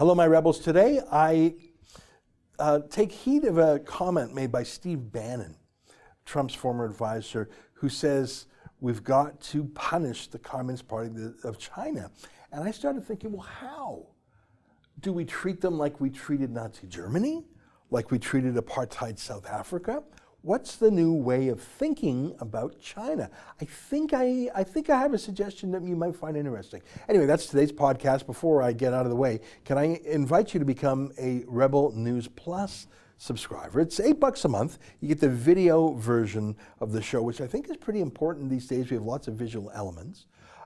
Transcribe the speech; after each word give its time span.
Hello, 0.00 0.14
my 0.14 0.26
rebels. 0.26 0.58
Today, 0.60 0.98
I 1.12 1.56
uh, 2.58 2.80
take 2.88 3.12
heed 3.12 3.44
of 3.44 3.58
a 3.58 3.80
comment 3.80 4.34
made 4.34 4.50
by 4.50 4.62
Steve 4.62 5.12
Bannon, 5.12 5.54
Trump's 6.24 6.54
former 6.54 6.86
advisor, 6.86 7.50
who 7.74 7.90
says 7.90 8.46
we've 8.80 9.04
got 9.04 9.38
to 9.42 9.64
punish 9.74 10.28
the 10.28 10.38
Communist 10.38 10.88
Party 10.88 11.10
of 11.44 11.58
China. 11.58 12.10
And 12.50 12.64
I 12.64 12.70
started 12.70 13.04
thinking, 13.04 13.32
well, 13.32 13.42
how? 13.42 14.06
Do 15.00 15.12
we 15.12 15.26
treat 15.26 15.60
them 15.60 15.76
like 15.76 16.00
we 16.00 16.08
treated 16.08 16.50
Nazi 16.50 16.86
Germany? 16.86 17.44
Like 17.90 18.10
we 18.10 18.18
treated 18.18 18.54
apartheid 18.54 19.18
South 19.18 19.46
Africa? 19.46 20.02
What's 20.42 20.76
the 20.76 20.90
new 20.90 21.12
way 21.12 21.48
of 21.48 21.60
thinking 21.60 22.34
about 22.40 22.80
China? 22.80 23.30
I 23.60 23.66
think 23.66 24.14
I, 24.14 24.48
I 24.54 24.64
think 24.64 24.88
I 24.88 24.98
have 24.98 25.12
a 25.12 25.18
suggestion 25.18 25.70
that 25.72 25.82
you 25.82 25.94
might 25.94 26.16
find 26.16 26.34
interesting. 26.34 26.80
Anyway, 27.10 27.26
that's 27.26 27.44
today's 27.44 27.72
podcast. 27.72 28.24
Before 28.24 28.62
I 28.62 28.72
get 28.72 28.94
out 28.94 29.04
of 29.04 29.10
the 29.10 29.16
way, 29.16 29.40
can 29.66 29.76
I 29.76 30.00
invite 30.02 30.54
you 30.54 30.60
to 30.60 30.64
become 30.64 31.12
a 31.18 31.44
Rebel 31.46 31.92
News 31.92 32.26
Plus 32.26 32.86
subscriber? 33.18 33.80
It's 33.80 34.00
eight 34.00 34.18
bucks 34.18 34.46
a 34.46 34.48
month. 34.48 34.78
You 35.00 35.08
get 35.08 35.20
the 35.20 35.28
video 35.28 35.92
version 35.92 36.56
of 36.80 36.92
the 36.92 37.02
show, 37.02 37.20
which 37.20 37.42
I 37.42 37.46
think 37.46 37.68
is 37.68 37.76
pretty 37.76 38.00
important 38.00 38.48
these 38.48 38.66
days. 38.66 38.88
We 38.88 38.94
have 38.94 39.04
lots 39.04 39.28
of 39.28 39.34
visual 39.34 39.70
elements. 39.74 40.24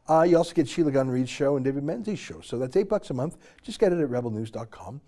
Uh, 0.09 0.23
you 0.23 0.37
also 0.37 0.53
get 0.53 0.69
Sheila 0.69 0.93
Gunn 0.93 1.09
Reid's 1.09 1.31
show 1.31 1.57
and 1.57 1.65
David 1.65 1.83
Menzies' 1.83 2.19
show. 2.19 2.41
So 2.43 2.59
that's 2.59 2.77
eight 2.77 2.89
bucks 2.89 3.11
a 3.11 3.15
month. 3.15 3.39
Just 3.63 3.81
get 3.81 3.93
it 3.93 3.99
at 3.99 4.09
rebelnews.com. 4.09 5.01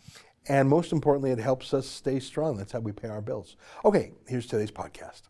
And 0.48 0.68
most 0.68 0.92
importantly, 0.92 1.32
it 1.32 1.38
helps 1.38 1.74
us 1.74 1.88
stay 1.88 2.20
strong. 2.20 2.56
That's 2.56 2.73
how 2.73 2.80
we 2.80 2.92
pay 2.92 3.09
our 3.09 3.20
bills. 3.20 3.56
Okay, 3.84 4.12
here's 4.28 4.46
today's 4.46 4.70
podcast. 4.70 5.23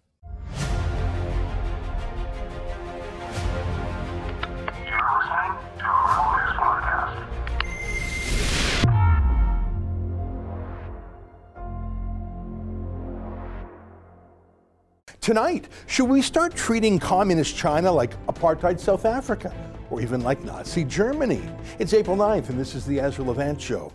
Tonight, 15.23 15.69
should 15.88 16.04
we 16.04 16.23
start 16.23 16.54
treating 16.54 17.01
communist 17.01 17.57
China 17.57 17.91
like 17.91 18.15
apartheid 18.26 18.79
South 18.79 19.04
Africa 19.04 19.52
or 19.91 20.01
even 20.01 20.21
like 20.21 20.45
Nazi 20.45 20.85
Germany? 20.85 21.43
It's 21.80 21.95
April 21.95 22.16
9th, 22.16 22.51
and 22.51 22.60
this 22.60 22.76
is 22.76 22.87
the 22.87 23.01
Ezra 23.01 23.24
Levant 23.24 23.60
Show. 23.60 23.93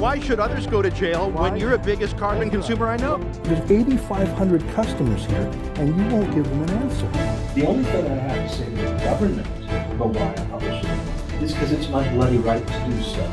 Why 0.00 0.18
should 0.18 0.40
others 0.40 0.66
go 0.66 0.80
to 0.80 0.90
jail 0.90 1.30
Why? 1.30 1.50
when 1.50 1.60
you're 1.60 1.72
the 1.72 1.84
biggest 1.84 2.16
carbon 2.16 2.48
consumer 2.48 2.88
I 2.88 2.96
know? 2.96 3.18
There's 3.42 3.70
8,500 3.70 4.66
customers 4.70 5.26
here, 5.26 5.42
and 5.74 5.94
you 5.94 6.16
won't 6.16 6.34
give 6.34 6.48
them 6.48 6.62
an 6.62 6.70
answer. 6.70 7.06
The 7.54 7.66
only 7.66 7.84
thing 7.84 8.06
I 8.06 8.14
have 8.14 8.50
to 8.50 8.56
say 8.56 8.64
to 8.64 8.70
the 8.70 9.04
government 9.04 9.46
about 9.92 10.14
why 10.14 10.32
I 10.32 10.46
publish 10.46 10.82
it 10.82 11.42
is 11.42 11.52
because 11.52 11.72
it's 11.72 11.86
my 11.90 12.08
bloody 12.14 12.38
right 12.38 12.66
to 12.66 12.86
do 12.86 13.02
so. 13.02 13.30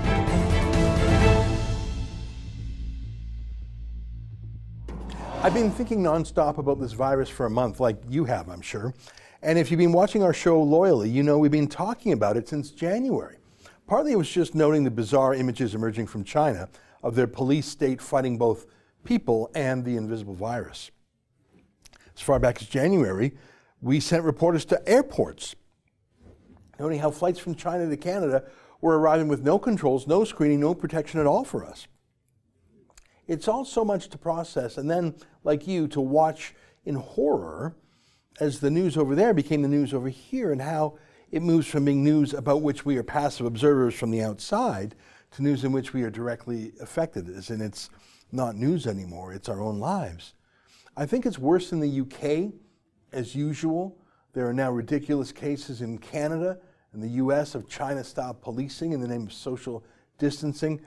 I've 5.43 5.53
been 5.53 5.71
thinking 5.71 6.03
nonstop 6.03 6.57
about 6.57 6.81
this 6.81 6.91
virus 6.91 7.29
for 7.29 7.45
a 7.45 7.49
month, 7.49 7.79
like 7.79 7.95
you 8.09 8.25
have, 8.25 8.49
I'm 8.49 8.59
sure. 8.59 8.93
And 9.41 9.57
if 9.57 9.71
you've 9.71 9.77
been 9.77 9.93
watching 9.93 10.21
our 10.21 10.33
show 10.33 10.61
loyally, 10.61 11.09
you 11.09 11.23
know 11.23 11.37
we've 11.37 11.49
been 11.49 11.69
talking 11.69 12.11
about 12.11 12.35
it 12.35 12.49
since 12.49 12.71
January. 12.71 13.37
Partly 13.87 14.11
it 14.11 14.17
was 14.17 14.29
just 14.29 14.53
noting 14.53 14.83
the 14.83 14.91
bizarre 14.91 15.33
images 15.33 15.73
emerging 15.73 16.07
from 16.07 16.25
China 16.25 16.67
of 17.01 17.15
their 17.15 17.25
police 17.25 17.65
state 17.65 18.01
fighting 18.01 18.37
both 18.37 18.65
people 19.05 19.49
and 19.55 19.85
the 19.85 19.95
invisible 19.95 20.33
virus. 20.33 20.91
As 22.13 22.21
far 22.21 22.37
back 22.37 22.61
as 22.61 22.67
January, 22.67 23.37
we 23.81 24.01
sent 24.01 24.25
reporters 24.25 24.65
to 24.65 24.89
airports, 24.89 25.55
noting 26.77 26.99
how 26.99 27.11
flights 27.11 27.39
from 27.39 27.55
China 27.55 27.89
to 27.89 27.95
Canada 27.95 28.43
were 28.81 28.99
arriving 28.99 29.29
with 29.29 29.43
no 29.43 29.57
controls, 29.57 30.05
no 30.05 30.25
screening, 30.25 30.59
no 30.59 30.73
protection 30.73 31.21
at 31.21 31.25
all 31.25 31.45
for 31.45 31.63
us. 31.63 31.87
It's 33.25 33.47
all 33.47 33.63
so 33.63 33.85
much 33.85 34.09
to 34.09 34.17
process, 34.17 34.77
and 34.77 34.91
then, 34.91 35.15
like 35.43 35.65
you, 35.65 35.87
to 35.89 36.01
watch 36.01 36.53
in 36.85 36.95
horror 36.95 37.75
as 38.39 38.59
the 38.59 38.69
news 38.69 38.97
over 38.97 39.15
there 39.15 39.33
became 39.33 39.61
the 39.61 39.67
news 39.67 39.93
over 39.93 40.09
here, 40.09 40.51
and 40.51 40.61
how 40.61 40.97
it 41.31 41.41
moves 41.41 41.67
from 41.67 41.85
being 41.85 42.03
news 42.03 42.33
about 42.33 42.61
which 42.61 42.85
we 42.85 42.97
are 42.97 43.03
passive 43.03 43.45
observers 43.45 43.93
from 43.93 44.11
the 44.11 44.21
outside 44.21 44.95
to 45.31 45.43
news 45.43 45.63
in 45.63 45.71
which 45.71 45.93
we 45.93 46.03
are 46.03 46.09
directly 46.09 46.71
affected, 46.81 47.29
as 47.29 47.49
in 47.49 47.61
it's 47.61 47.89
not 48.31 48.55
news 48.55 48.87
anymore, 48.87 49.33
it's 49.33 49.49
our 49.49 49.61
own 49.61 49.79
lives. 49.79 50.33
I 50.95 51.05
think 51.05 51.25
it's 51.25 51.37
worse 51.37 51.71
in 51.71 51.79
the 51.79 52.01
UK, 52.01 52.53
as 53.11 53.35
usual. 53.35 53.97
There 54.33 54.47
are 54.47 54.53
now 54.53 54.71
ridiculous 54.71 55.31
cases 55.31 55.81
in 55.81 55.97
Canada 55.97 56.59
and 56.93 57.03
the 57.03 57.09
US 57.23 57.55
of 57.55 57.67
China 57.67 58.03
style 58.03 58.33
policing 58.33 58.93
in 58.93 59.01
the 59.01 59.07
name 59.07 59.27
of 59.27 59.33
social 59.33 59.83
distancing. 60.17 60.81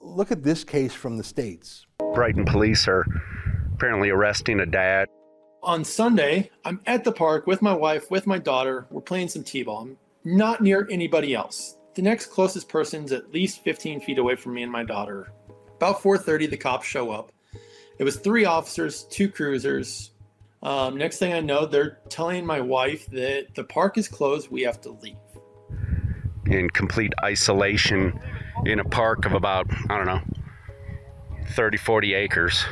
Look 0.00 0.30
at 0.30 0.42
this 0.42 0.62
case 0.62 0.94
from 0.94 1.16
the 1.16 1.24
States. 1.24 1.86
Brighton 2.14 2.44
police 2.44 2.86
are 2.86 3.04
apparently 3.74 4.10
arresting 4.10 4.60
a 4.60 4.66
dad 4.66 5.08
on 5.66 5.84
Sunday, 5.84 6.48
I'm 6.64 6.80
at 6.86 7.02
the 7.02 7.10
park 7.10 7.46
with 7.48 7.60
my 7.60 7.74
wife, 7.74 8.08
with 8.08 8.26
my 8.26 8.38
daughter. 8.38 8.86
We're 8.88 9.00
playing 9.00 9.28
some 9.28 9.42
t-ball. 9.42 9.82
I'm 9.82 9.98
not 10.24 10.62
near 10.62 10.86
anybody 10.90 11.34
else. 11.34 11.76
The 11.94 12.02
next 12.02 12.26
closest 12.26 12.68
person's 12.68 13.10
at 13.10 13.32
least 13.32 13.64
15 13.64 14.00
feet 14.00 14.18
away 14.18 14.36
from 14.36 14.54
me 14.54 14.62
and 14.62 14.70
my 14.70 14.84
daughter. 14.84 15.32
About 15.76 16.00
4:30, 16.00 16.46
the 16.46 16.56
cops 16.56 16.86
show 16.86 17.10
up. 17.10 17.32
It 17.98 18.04
was 18.04 18.16
three 18.16 18.44
officers, 18.44 19.04
two 19.10 19.28
cruisers. 19.28 20.12
Um, 20.62 20.96
next 20.96 21.18
thing 21.18 21.32
I 21.32 21.40
know, 21.40 21.66
they're 21.66 21.98
telling 22.08 22.46
my 22.46 22.60
wife 22.60 23.06
that 23.06 23.54
the 23.54 23.64
park 23.64 23.98
is 23.98 24.08
closed. 24.08 24.50
We 24.50 24.62
have 24.62 24.80
to 24.82 24.90
leave. 24.90 25.16
In 26.46 26.70
complete 26.70 27.12
isolation, 27.24 28.18
in 28.64 28.78
a 28.78 28.84
park 28.84 29.26
of 29.26 29.32
about 29.32 29.66
I 29.90 29.96
don't 29.96 30.06
know, 30.06 30.22
30, 31.54 31.76
40 31.76 32.14
acres 32.14 32.64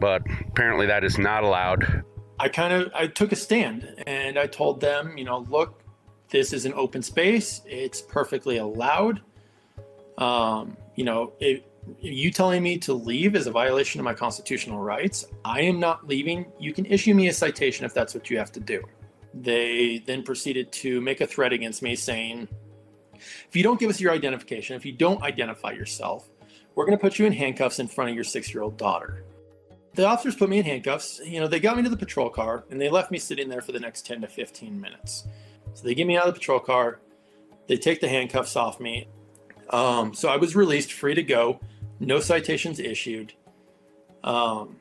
but 0.00 0.22
apparently 0.48 0.86
that 0.86 1.04
is 1.04 1.18
not 1.18 1.44
allowed. 1.44 2.02
I 2.40 2.48
kind 2.48 2.72
of 2.72 2.90
I 2.94 3.06
took 3.06 3.32
a 3.32 3.36
stand 3.36 4.02
and 4.06 4.38
I 4.38 4.46
told 4.46 4.80
them, 4.80 5.18
you 5.18 5.24
know, 5.24 5.46
look, 5.50 5.82
this 6.30 6.52
is 6.52 6.64
an 6.64 6.72
open 6.74 7.02
space. 7.02 7.60
It's 7.66 8.00
perfectly 8.00 8.56
allowed. 8.56 9.20
Um, 10.16 10.76
you 10.96 11.04
know, 11.04 11.34
it, 11.38 11.66
you 12.00 12.30
telling 12.30 12.62
me 12.62 12.78
to 12.78 12.94
leave 12.94 13.34
is 13.34 13.46
a 13.46 13.50
violation 13.50 14.00
of 14.00 14.04
my 14.04 14.14
constitutional 14.14 14.78
rights. 14.78 15.26
I 15.44 15.62
am 15.62 15.80
not 15.80 16.06
leaving. 16.06 16.46
You 16.58 16.72
can 16.72 16.86
issue 16.86 17.14
me 17.14 17.28
a 17.28 17.32
citation 17.32 17.84
if 17.84 17.92
that's 17.92 18.14
what 18.14 18.30
you 18.30 18.38
have 18.38 18.52
to 18.52 18.60
do. 18.60 18.82
They 19.34 20.02
then 20.06 20.22
proceeded 20.22 20.72
to 20.72 21.00
make 21.00 21.20
a 21.20 21.26
threat 21.26 21.52
against 21.52 21.82
me 21.82 21.94
saying, 21.94 22.48
if 23.14 23.54
you 23.54 23.62
don't 23.62 23.78
give 23.78 23.90
us 23.90 24.00
your 24.00 24.12
identification, 24.12 24.76
if 24.76 24.84
you 24.84 24.92
don't 24.92 25.22
identify 25.22 25.72
yourself, 25.72 26.28
we're 26.74 26.86
going 26.86 26.96
to 26.96 27.02
put 27.02 27.18
you 27.18 27.26
in 27.26 27.32
handcuffs 27.32 27.78
in 27.78 27.86
front 27.86 28.10
of 28.10 28.14
your 28.14 28.24
six 28.24 28.52
year 28.52 28.62
old 28.62 28.76
daughter 28.78 29.24
the 29.94 30.06
officers 30.06 30.36
put 30.36 30.48
me 30.48 30.58
in 30.58 30.64
handcuffs. 30.64 31.20
You 31.24 31.40
know, 31.40 31.48
they 31.48 31.60
got 31.60 31.76
me 31.76 31.82
to 31.82 31.88
the 31.88 31.96
patrol 31.96 32.30
car 32.30 32.64
and 32.70 32.80
they 32.80 32.88
left 32.88 33.10
me 33.10 33.18
sitting 33.18 33.48
there 33.48 33.60
for 33.60 33.72
the 33.72 33.80
next 33.80 34.06
10 34.06 34.20
to 34.22 34.28
15 34.28 34.80
minutes. 34.80 35.26
So 35.74 35.84
they 35.84 35.94
get 35.94 36.06
me 36.06 36.16
out 36.16 36.26
of 36.26 36.34
the 36.34 36.38
patrol 36.38 36.60
car. 36.60 37.00
They 37.66 37.76
take 37.76 38.00
the 38.00 38.08
handcuffs 38.08 38.56
off 38.56 38.80
me. 38.80 39.08
Um, 39.70 40.14
so 40.14 40.28
I 40.28 40.36
was 40.36 40.56
released, 40.56 40.92
free 40.92 41.14
to 41.14 41.22
go. 41.22 41.60
No 42.00 42.20
citations 42.20 42.80
issued. 42.80 43.34
Um, 44.24 44.76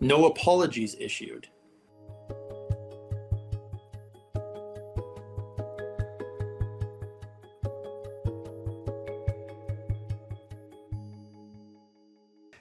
no 0.00 0.26
apologies 0.26 0.96
issued. 0.98 1.48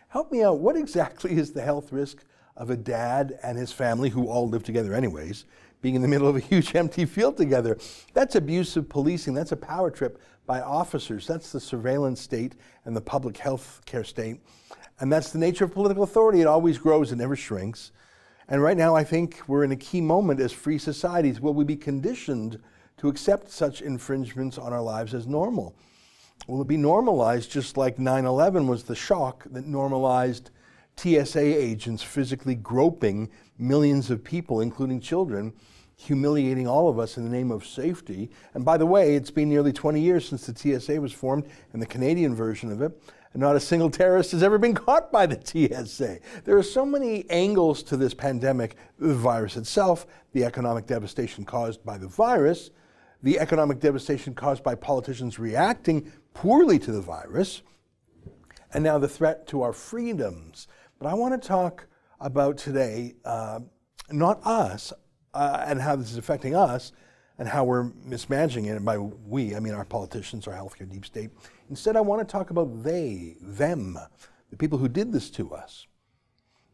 Help 0.09 0.31
me 0.31 0.41
out. 0.43 0.59
What 0.59 0.75
exactly 0.75 1.37
is 1.37 1.51
the 1.51 1.61
health 1.61 1.91
risk 1.91 2.25
of 2.57 2.71
a 2.71 2.75
dad 2.75 3.37
and 3.43 3.57
his 3.57 3.71
family, 3.71 4.09
who 4.09 4.27
all 4.27 4.49
live 4.49 4.63
together 4.63 4.95
anyways, 4.95 5.45
being 5.81 5.93
in 5.93 6.01
the 6.01 6.07
middle 6.07 6.27
of 6.27 6.35
a 6.35 6.39
huge 6.51 6.75
empty 6.75 7.05
field 7.05 7.37
together? 7.37 7.77
That's 8.13 8.35
abusive 8.35 8.89
policing. 8.89 9.35
That's 9.35 9.51
a 9.51 9.57
power 9.57 9.91
trip 9.91 10.19
by 10.47 10.61
officers. 10.61 11.27
That's 11.27 11.51
the 11.51 11.59
surveillance 11.59 12.19
state 12.19 12.55
and 12.85 12.95
the 12.95 13.01
public 13.01 13.37
health 13.37 13.81
care 13.85 14.03
state. 14.03 14.41
And 14.99 15.13
that's 15.13 15.31
the 15.31 15.37
nature 15.37 15.65
of 15.65 15.73
political 15.73 16.01
authority. 16.01 16.41
It 16.41 16.47
always 16.47 16.79
grows, 16.79 17.11
it 17.11 17.17
never 17.17 17.35
shrinks. 17.35 17.91
And 18.47 18.63
right 18.63 18.75
now, 18.77 18.95
I 18.95 19.03
think 19.03 19.39
we're 19.47 19.63
in 19.63 19.71
a 19.71 19.75
key 19.75 20.01
moment 20.01 20.39
as 20.39 20.51
free 20.51 20.79
societies. 20.79 21.39
Will 21.39 21.53
we 21.53 21.65
be 21.65 21.75
conditioned 21.75 22.59
to 22.97 23.09
accept 23.09 23.51
such 23.51 23.83
infringements 23.83 24.57
on 24.57 24.73
our 24.73 24.81
lives 24.81 25.13
as 25.13 25.27
normal? 25.27 25.75
Will 26.47 26.61
it 26.61 26.67
be 26.67 26.77
normalized 26.77 27.51
just 27.51 27.77
like 27.77 27.99
9 27.99 28.25
11 28.25 28.67
was 28.67 28.83
the 28.83 28.95
shock 28.95 29.45
that 29.51 29.65
normalized 29.65 30.49
TSA 30.97 31.39
agents 31.39 32.03
physically 32.03 32.55
groping 32.55 33.29
millions 33.57 34.09
of 34.09 34.23
people, 34.23 34.61
including 34.61 34.99
children, 34.99 35.53
humiliating 35.95 36.67
all 36.67 36.89
of 36.89 36.97
us 36.97 37.17
in 37.17 37.23
the 37.23 37.29
name 37.29 37.51
of 37.51 37.65
safety? 37.65 38.31
And 38.53 38.65
by 38.65 38.77
the 38.77 38.85
way, 38.85 39.15
it's 39.15 39.31
been 39.31 39.49
nearly 39.49 39.71
20 39.71 40.01
years 40.01 40.27
since 40.27 40.45
the 40.45 40.55
TSA 40.55 40.99
was 40.99 41.13
formed 41.13 41.45
and 41.73 41.81
the 41.81 41.85
Canadian 41.85 42.35
version 42.35 42.71
of 42.71 42.81
it. 42.81 42.99
And 43.33 43.41
not 43.41 43.55
a 43.55 43.59
single 43.59 43.91
terrorist 43.91 44.31
has 44.31 44.41
ever 44.41 44.57
been 44.57 44.73
caught 44.73 45.11
by 45.11 45.27
the 45.27 45.39
TSA. 45.39 46.19
There 46.45 46.57
are 46.57 46.63
so 46.63 46.83
many 46.83 47.29
angles 47.29 47.83
to 47.83 47.97
this 47.97 48.15
pandemic 48.15 48.75
the 48.97 49.13
virus 49.13 49.55
itself, 49.55 50.07
the 50.33 50.45
economic 50.45 50.87
devastation 50.87 51.45
caused 51.45 51.85
by 51.85 51.99
the 51.99 52.07
virus, 52.07 52.71
the 53.21 53.39
economic 53.39 53.79
devastation 53.79 54.33
caused 54.33 54.63
by 54.63 54.75
politicians 54.75 55.39
reacting 55.39 56.11
poorly 56.33 56.79
to 56.79 56.91
the 56.91 57.01
virus, 57.01 57.61
and 58.73 58.83
now 58.83 58.97
the 58.97 59.07
threat 59.07 59.47
to 59.47 59.61
our 59.61 59.73
freedoms. 59.73 60.67
But 60.99 61.07
I 61.07 61.13
want 61.13 61.41
to 61.41 61.47
talk 61.47 61.87
about 62.19 62.57
today 62.57 63.15
uh, 63.25 63.61
not 64.11 64.39
us 64.45 64.93
uh, 65.33 65.63
and 65.65 65.81
how 65.81 65.95
this 65.95 66.11
is 66.11 66.17
affecting 66.17 66.55
us 66.55 66.91
and 67.37 67.47
how 67.47 67.63
we're 67.63 67.91
mismanaging 68.03 68.65
it. 68.65 68.75
And 68.75 68.85
by 68.85 68.97
we, 68.97 69.55
I 69.55 69.59
mean 69.59 69.73
our 69.73 69.85
politicians, 69.85 70.47
our 70.47 70.53
healthcare 70.53 70.89
deep 70.89 71.05
state. 71.05 71.31
Instead, 71.69 71.95
I 71.95 72.01
want 72.01 72.27
to 72.27 72.31
talk 72.31 72.49
about 72.49 72.83
they, 72.83 73.37
them, 73.41 73.97
the 74.49 74.57
people 74.57 74.77
who 74.77 74.89
did 74.89 75.11
this 75.11 75.29
to 75.31 75.53
us. 75.53 75.87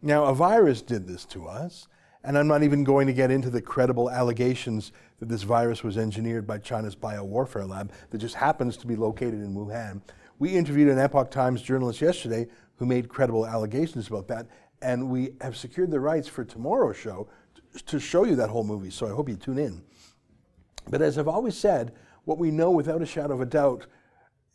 Now, 0.02 0.26
a 0.26 0.34
virus 0.34 0.82
did 0.82 1.08
this 1.08 1.26
to 1.26 1.48
us, 1.48 1.88
and 2.26 2.38
I'm 2.38 2.48
not 2.48 2.64
even 2.64 2.84
going 2.84 3.06
to 3.06 3.14
get 3.14 3.30
into 3.30 3.52
the 3.52 3.62
credible 3.62 4.10
allegations 4.10 4.92
that 5.20 5.30
this 5.30 5.44
virus 5.44 5.84
was 5.84 5.98
engineered 5.98 6.48
by 6.48 6.58
China's 6.58 6.96
biowarfare 6.96 7.70
lab 7.70 7.92
that 8.10 8.18
just 8.18 8.36
happens 8.36 8.78
to 8.78 8.88
be 8.88 8.96
located 8.96 9.36
in 9.36 9.54
Wuhan. 9.54 10.02
We 10.40 10.56
interviewed 10.56 10.90
an 10.90 10.98
Epoch 10.98 11.30
Times 11.30 11.62
journalist 11.62 12.02
yesterday 12.02 12.48
who 12.78 12.88
made 12.88 13.10
credible 13.10 13.46
allegations 13.46 14.08
about 14.08 14.28
that, 14.30 14.48
and 14.82 15.10
we 15.10 15.34
have 15.40 15.56
secured 15.56 15.92
the 15.92 16.00
rights 16.00 16.28
for 16.28 16.44
tomorrow's 16.44 16.98
show 16.98 17.30
to 17.86 18.00
show 18.00 18.26
you 18.26 18.36
that 18.36 18.50
whole 18.50 18.64
movie, 18.64 18.90
so 18.90 19.06
I 19.06 19.12
hope 19.12 19.30
you 19.30 19.36
tune 19.36 19.60
in. 19.60 19.84
But 20.90 21.02
as 21.02 21.18
I've 21.18 21.28
always 21.28 21.56
said, 21.56 21.94
what 22.26 22.40
we 22.40 22.50
know 22.50 22.72
without 22.72 23.02
a 23.02 23.06
shadow 23.06 23.36
of 23.36 23.42
a 23.42 23.46
doubt 23.46 23.86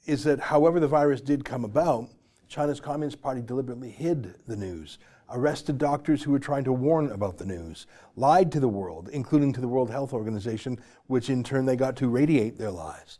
is 0.07 0.25
that 0.25 0.41
however 0.41 0.81
the 0.81 0.89
virus 0.89 1.21
did 1.21 1.45
come 1.45 1.65
about, 1.65 2.09
China's 2.49 2.81
Communist 2.81 3.23
Party 3.23 3.41
deliberately 3.41 3.91
hid 3.91 4.35
the 4.49 4.57
news, 4.57 4.99
arrested 5.31 5.79
doctors 5.79 6.23
who 6.23 6.33
were 6.33 6.39
trying 6.39 6.65
to 6.65 6.73
warn 6.73 7.11
about 7.11 7.39
the 7.39 7.47
news, 7.47 7.87
lied 8.17 8.51
to 8.53 8.61
the 8.61 8.69
world, 8.69 9.09
including 9.13 9.53
to 9.53 9.61
the 9.61 9.69
World 9.69 9.91
Health 9.91 10.13
Organization, 10.13 10.79
which 11.07 11.31
in 11.31 11.43
turn 11.43 11.67
they 11.67 11.77
got 11.77 11.97
to 11.97 12.09
radiate 12.09 12.59
their 12.59 12.71
lies, 12.71 13.19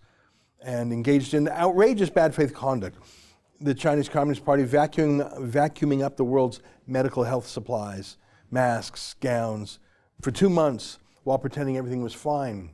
and 0.63 0.93
engaged 0.93 1.35
in 1.35 1.49
outrageous 1.49 2.11
bad 2.11 2.35
faith 2.35 2.55
conduct. 2.55 2.99
The 3.61 3.75
Chinese 3.75 4.09
Communist 4.09 4.45
Party 4.45 4.65
vacuuming, 4.65 5.51
vacuuming 5.51 6.03
up 6.03 6.17
the 6.17 6.25
world's 6.25 6.61
medical 6.87 7.25
health 7.25 7.47
supplies, 7.47 8.17
masks, 8.51 9.15
gowns, 9.21 9.79
for 10.21 10.31
two 10.31 10.51
months 10.51 10.99
while 11.25 11.39
pretending 11.39 11.77
everything 11.77 12.03
was 12.03 12.15
fine. 12.15 12.71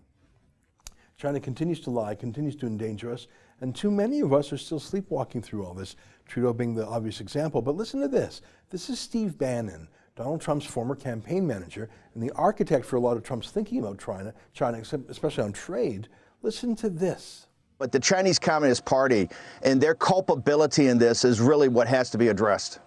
China 1.16 1.40
continues 1.40 1.80
to 1.80 1.90
lie, 1.90 2.14
continues 2.14 2.56
to 2.56 2.66
endanger 2.66 3.12
us, 3.12 3.26
and 3.60 3.74
too 3.74 3.90
many 3.90 4.20
of 4.20 4.32
us 4.32 4.52
are 4.52 4.58
still 4.58 4.78
sleepwalking 4.78 5.40
through 5.40 5.64
all 5.64 5.74
this, 5.74 5.96
Trudeau 6.26 6.52
being 6.52 6.74
the 6.74 6.86
obvious 6.86 7.20
example. 7.20 7.62
But 7.62 7.76
listen 7.76 8.00
to 8.00 8.08
this 8.08 8.40
this 8.70 8.90
is 8.90 8.98
Steve 8.98 9.38
Bannon, 9.38 9.88
Donald 10.16 10.40
Trump's 10.40 10.66
former 10.66 10.94
campaign 10.94 11.46
manager 11.46 11.88
and 12.14 12.22
the 12.22 12.32
architect 12.32 12.84
for 12.84 12.96
a 12.96 13.00
lot 13.00 13.16
of 13.16 13.22
Trump's 13.22 13.50
thinking 13.50 13.78
about 13.78 13.98
China, 13.98 14.34
China 14.52 14.82
especially 15.08 15.44
on 15.44 15.52
trade. 15.52 16.08
Listen 16.42 16.74
to 16.76 16.88
this. 16.88 17.46
But 17.78 17.92
the 17.92 18.00
Chinese 18.00 18.38
Communist 18.38 18.84
Party 18.84 19.28
and 19.62 19.80
their 19.80 19.94
culpability 19.94 20.88
in 20.88 20.98
this 20.98 21.24
is 21.24 21.40
really 21.40 21.68
what 21.68 21.86
has 21.88 22.08
to 22.10 22.18
be 22.18 22.28
addressed. 22.28 22.80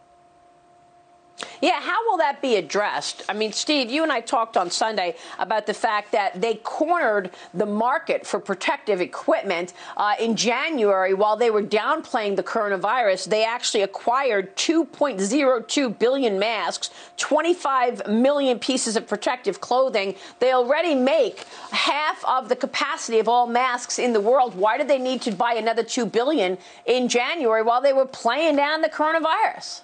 Yeah, 1.61 1.81
how 1.81 2.09
will 2.09 2.17
that 2.17 2.41
be 2.41 2.55
addressed? 2.55 3.23
I 3.27 3.33
mean, 3.33 3.51
Steve, 3.51 3.89
you 3.91 4.03
and 4.03 4.11
I 4.11 4.21
talked 4.21 4.55
on 4.55 4.71
Sunday 4.71 5.15
about 5.37 5.65
the 5.65 5.73
fact 5.73 6.13
that 6.13 6.39
they 6.39 6.55
cornered 6.55 7.31
the 7.53 7.65
market 7.65 8.25
for 8.25 8.39
protective 8.39 9.01
equipment 9.01 9.73
uh, 9.97 10.15
in 10.19 10.37
January 10.37 11.13
while 11.13 11.35
they 11.35 11.49
were 11.49 11.61
downplaying 11.61 12.37
the 12.37 12.43
coronavirus. 12.43 13.29
They 13.29 13.43
actually 13.43 13.81
acquired 13.81 14.55
2.02 14.55 15.99
billion 15.99 16.39
masks, 16.39 16.91
25 17.17 18.07
million 18.07 18.57
pieces 18.57 18.95
of 18.95 19.05
protective 19.05 19.59
clothing. 19.59 20.15
They 20.39 20.53
already 20.53 20.95
make 20.95 21.45
half 21.71 22.23
of 22.23 22.47
the 22.47 22.55
capacity 22.55 23.19
of 23.19 23.27
all 23.27 23.47
masks 23.47 23.99
in 23.99 24.13
the 24.13 24.21
world. 24.21 24.55
Why 24.55 24.77
did 24.77 24.87
they 24.87 24.99
need 24.99 25.21
to 25.23 25.31
buy 25.31 25.55
another 25.55 25.83
2 25.83 26.05
billion 26.05 26.57
in 26.85 27.09
January 27.09 27.63
while 27.63 27.81
they 27.81 27.93
were 27.93 28.05
playing 28.05 28.55
down 28.55 28.81
the 28.81 28.89
coronavirus? 28.89 29.81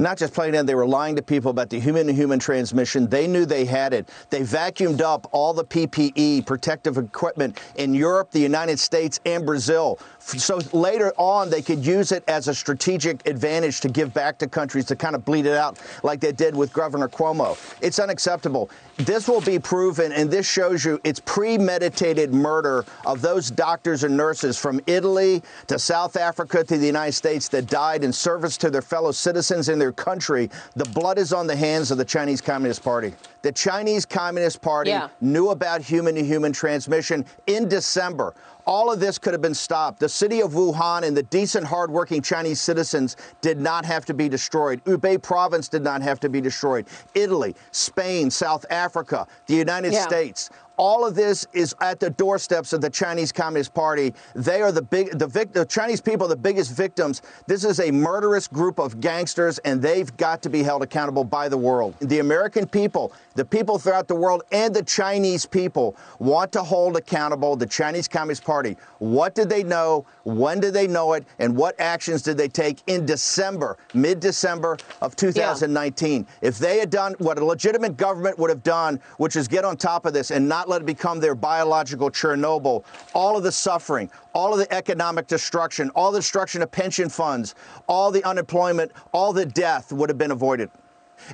Not 0.00 0.16
just 0.16 0.32
playing 0.32 0.54
in, 0.54 0.66
they 0.66 0.74
were 0.74 0.86
lying 0.86 1.14
to 1.16 1.22
people 1.22 1.50
about 1.50 1.68
the 1.68 1.78
human 1.78 2.06
to 2.06 2.12
human 2.12 2.38
transmission. 2.38 3.06
They 3.06 3.26
knew 3.26 3.44
they 3.44 3.66
had 3.66 3.92
it. 3.92 4.08
They 4.30 4.40
vacuumed 4.40 5.00
up 5.00 5.28
all 5.32 5.52
the 5.52 5.64
PPE, 5.64 6.46
protective 6.46 6.96
equipment 6.96 7.60
in 7.76 7.92
Europe, 7.94 8.30
the 8.30 8.40
United 8.40 8.78
States, 8.78 9.20
and 9.26 9.44
Brazil. 9.44 9.98
So 10.18 10.60
later 10.72 11.12
on, 11.16 11.50
they 11.50 11.62
could 11.62 11.84
use 11.84 12.12
it 12.12 12.24
as 12.28 12.48
a 12.48 12.54
strategic 12.54 13.26
advantage 13.26 13.80
to 13.80 13.88
give 13.88 14.14
back 14.14 14.38
to 14.38 14.48
countries 14.48 14.86
to 14.86 14.96
kind 14.96 15.14
of 15.14 15.24
bleed 15.24 15.46
it 15.46 15.56
out 15.56 15.78
like 16.02 16.20
they 16.20 16.32
did 16.32 16.56
with 16.56 16.72
Governor 16.72 17.08
Cuomo. 17.08 17.58
It's 17.82 17.98
unacceptable. 17.98 18.70
This 18.96 19.28
will 19.28 19.40
be 19.40 19.58
proven, 19.58 20.12
and 20.12 20.30
this 20.30 20.46
shows 20.46 20.84
you 20.84 21.00
it's 21.04 21.20
premeditated 21.20 22.32
murder 22.34 22.84
of 23.06 23.22
those 23.22 23.50
doctors 23.50 24.04
and 24.04 24.16
nurses 24.16 24.58
from 24.58 24.80
Italy 24.86 25.42
to 25.68 25.78
South 25.78 26.16
Africa 26.16 26.62
to 26.64 26.76
the 26.76 26.86
United 26.86 27.12
States 27.12 27.48
that 27.48 27.66
died 27.66 28.04
in 28.04 28.12
service 28.12 28.56
to 28.58 28.70
their 28.70 28.82
fellow 28.82 29.10
citizens 29.10 29.68
in 29.68 29.78
their 29.78 29.89
country. 29.92 30.50
The 30.74 30.84
blood 30.86 31.18
is 31.18 31.32
on 31.32 31.46
the 31.46 31.56
hands 31.56 31.90
of 31.90 31.98
the 31.98 32.04
Chinese 32.04 32.40
Communist 32.40 32.82
Party. 32.82 33.14
The 33.42 33.52
Chinese 33.52 34.04
Communist 34.04 34.60
Party 34.60 34.90
yeah. 34.90 35.08
knew 35.20 35.50
about 35.50 35.82
human 35.82 36.14
to 36.14 36.24
human 36.24 36.52
transmission 36.52 37.24
in 37.46 37.68
December. 37.68 38.34
All 38.66 38.92
of 38.92 39.00
this 39.00 39.18
could 39.18 39.32
have 39.32 39.40
been 39.40 39.54
stopped. 39.54 40.00
The 40.00 40.08
city 40.08 40.42
of 40.42 40.52
Wuhan 40.52 41.02
and 41.02 41.16
the 41.16 41.22
decent, 41.24 41.66
hardworking 41.66 42.22
Chinese 42.22 42.60
citizens 42.60 43.16
did 43.40 43.58
not 43.58 43.84
have 43.84 44.04
to 44.04 44.14
be 44.14 44.28
destroyed. 44.28 44.84
Hubei 44.84 45.20
province 45.20 45.68
did 45.68 45.82
not 45.82 46.02
have 46.02 46.20
to 46.20 46.28
be 46.28 46.40
destroyed. 46.40 46.86
Italy, 47.14 47.56
Spain, 47.72 48.30
South 48.30 48.64
Africa, 48.70 49.26
the 49.46 49.54
United 49.54 49.92
yeah. 49.92 50.06
States, 50.06 50.50
all 50.80 51.06
of 51.06 51.14
this 51.14 51.46
is 51.52 51.76
at 51.82 52.00
the 52.00 52.08
doorsteps 52.08 52.72
of 52.72 52.80
the 52.80 52.88
Chinese 52.88 53.32
Communist 53.32 53.74
Party. 53.74 54.14
They 54.34 54.62
are 54.62 54.72
the 54.72 54.80
big, 54.80 55.10
the, 55.18 55.26
vic, 55.26 55.52
the 55.52 55.66
Chinese 55.66 56.00
people, 56.00 56.24
are 56.24 56.30
the 56.30 56.36
biggest 56.36 56.74
victims. 56.74 57.20
This 57.46 57.64
is 57.64 57.80
a 57.80 57.90
murderous 57.90 58.48
group 58.48 58.78
of 58.78 58.98
gangsters, 58.98 59.58
and 59.58 59.82
they've 59.82 60.16
got 60.16 60.40
to 60.40 60.48
be 60.48 60.62
held 60.62 60.82
accountable 60.82 61.22
by 61.22 61.50
the 61.50 61.58
world. 61.58 61.96
The 62.00 62.20
American 62.20 62.66
people, 62.66 63.12
the 63.34 63.44
people 63.44 63.78
throughout 63.78 64.08
the 64.08 64.14
world, 64.14 64.42
and 64.52 64.74
the 64.74 64.82
Chinese 64.82 65.44
people 65.44 65.96
want 66.18 66.50
to 66.52 66.62
hold 66.62 66.96
accountable 66.96 67.56
the 67.56 67.66
Chinese 67.66 68.08
Communist 68.08 68.42
Party. 68.42 68.78
What 69.00 69.34
did 69.34 69.50
they 69.50 69.62
know? 69.62 70.06
When 70.24 70.60
did 70.60 70.72
they 70.72 70.86
know 70.86 71.12
it? 71.12 71.26
And 71.38 71.54
what 71.54 71.78
actions 71.78 72.22
did 72.22 72.38
they 72.38 72.48
take 72.48 72.78
in 72.86 73.04
December, 73.04 73.76
mid 73.92 74.18
December 74.18 74.78
of 75.02 75.14
2019? 75.14 76.22
Yeah. 76.22 76.48
If 76.48 76.58
they 76.58 76.78
had 76.78 76.88
done 76.88 77.16
what 77.18 77.38
a 77.38 77.44
legitimate 77.44 77.98
government 77.98 78.38
would 78.38 78.48
have 78.48 78.62
done, 78.62 78.98
which 79.18 79.36
is 79.36 79.46
get 79.46 79.66
on 79.66 79.76
top 79.76 80.06
of 80.06 80.14
this 80.14 80.30
and 80.30 80.48
not 80.48 80.69
let 80.70 80.82
it 80.82 80.86
become 80.86 81.20
their 81.20 81.34
biological 81.34 82.10
Chernobyl. 82.10 82.84
All 83.12 83.36
of 83.36 83.42
the 83.42 83.52
suffering, 83.52 84.10
all 84.32 84.52
of 84.52 84.58
the 84.58 84.72
economic 84.72 85.26
destruction, 85.26 85.90
all 85.90 86.10
the 86.12 86.20
destruction 86.20 86.62
of 86.62 86.70
pension 86.70 87.10
funds, 87.10 87.54
all 87.86 88.10
the 88.10 88.24
unemployment, 88.24 88.92
all 89.12 89.32
the 89.32 89.44
death 89.44 89.92
would 89.92 90.08
have 90.08 90.18
been 90.18 90.30
avoided. 90.30 90.70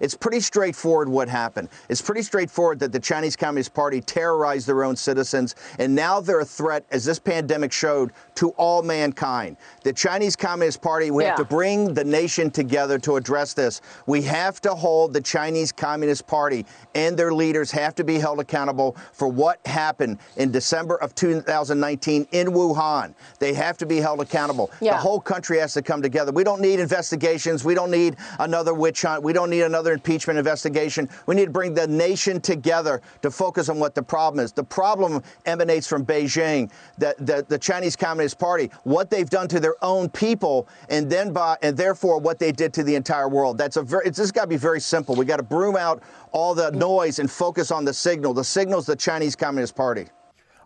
It's 0.00 0.14
pretty 0.14 0.40
straightforward 0.40 1.08
what 1.08 1.28
happened. 1.28 1.68
It's 1.88 2.02
pretty 2.02 2.22
straightforward 2.22 2.78
that 2.80 2.92
the 2.92 3.00
Chinese 3.00 3.36
Communist 3.36 3.74
Party 3.74 4.00
terrorized 4.00 4.66
their 4.66 4.84
own 4.84 4.96
citizens, 4.96 5.54
and 5.78 5.94
now 5.94 6.20
they're 6.20 6.40
a 6.40 6.44
threat, 6.44 6.84
as 6.90 7.04
this 7.04 7.18
pandemic 7.18 7.72
showed, 7.72 8.12
to 8.36 8.50
all 8.50 8.82
mankind. 8.82 9.56
The 9.82 9.92
Chinese 9.92 10.36
Communist 10.36 10.82
Party, 10.82 11.10
we 11.10 11.22
yeah. 11.22 11.30
have 11.30 11.38
to 11.38 11.44
bring 11.44 11.94
the 11.94 12.04
nation 12.04 12.50
together 12.50 12.98
to 13.00 13.16
address 13.16 13.54
this. 13.54 13.80
We 14.06 14.22
have 14.22 14.60
to 14.62 14.74
hold 14.74 15.12
the 15.12 15.20
Chinese 15.20 15.72
Communist 15.72 16.26
Party 16.26 16.64
and 16.94 17.14
their 17.16 17.32
leaders 17.32 17.70
have 17.70 17.94
to 17.94 18.04
be 18.04 18.18
held 18.18 18.40
accountable 18.40 18.96
for 19.12 19.28
what 19.28 19.64
happened 19.66 20.18
in 20.36 20.50
December 20.50 20.96
of 20.96 21.14
2019 21.14 22.26
in 22.32 22.46
Wuhan. 22.48 23.14
They 23.38 23.52
have 23.52 23.76
to 23.78 23.86
be 23.86 23.98
held 23.98 24.20
accountable. 24.22 24.70
Yeah. 24.80 24.92
The 24.92 24.98
whole 24.98 25.20
country 25.20 25.58
has 25.58 25.74
to 25.74 25.82
come 25.82 26.00
together. 26.00 26.32
We 26.32 26.42
don't 26.42 26.62
need 26.62 26.80
investigations. 26.80 27.64
We 27.64 27.74
don't 27.74 27.90
need 27.90 28.16
another 28.38 28.72
witch 28.72 29.02
hunt. 29.02 29.22
We 29.22 29.34
don't 29.34 29.50
need 29.50 29.62
another 29.62 29.75
another 29.76 29.92
impeachment 29.92 30.38
investigation. 30.38 31.06
We 31.26 31.34
need 31.34 31.44
to 31.44 31.50
bring 31.50 31.74
the 31.74 31.86
nation 31.86 32.40
together 32.40 33.02
to 33.20 33.30
focus 33.30 33.68
on 33.68 33.78
what 33.78 33.94
the 33.94 34.02
problem 34.02 34.42
is. 34.42 34.52
The 34.52 34.64
problem 34.64 35.22
emanates 35.44 35.86
from 35.86 36.04
Beijing, 36.06 36.70
the, 36.96 37.14
the, 37.18 37.44
the 37.46 37.58
Chinese 37.58 37.94
Communist 37.94 38.38
Party, 38.38 38.70
what 38.84 39.10
they've 39.10 39.28
done 39.28 39.48
to 39.48 39.60
their 39.60 39.74
own 39.84 40.08
people, 40.08 40.66
and 40.88 41.10
then 41.10 41.30
by 41.30 41.58
and 41.60 41.76
therefore 41.76 42.18
what 42.18 42.38
they 42.38 42.52
did 42.52 42.72
to 42.72 42.82
the 42.82 42.94
entire 42.94 43.28
world. 43.28 43.58
That's 43.58 43.76
a 43.76 43.82
very. 43.82 44.06
It's, 44.06 44.16
this 44.16 44.32
got 44.32 44.42
to 44.42 44.48
be 44.48 44.56
very 44.56 44.80
simple. 44.80 45.14
We 45.14 45.26
got 45.26 45.36
to 45.36 45.42
broom 45.42 45.76
out 45.76 46.02
all 46.32 46.54
the 46.54 46.70
noise 46.72 47.18
and 47.18 47.30
focus 47.30 47.70
on 47.70 47.84
the 47.84 47.92
signal. 47.92 48.32
The 48.32 48.44
signal 48.44 48.78
is 48.78 48.86
the 48.86 48.96
Chinese 48.96 49.36
Communist 49.36 49.76
Party. 49.76 50.06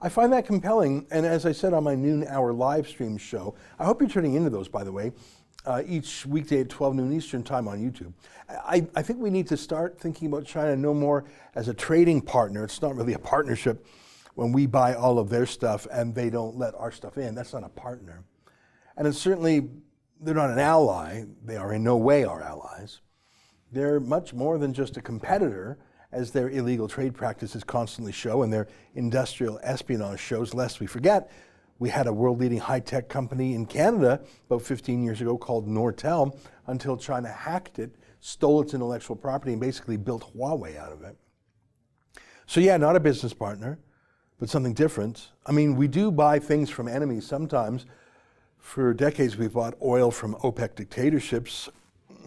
I 0.02 0.08
find 0.08 0.32
that 0.32 0.46
compelling, 0.46 1.06
and 1.10 1.26
as 1.26 1.44
I 1.44 1.52
said 1.52 1.74
on 1.74 1.84
my 1.84 1.94
noon 1.94 2.26
hour 2.28 2.52
live 2.52 2.88
stream 2.88 3.18
show, 3.18 3.54
I 3.78 3.84
hope 3.84 4.00
you're 4.00 4.08
tuning 4.08 4.34
into 4.34 4.48
those, 4.48 4.68
by 4.68 4.84
the 4.84 4.92
way 4.92 5.12
uh, 5.66 5.82
each 5.86 6.26
weekday 6.26 6.60
at 6.60 6.68
12 6.68 6.94
noon 6.96 7.12
Eastern 7.12 7.42
Time 7.42 7.68
on 7.68 7.78
YouTube. 7.78 8.12
I, 8.48 8.86
I 8.94 9.02
think 9.02 9.20
we 9.20 9.30
need 9.30 9.46
to 9.48 9.56
start 9.56 9.98
thinking 9.98 10.28
about 10.28 10.44
China 10.44 10.76
no 10.76 10.94
more 10.94 11.24
as 11.54 11.68
a 11.68 11.74
trading 11.74 12.20
partner. 12.20 12.64
It's 12.64 12.80
not 12.82 12.96
really 12.96 13.12
a 13.12 13.18
partnership 13.18 13.86
when 14.34 14.52
we 14.52 14.66
buy 14.66 14.94
all 14.94 15.18
of 15.18 15.28
their 15.28 15.46
stuff 15.46 15.86
and 15.92 16.14
they 16.14 16.30
don't 16.30 16.56
let 16.56 16.74
our 16.74 16.90
stuff 16.90 17.18
in. 17.18 17.34
That's 17.34 17.52
not 17.52 17.64
a 17.64 17.68
partner. 17.68 18.24
And 18.96 19.06
it's 19.06 19.18
certainly, 19.18 19.68
they're 20.20 20.34
not 20.34 20.50
an 20.50 20.58
ally. 20.58 21.24
They 21.44 21.56
are 21.56 21.72
in 21.72 21.84
no 21.84 21.96
way 21.96 22.24
our 22.24 22.42
allies. 22.42 23.00
They're 23.72 24.00
much 24.00 24.34
more 24.34 24.58
than 24.58 24.72
just 24.72 24.96
a 24.96 25.02
competitor. 25.02 25.78
as 26.12 26.32
their 26.32 26.50
illegal 26.50 26.88
trade 26.88 27.14
practices 27.14 27.62
constantly 27.62 28.10
show 28.10 28.42
and 28.42 28.52
their 28.52 28.66
industrial 28.94 29.60
espionage 29.62 30.18
shows, 30.18 30.52
lest 30.54 30.80
we 30.80 30.86
forget. 30.86 31.30
We 31.80 31.88
had 31.88 32.06
a 32.06 32.12
world 32.12 32.38
leading 32.38 32.58
high 32.58 32.80
tech 32.80 33.08
company 33.08 33.54
in 33.54 33.64
Canada 33.64 34.20
about 34.46 34.60
15 34.60 35.02
years 35.02 35.22
ago 35.22 35.38
called 35.38 35.66
Nortel 35.66 36.38
until 36.66 36.94
China 36.96 37.28
hacked 37.28 37.78
it, 37.78 37.96
stole 38.20 38.60
its 38.60 38.74
intellectual 38.74 39.16
property, 39.16 39.52
and 39.52 39.60
basically 39.60 39.96
built 39.96 40.36
Huawei 40.36 40.76
out 40.76 40.92
of 40.92 41.02
it. 41.02 41.16
So, 42.46 42.60
yeah, 42.60 42.76
not 42.76 42.96
a 42.96 43.00
business 43.00 43.32
partner, 43.32 43.78
but 44.38 44.50
something 44.50 44.74
different. 44.74 45.30
I 45.46 45.52
mean, 45.52 45.74
we 45.74 45.88
do 45.88 46.10
buy 46.10 46.38
things 46.38 46.68
from 46.68 46.86
enemies 46.86 47.26
sometimes. 47.26 47.86
For 48.58 48.92
decades, 48.92 49.38
we've 49.38 49.54
bought 49.54 49.74
oil 49.82 50.10
from 50.10 50.34
OPEC 50.36 50.74
dictatorships, 50.74 51.70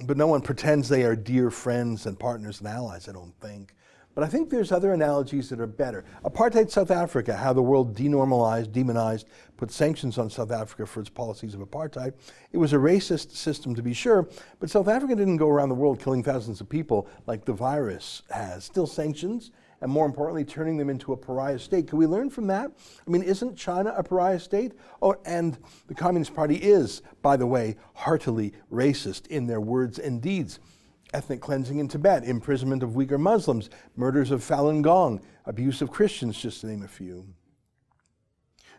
but 0.07 0.17
no 0.17 0.25
one 0.25 0.41
pretends 0.41 0.89
they 0.89 1.03
are 1.03 1.15
dear 1.15 1.51
friends 1.51 2.07
and 2.07 2.19
partners 2.19 2.57
and 2.57 2.67
allies, 2.67 3.07
I 3.07 3.11
don't 3.11 3.39
think. 3.39 3.75
But 4.15 4.23
I 4.23 4.27
think 4.27 4.49
there's 4.49 4.71
other 4.71 4.93
analogies 4.93 5.49
that 5.49 5.59
are 5.59 5.67
better. 5.67 6.05
Apartheid 6.23 6.69
South 6.69 6.91
Africa, 6.91 7.35
how 7.35 7.51
the 7.51 7.63
world 7.63 7.95
denormalized, 7.97 8.71
demonized, 8.71 9.27
put 9.57 9.71
sanctions 9.71 10.19
on 10.19 10.29
South 10.29 10.51
Africa 10.51 10.85
for 10.85 10.99
its 10.99 11.09
policies 11.09 11.55
of 11.55 11.61
apartheid. 11.61 12.13
It 12.51 12.57
was 12.57 12.73
a 12.73 12.77
racist 12.77 13.31
system, 13.31 13.73
to 13.73 13.81
be 13.81 13.93
sure, 13.93 14.29
but 14.59 14.69
South 14.69 14.87
Africa 14.87 15.15
didn't 15.15 15.37
go 15.37 15.49
around 15.49 15.69
the 15.69 15.75
world 15.75 15.99
killing 15.99 16.21
thousands 16.21 16.61
of 16.61 16.69
people 16.69 17.07
like 17.25 17.45
the 17.45 17.53
virus 17.53 18.21
has. 18.29 18.65
Still 18.65 18.85
sanctions, 18.85 19.49
and 19.81 19.91
more 19.91 20.05
importantly, 20.05 20.45
turning 20.45 20.77
them 20.77 20.91
into 20.91 21.11
a 21.11 21.17
pariah 21.17 21.57
state. 21.57 21.87
Can 21.87 21.97
we 21.97 22.05
learn 22.05 22.29
from 22.29 22.47
that? 22.47 22.71
I 23.05 23.09
mean, 23.09 23.23
isn't 23.23 23.57
China 23.57 23.93
a 23.97 24.03
pariah 24.03 24.39
state? 24.39 24.73
Oh, 25.01 25.15
and 25.25 25.57
the 25.87 25.95
Communist 25.95 26.35
Party 26.35 26.55
is, 26.55 27.01
by 27.23 27.35
the 27.35 27.47
way, 27.47 27.75
heartily 27.95 28.53
racist 28.71 29.27
in 29.27 29.47
their 29.47 29.59
words 29.59 29.97
and 29.97 30.21
deeds 30.21 30.59
ethnic 31.13 31.41
cleansing 31.41 31.79
in 31.79 31.87
Tibet, 31.87 32.23
imprisonment 32.23 32.83
of 32.83 32.91
Uyghur 32.91 33.19
Muslims, 33.19 33.69
murders 33.95 34.31
of 34.31 34.41
Falun 34.41 34.81
Gong, 34.81 35.21
abuse 35.45 35.81
of 35.81 35.91
Christians, 35.91 36.39
just 36.39 36.61
to 36.61 36.67
name 36.67 36.83
a 36.83 36.87
few. 36.87 37.25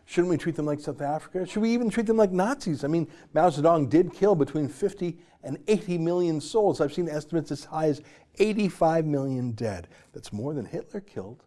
Shouldn't 0.05 0.29
we 0.29 0.37
treat 0.37 0.55
them 0.55 0.67
like 0.67 0.79
South 0.79 1.01
Africa? 1.01 1.47
Should 1.47 1.61
we 1.61 1.71
even 1.71 1.89
treat 1.89 2.05
them 2.05 2.17
like 2.17 2.31
Nazis? 2.31 2.83
I 2.83 2.87
mean, 2.87 3.07
Mao 3.33 3.49
Zedong 3.49 3.89
did 3.89 4.13
kill 4.13 4.35
between 4.35 4.67
50 4.67 5.17
and 5.43 5.57
80 5.67 5.97
million 5.97 6.39
souls. 6.39 6.79
I've 6.79 6.93
seen 6.93 7.09
estimates 7.09 7.51
as 7.51 7.65
high 7.65 7.87
as 7.87 8.01
85 8.37 9.05
million 9.05 9.51
dead. 9.51 9.87
That's 10.13 10.31
more 10.31 10.53
than 10.53 10.65
Hitler 10.65 11.01
killed. 11.01 11.43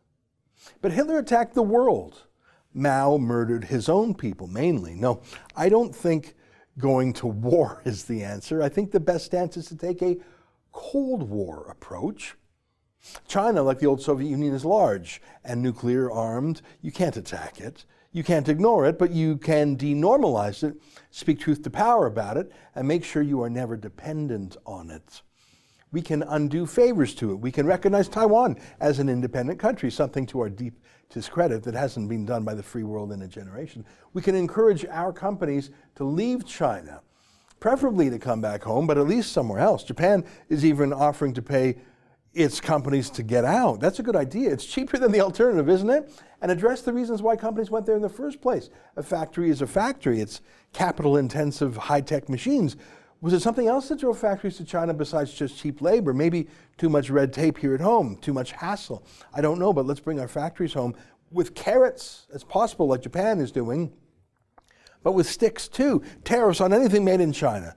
But 0.81 0.93
Hitler 0.93 1.19
attacked 1.19 1.55
the 1.55 1.63
world. 1.63 2.25
Mao 2.75 3.17
murdered 3.17 3.65
his 3.65 3.89
own 3.89 4.15
people 4.15 4.49
mainly. 4.49 4.95
No, 4.95 5.23
I 5.57 5.69
don't 5.69 5.95
think 5.95 6.35
going 6.79 7.13
to 7.15 7.27
war 7.27 7.81
is 7.85 8.05
the 8.05 8.25
answer. 8.25 8.63
I 8.63 8.69
think 8.69 8.91
the 8.91 9.01
best 9.01 9.25
stance 9.25 9.57
is 9.57 9.67
to 9.67 9.77
take 9.77 10.03
a 10.03 10.19
Cold 10.73 11.29
War 11.29 11.67
approach. 11.71 12.37
China, 13.27 13.63
like 13.63 13.79
the 13.79 13.87
old 13.87 14.03
Soviet 14.03 14.29
Union, 14.29 14.55
is 14.55 14.65
large 14.65 15.23
and 15.45 15.63
nuclear 15.63 16.11
armed. 16.11 16.63
You 16.81 16.93
can't 16.93 17.17
attack 17.17 17.61
it. 17.61 17.85
You 18.13 18.25
can't 18.25 18.49
ignore 18.49 18.87
it, 18.87 18.99
but 18.99 19.11
you 19.11 19.37
can 19.37 19.77
denormalize 19.77 20.65
it, 20.65 20.81
speak 21.11 21.39
truth 21.39 21.63
to 21.63 21.71
power 21.71 22.07
about 22.07 22.37
it, 22.37 22.51
and 22.75 22.89
make 22.89 23.05
sure 23.05 23.23
you 23.23 23.43
are 23.43 23.51
never 23.51 23.77
dependent 23.77 24.57
on 24.67 24.91
it. 24.91 25.23
We 25.93 26.03
can 26.03 26.23
undo 26.23 26.67
favors 26.67 27.15
to 27.17 27.33
it. 27.33 27.37
We 27.37 27.53
can 27.53 27.67
recognize 27.67 28.09
Taiwan 28.09 28.59
as 28.81 28.99
an 28.99 29.09
independent 29.09 29.59
country, 29.59 29.91
something 29.91 30.27
to 30.27 30.41
our 30.41 30.51
deep 30.51 30.81
discredit 31.11 31.63
that 31.63 31.75
hasn't 31.75 32.09
been 32.09 32.27
done 32.27 32.45
by 32.45 32.55
the 32.55 32.63
free 32.63 32.83
world 32.83 33.13
in 33.13 33.23
a 33.23 33.29
generation. 33.29 33.85
We 34.13 34.23
can 34.23 34.35
encourage 34.35 34.85
our 34.87 35.13
companies 35.13 35.71
to 35.97 36.05
leave 36.05 36.47
China 36.47 37.01
preferably 37.61 38.11
to 38.11 38.19
come 38.19 38.41
back 38.41 38.63
home, 38.63 38.87
but 38.87 38.99
at 38.99 39.07
least 39.07 39.33
somewhere 39.33 39.61
else. 39.61 39.85
Japan 39.85 40.25
is 40.49 40.65
even 40.65 40.93
offering 40.93 41.35
to 41.35 41.43
pay 41.43 41.77
its 42.35 42.61
companies 42.61 43.11
to 43.11 43.23
get 43.23 43.45
out. 43.45 43.81
That's 43.81 43.99
a 43.99 44.03
good 44.03 44.15
idea. 44.15 44.51
It's 44.51 44.65
cheaper 44.65 44.99
than 44.99 45.13
the 45.13 45.21
alternative, 45.21 45.69
isn't 45.69 45.91
it? 45.91 46.23
And 46.41 46.53
address 46.53 46.83
the 46.83 46.93
reasons 46.93 47.23
why 47.23 47.37
companies 47.37 47.71
went 47.71 47.87
there 47.87 47.97
in 47.97 48.03
the 48.03 48.09
first 48.09 48.41
place. 48.41 48.71
A 48.97 49.03
factory 49.03 49.51
is 49.51 49.63
a 49.63 49.67
factory, 49.67 50.21
it's 50.21 50.41
capital 50.73 51.17
intensive, 51.17 51.77
high 51.77 52.01
tech 52.01 52.29
machines. 52.29 52.77
Was 53.21 53.33
it 53.33 53.41
something 53.41 53.67
else 53.67 53.89
that 53.89 53.99
drove 53.99 54.19
factories 54.19 54.57
to 54.59 54.65
China 54.65 54.95
besides 54.95 55.35
just 55.35 55.59
cheap 55.59 55.83
labor? 55.83 56.15
Maybe 56.15 56.47
too 56.77 56.89
much 56.89 57.11
red 57.11 57.33
tape 57.33 57.59
here 57.59 57.75
at 57.75 57.81
home, 57.81 58.17
too 58.21 58.33
much 58.33 58.53
hassle. 58.53 59.05
I 59.35 59.41
don't 59.41 59.59
know, 59.59 59.73
but 59.73 59.87
let's 59.87 59.99
bring 59.99 60.21
our 60.21 60.29
factories 60.29 60.75
home 60.75 60.95
with 61.33 61.55
carrots 61.55 62.29
as 62.33 62.45
possible, 62.45 62.87
like 62.87 63.03
Japan 63.03 63.41
is 63.41 63.51
doing 63.51 63.93
but 65.09 65.13
with 65.13 65.27
sticks 65.27 65.69
too. 65.69 66.03
Tariffs 66.23 66.61
on 66.61 66.71
anything 66.71 67.03
made 67.03 67.23
in 67.23 67.33
China. 67.33 67.75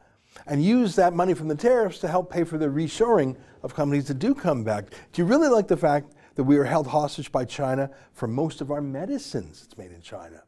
And 0.47 0.61
use 0.61 0.97
that 0.97 1.13
money 1.13 1.33
from 1.33 1.47
the 1.47 1.55
tariffs 1.55 1.99
to 1.99 2.09
help 2.09 2.29
pay 2.29 2.43
for 2.43 2.57
the 2.57 2.65
reshoring 2.65 3.37
of 3.63 3.73
companies 3.73 4.09
that 4.09 4.19
do 4.19 4.35
come 4.35 4.65
back. 4.65 4.87
Do 5.13 5.21
you 5.21 5.25
really 5.25 5.47
like 5.47 5.69
the 5.69 5.77
fact 5.77 6.11
that 6.35 6.43
we 6.43 6.57
are 6.57 6.65
held 6.65 6.87
hostage 6.87 7.31
by 7.31 7.45
China 7.45 7.89
for 8.11 8.27
most 8.27 8.59
of 8.59 8.69
our 8.69 8.81
medicines 8.81 9.61
that's 9.61 9.77
made 9.77 9.93
in 9.93 10.01
China? 10.01 10.43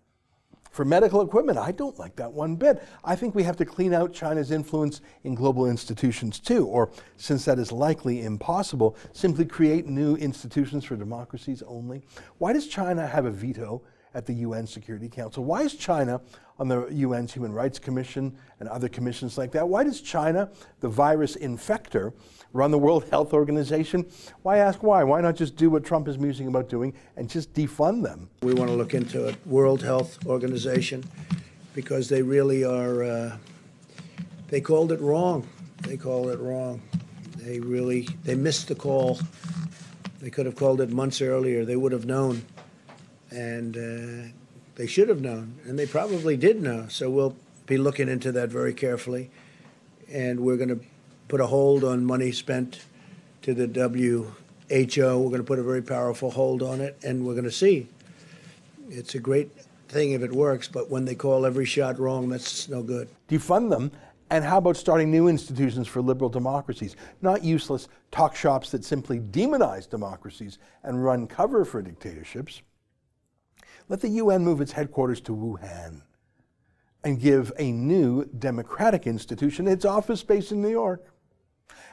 For 0.72 0.84
medical 0.84 1.22
equipment, 1.22 1.58
I 1.58 1.72
don't 1.72 1.98
like 1.98 2.18
that 2.18 2.34
one 2.34 2.58
bit. 2.58 2.84
I 3.02 3.16
think 3.16 3.34
we 3.34 3.44
have 3.44 3.56
to 3.56 3.66
clean 3.66 3.94
out 3.94 4.12
China's 4.12 4.52
influence 4.52 5.00
in 5.24 5.36
global 5.36 5.68
institutions 5.68 6.38
too, 6.38 6.68
or 6.68 6.92
since 7.16 7.46
that 7.46 7.60
is 7.60 7.72
likely 7.72 8.24
impossible, 8.24 8.98
simply 9.14 9.46
create 9.46 9.86
new 9.86 10.18
institutions 10.18 10.84
for 10.84 10.98
democracies 10.98 11.64
only. 11.66 12.04
Why 12.40 12.52
does 12.52 12.68
China 12.68 13.08
have 13.08 13.24
a 13.24 13.32
veto 13.32 13.84
at 14.16 14.26
the 14.26 14.34
UN 14.34 14.68
Security 14.68 15.10
Council? 15.10 15.44
Why 15.44 15.62
is 15.62 15.76
China 15.76 16.22
on 16.60 16.68
the 16.68 16.88
UN's 16.88 17.34
Human 17.34 17.52
Rights 17.52 17.80
Commission 17.80 18.36
and 18.60 18.70
other 18.70 18.88
commissions 18.88 19.38
like 19.38 19.52
that? 19.54 19.68
Why 19.68 19.84
does 19.84 20.02
China, 20.02 20.50
the 20.80 20.90
virus 20.90 21.36
infector, 21.36 22.14
run 22.54 22.72
the 22.72 22.78
World 22.78 23.06
Health 23.10 23.34
Organization? 23.34 24.06
Why 24.44 24.58
ask 24.58 24.84
why? 24.84 25.04
Why 25.04 25.22
not 25.22 25.36
just 25.36 25.56
do 25.56 25.70
what 25.70 25.84
Trump 25.84 26.08
is 26.08 26.18
musing 26.18 26.48
about 26.48 26.70
doing 26.70 26.94
and 27.18 27.30
just 27.30 27.54
defund 27.54 28.04
them? 28.04 28.30
We 28.42 28.54
want 28.54 28.70
to 28.70 28.76
look 28.76 28.94
into 28.94 29.30
a 29.30 29.36
World 29.46 29.82
Health 29.82 30.26
Organization 30.26 31.04
because 31.74 32.10
they 32.10 32.22
really 32.22 32.64
are, 32.64 33.04
uh, 33.04 33.38
they 34.50 34.62
called 34.62 34.92
it 34.92 35.02
wrong. 35.02 35.48
They 35.82 35.98
called 35.98 36.30
it 36.30 36.40
wrong. 36.40 36.82
They 37.38 37.60
really, 37.60 38.08
they 38.24 38.36
missed 38.36 38.68
the 38.68 38.76
call. 38.76 39.20
They 40.22 40.30
could 40.30 40.46
have 40.46 40.56
called 40.56 40.80
it 40.80 40.90
months 40.90 41.22
earlier. 41.22 41.66
They 41.66 41.76
would 41.76 41.92
have 41.92 42.06
known 42.06 42.44
and 43.34 43.78
uh, 43.78 44.32
they 44.76 44.88
should 44.88 45.10
have 45.10 45.22
known, 45.22 45.60
and 45.66 45.78
they 45.78 45.86
probably 45.86 46.38
did 46.38 46.62
know. 46.62 46.88
So 46.90 47.10
we'll 47.10 47.36
be 47.66 47.78
looking 47.78 48.10
into 48.10 48.32
that 48.32 48.50
very 48.50 48.74
carefully, 48.74 49.30
and 50.12 50.40
we're 50.40 50.58
going 50.58 50.70
to 50.70 50.80
put 51.28 51.40
a 51.40 51.48
hold 51.48 51.84
on 51.84 52.06
money 52.06 52.32
spent 52.32 52.82
to 53.44 53.54
the 53.54 53.68
WHO. 53.68 54.34
We're 54.70 55.30
going 55.30 55.38
to 55.38 55.44
put 55.44 55.60
a 55.60 55.64
very 55.64 55.82
powerful 55.82 56.32
hold 56.32 56.64
on 56.64 56.82
it, 56.82 56.98
and 57.04 57.26
we're 57.26 57.34
going 57.34 57.44
to 57.46 57.52
see. 57.52 57.88
It's 58.90 59.16
a 59.16 59.20
great 59.20 59.52
thing 59.88 60.12
if 60.12 60.22
it 60.24 60.32
works, 60.32 60.68
but 60.68 60.90
when 60.90 61.06
they 61.06 61.16
call 61.16 61.46
every 61.46 61.66
shot 61.66 62.00
wrong, 62.00 62.30
that's 62.30 62.68
no 62.68 62.82
good. 62.82 63.08
Defund 63.30 63.70
them. 63.70 63.92
And 64.30 64.44
how 64.44 64.58
about 64.58 64.78
starting 64.78 65.12
new 65.12 65.28
institutions 65.28 65.88
for 65.88 66.02
liberal 66.02 66.30
democracies? 66.30 66.96
Not 67.22 67.44
useless 67.44 67.88
talk 68.12 68.36
shops 68.36 68.72
that 68.72 68.84
simply 68.84 69.20
demonize 69.20 69.88
democracies 69.88 70.58
and 70.84 71.04
run 71.04 71.28
cover 71.28 71.64
for 71.66 71.84
dictatorships. 71.84 72.64
Let 73.90 74.02
the 74.02 74.10
UN 74.10 74.44
move 74.44 74.62
its 74.62 74.72
headquarters 74.72 75.22
to 75.22 75.36
Wuhan 75.36 76.02
and 77.04 77.20
give 77.20 77.52
a 77.58 77.72
new 77.72 78.26
democratic 78.26 79.06
institution 79.06 79.68
its 79.68 79.86
office 79.86 80.22
space 80.22 80.52
in 80.52 80.62
New 80.62 80.70
York. 80.70 81.14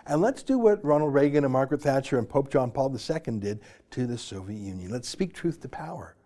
And 0.07 0.21
let's 0.23 0.43
do 0.43 0.59
what 0.59 0.85
Ronald 0.85 1.13
Reagan 1.13 1.45
and 1.45 1.53
Margaret 1.53 1.83
Thatcher 1.83 2.19
and 2.19 2.29
Pope 2.29 2.51
John 2.51 2.71
Paul 2.71 2.97
II 2.97 3.39
did 3.39 3.61
to 3.91 4.07
the 4.07 4.19
Soviet 4.19 4.59
Union. 4.59 4.91
Let's 4.91 5.09
speak 5.09 5.35
truth 5.35 5.61
to 5.61 5.69
power. 5.69 6.17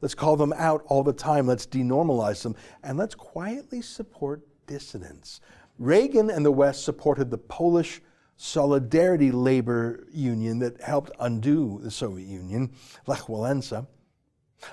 Let's 0.00 0.14
call 0.14 0.36
them 0.36 0.54
out 0.56 0.82
all 0.86 1.02
the 1.02 1.12
time. 1.12 1.46
Let's 1.46 1.66
denormalize 1.66 2.42
them. 2.42 2.56
And 2.82 2.98
let's 2.98 3.14
quietly 3.14 3.82
support 3.82 4.42
dissidents. 4.66 5.40
Reagan 5.78 6.30
and 6.30 6.44
the 6.44 6.50
West 6.50 6.84
supported 6.84 7.30
the 7.30 7.38
Polish 7.38 8.00
Solidarity 8.36 9.30
Labor 9.30 10.06
Union 10.12 10.58
that 10.60 10.80
helped 10.80 11.10
undo 11.20 11.78
the 11.82 11.90
Soviet 11.90 12.26
Union, 12.26 12.72
Lech 13.06 13.20
Walesa. 13.20 13.86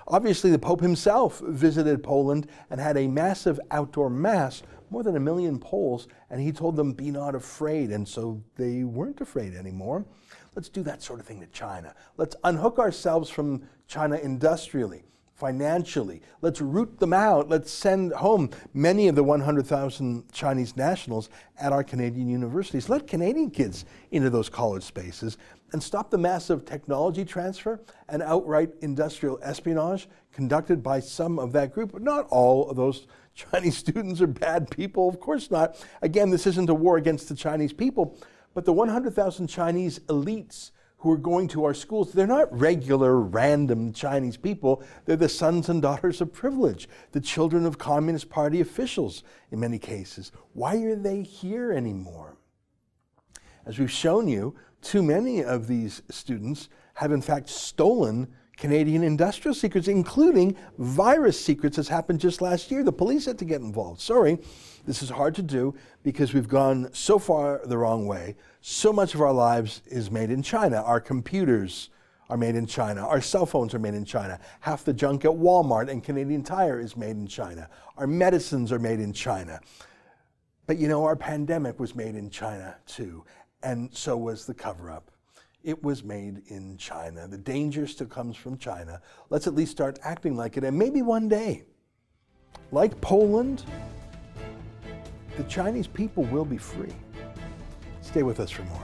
Obviously, 0.07 0.51
the 0.51 0.59
Pope 0.59 0.81
himself 0.81 1.39
visited 1.39 2.03
Poland 2.03 2.47
and 2.69 2.79
had 2.79 2.97
a 2.97 3.07
massive 3.07 3.59
outdoor 3.71 4.09
mass, 4.09 4.63
more 4.89 5.03
than 5.03 5.15
a 5.15 5.19
million 5.19 5.59
Poles, 5.59 6.07
and 6.29 6.41
he 6.41 6.51
told 6.51 6.75
them, 6.75 6.93
Be 6.93 7.11
not 7.11 7.35
afraid. 7.35 7.91
And 7.91 8.07
so 8.07 8.41
they 8.55 8.83
weren't 8.83 9.21
afraid 9.21 9.53
anymore. 9.53 10.05
Let's 10.55 10.69
do 10.69 10.83
that 10.83 11.03
sort 11.03 11.19
of 11.19 11.25
thing 11.25 11.39
to 11.41 11.47
China. 11.47 11.93
Let's 12.17 12.35
unhook 12.43 12.79
ourselves 12.79 13.29
from 13.29 13.63
China 13.87 14.17
industrially, 14.17 15.03
financially. 15.37 16.19
Let's 16.41 16.61
root 16.61 16.99
them 16.99 17.13
out. 17.13 17.47
Let's 17.47 17.71
send 17.71 18.11
home 18.11 18.49
many 18.73 19.07
of 19.07 19.15
the 19.15 19.23
100,000 19.23 20.31
Chinese 20.31 20.75
nationals 20.75 21.29
at 21.59 21.71
our 21.71 21.83
Canadian 21.83 22.27
universities. 22.27 22.89
Let 22.89 23.05
Canadian 23.05 23.51
kids 23.51 23.85
into 24.09 24.31
those 24.31 24.49
college 24.49 24.81
spaces 24.81 25.37
and 25.73 25.83
stop 25.83 26.09
the 26.09 26.17
massive 26.17 26.65
technology 26.65 27.23
transfer 27.23 27.79
and 28.09 28.23
outright 28.23 28.71
industrial 28.81 29.37
espionage 29.43 30.09
conducted 30.31 30.81
by 30.81 30.99
some 30.99 31.37
of 31.37 31.51
that 31.51 31.71
group. 31.71 31.91
But 31.91 32.01
not 32.01 32.25
all 32.29 32.67
of 32.69 32.75
those 32.75 33.05
Chinese 33.35 33.77
students 33.77 34.21
are 34.21 34.27
bad 34.27 34.71
people, 34.71 35.07
of 35.07 35.19
course 35.19 35.51
not. 35.51 35.85
Again, 36.01 36.31
this 36.31 36.47
isn't 36.47 36.69
a 36.69 36.73
war 36.73 36.97
against 36.97 37.29
the 37.29 37.35
Chinese 37.35 37.73
people, 37.73 38.17
but 38.55 38.65
the 38.65 38.73
100,000 38.73 39.45
Chinese 39.45 39.99
elites 40.07 40.71
who 40.99 41.11
are 41.11 41.17
going 41.17 41.47
to 41.49 41.63
our 41.63 41.73
schools, 41.73 42.11
they're 42.11 42.25
not 42.25 42.57
regular, 42.57 43.19
random 43.19 43.93
Chinese 43.93 44.35
people. 44.35 44.83
They're 45.05 45.15
the 45.15 45.29
sons 45.29 45.69
and 45.69 45.81
daughters 45.81 46.21
of 46.21 46.33
privilege, 46.33 46.89
the 47.11 47.21
children 47.21 47.65
of 47.65 47.77
Communist 47.77 48.29
Party 48.29 48.61
officials 48.61 49.23
in 49.51 49.59
many 49.59 49.77
cases. 49.77 50.31
Why 50.53 50.77
are 50.77 50.95
they 50.95 51.21
here 51.21 51.71
anymore? 51.71 52.37
As 53.65 53.77
we've 53.77 53.91
shown 53.91 54.27
you, 54.27 54.55
too 54.81 55.03
many 55.03 55.43
of 55.43 55.67
these 55.67 56.01
students 56.09 56.69
have 56.95 57.11
in 57.11 57.21
fact 57.21 57.49
stolen 57.49 58.27
Canadian 58.57 59.03
industrial 59.03 59.53
secrets, 59.53 59.87
including 59.87 60.57
virus 60.79 61.39
secrets, 61.39 61.77
as 61.77 61.87
happened 61.87 62.19
just 62.19 62.41
last 62.41 62.71
year. 62.71 62.83
The 62.83 62.91
police 62.91 63.25
had 63.25 63.37
to 63.37 63.45
get 63.45 63.61
involved. 63.61 64.01
Sorry, 64.01 64.39
this 64.87 65.03
is 65.03 65.09
hard 65.09 65.35
to 65.35 65.43
do 65.43 65.75
because 66.01 66.33
we've 66.33 66.47
gone 66.47 66.89
so 66.93 67.19
far 67.19 67.61
the 67.65 67.77
wrong 67.77 68.07
way. 68.07 68.37
So 68.61 68.93
much 68.93 69.13
of 69.13 69.21
our 69.21 69.33
lives 69.33 69.81
is 69.85 70.09
made 70.09 70.31
in 70.31 70.41
China. 70.41 70.81
Our 70.81 71.01
computers 71.01 71.89
are 72.29 72.37
made 72.37 72.55
in 72.55 72.65
China. 72.65 73.05
Our 73.05 73.21
cell 73.21 73.45
phones 73.45 73.73
are 73.73 73.79
made 73.79 73.93
in 73.93 74.05
China. 74.05 74.39
Half 74.61 74.85
the 74.85 74.93
junk 74.93 75.25
at 75.25 75.31
Walmart 75.31 75.89
and 75.89 76.01
Canadian 76.01 76.41
Tire 76.41 76.79
is 76.79 76.95
made 76.95 77.17
in 77.17 77.27
China. 77.27 77.69
Our 77.97 78.07
medicines 78.07 78.71
are 78.71 78.79
made 78.79 79.01
in 79.01 79.11
China. 79.11 79.59
But 80.67 80.77
you 80.77 80.87
know, 80.87 81.03
our 81.03 81.15
pandemic 81.15 81.79
was 81.79 81.93
made 81.93 82.15
in 82.15 82.29
China 82.29 82.77
too, 82.85 83.25
and 83.63 83.93
so 83.93 84.17
was 84.17 84.45
the 84.45 84.53
cover 84.53 84.89
up. 84.89 85.11
It 85.63 85.83
was 85.83 86.03
made 86.03 86.43
in 86.47 86.77
China. 86.77 87.27
The 87.27 87.37
danger 87.37 87.87
still 87.87 88.07
comes 88.07 88.37
from 88.37 88.57
China. 88.57 89.01
Let's 89.29 89.47
at 89.47 89.55
least 89.55 89.71
start 89.71 89.99
acting 90.01 90.37
like 90.37 90.55
it, 90.55 90.63
and 90.63 90.77
maybe 90.77 91.01
one 91.01 91.27
day, 91.27 91.65
like 92.71 92.99
Poland, 93.01 93.63
the 95.37 95.43
Chinese 95.43 95.85
people 95.85 96.23
will 96.25 96.45
be 96.45 96.57
free. 96.57 96.93
Stay 98.01 98.23
with 98.23 98.39
us 98.39 98.49
for 98.49 98.63
more. 98.63 98.83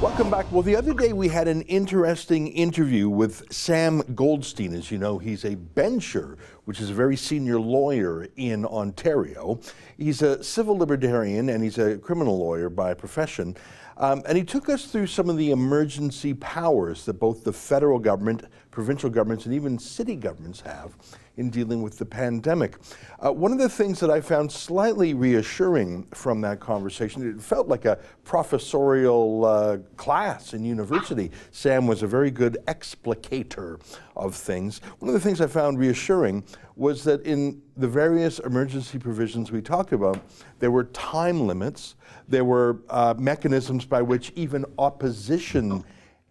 Welcome 0.00 0.30
back. 0.30 0.52
Well, 0.52 0.62
the 0.62 0.76
other 0.76 0.94
day 0.94 1.12
we 1.12 1.26
had 1.26 1.48
an 1.48 1.62
interesting 1.62 2.46
interview 2.46 3.08
with 3.08 3.52
Sam 3.52 4.00
Goldstein. 4.14 4.72
As 4.72 4.92
you 4.92 4.98
know, 4.98 5.18
he's 5.18 5.44
a 5.44 5.56
bencher, 5.56 6.38
which 6.66 6.80
is 6.80 6.90
a 6.90 6.94
very 6.94 7.16
senior 7.16 7.58
lawyer 7.58 8.28
in 8.36 8.64
Ontario. 8.64 9.58
He's 9.98 10.22
a 10.22 10.40
civil 10.44 10.78
libertarian 10.78 11.48
and 11.48 11.64
he's 11.64 11.78
a 11.78 11.98
criminal 11.98 12.38
lawyer 12.38 12.68
by 12.68 12.94
profession. 12.94 13.56
Um, 13.96 14.22
and 14.26 14.36
he 14.36 14.44
took 14.44 14.68
us 14.68 14.86
through 14.86 15.06
some 15.06 15.30
of 15.30 15.36
the 15.36 15.50
emergency 15.50 16.34
powers 16.34 17.04
that 17.06 17.14
both 17.14 17.44
the 17.44 17.52
federal 17.52 17.98
government, 17.98 18.44
provincial 18.70 19.08
governments, 19.08 19.46
and 19.46 19.54
even 19.54 19.78
city 19.78 20.16
governments 20.16 20.60
have 20.62 20.96
in 21.36 21.50
dealing 21.50 21.82
with 21.82 21.98
the 21.98 22.04
pandemic. 22.04 22.76
Uh, 23.24 23.32
one 23.32 23.52
of 23.52 23.58
the 23.58 23.68
things 23.68 23.98
that 24.00 24.10
I 24.10 24.20
found 24.20 24.50
slightly 24.50 25.14
reassuring 25.14 26.06
from 26.14 26.40
that 26.42 26.60
conversation, 26.60 27.28
it 27.28 27.42
felt 27.42 27.66
like 27.66 27.84
a 27.84 27.98
professorial 28.24 29.44
uh, 29.44 29.78
class 29.96 30.54
in 30.54 30.64
university. 30.64 31.30
Sam 31.50 31.86
was 31.86 32.02
a 32.02 32.06
very 32.06 32.30
good 32.30 32.58
explicator 32.66 33.80
of 34.16 34.34
things. 34.34 34.80
One 35.00 35.08
of 35.08 35.14
the 35.14 35.20
things 35.20 35.40
I 35.40 35.48
found 35.48 35.78
reassuring 35.78 36.44
was 36.76 37.04
that 37.04 37.22
in 37.22 37.62
the 37.76 37.88
various 37.88 38.38
emergency 38.40 38.98
provisions 38.98 39.50
we 39.50 39.60
talked 39.60 39.92
about, 39.92 40.20
there 40.60 40.70
were 40.70 40.84
time 40.84 41.46
limits, 41.46 41.96
there 42.28 42.44
were 42.44 42.80
uh, 42.90 43.14
mechanisms 43.18 43.84
by 43.84 44.02
which 44.02 44.32
even 44.36 44.64
opposition 44.78 45.84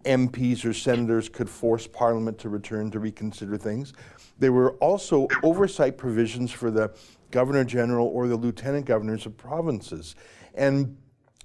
MPs 0.06 0.66
or 0.66 0.74
senators 0.74 1.30
could 1.30 1.50
force 1.50 1.88
Parliament 1.88 2.38
to 2.40 2.50
return 2.50 2.92
to 2.92 3.00
reconsider 3.00 3.58
things. 3.58 3.94
There 4.40 4.52
were 4.52 4.72
also 4.74 5.28
oversight 5.44 5.98
provisions 5.98 6.52
for 6.52 6.72
the 6.72 6.94
Governor 7.32 7.64
General 7.64 8.08
or 8.08 8.28
the 8.28 8.36
Lieutenant 8.36 8.86
Governors 8.86 9.26
of 9.26 9.38
provinces. 9.38 10.16
And 10.54 10.98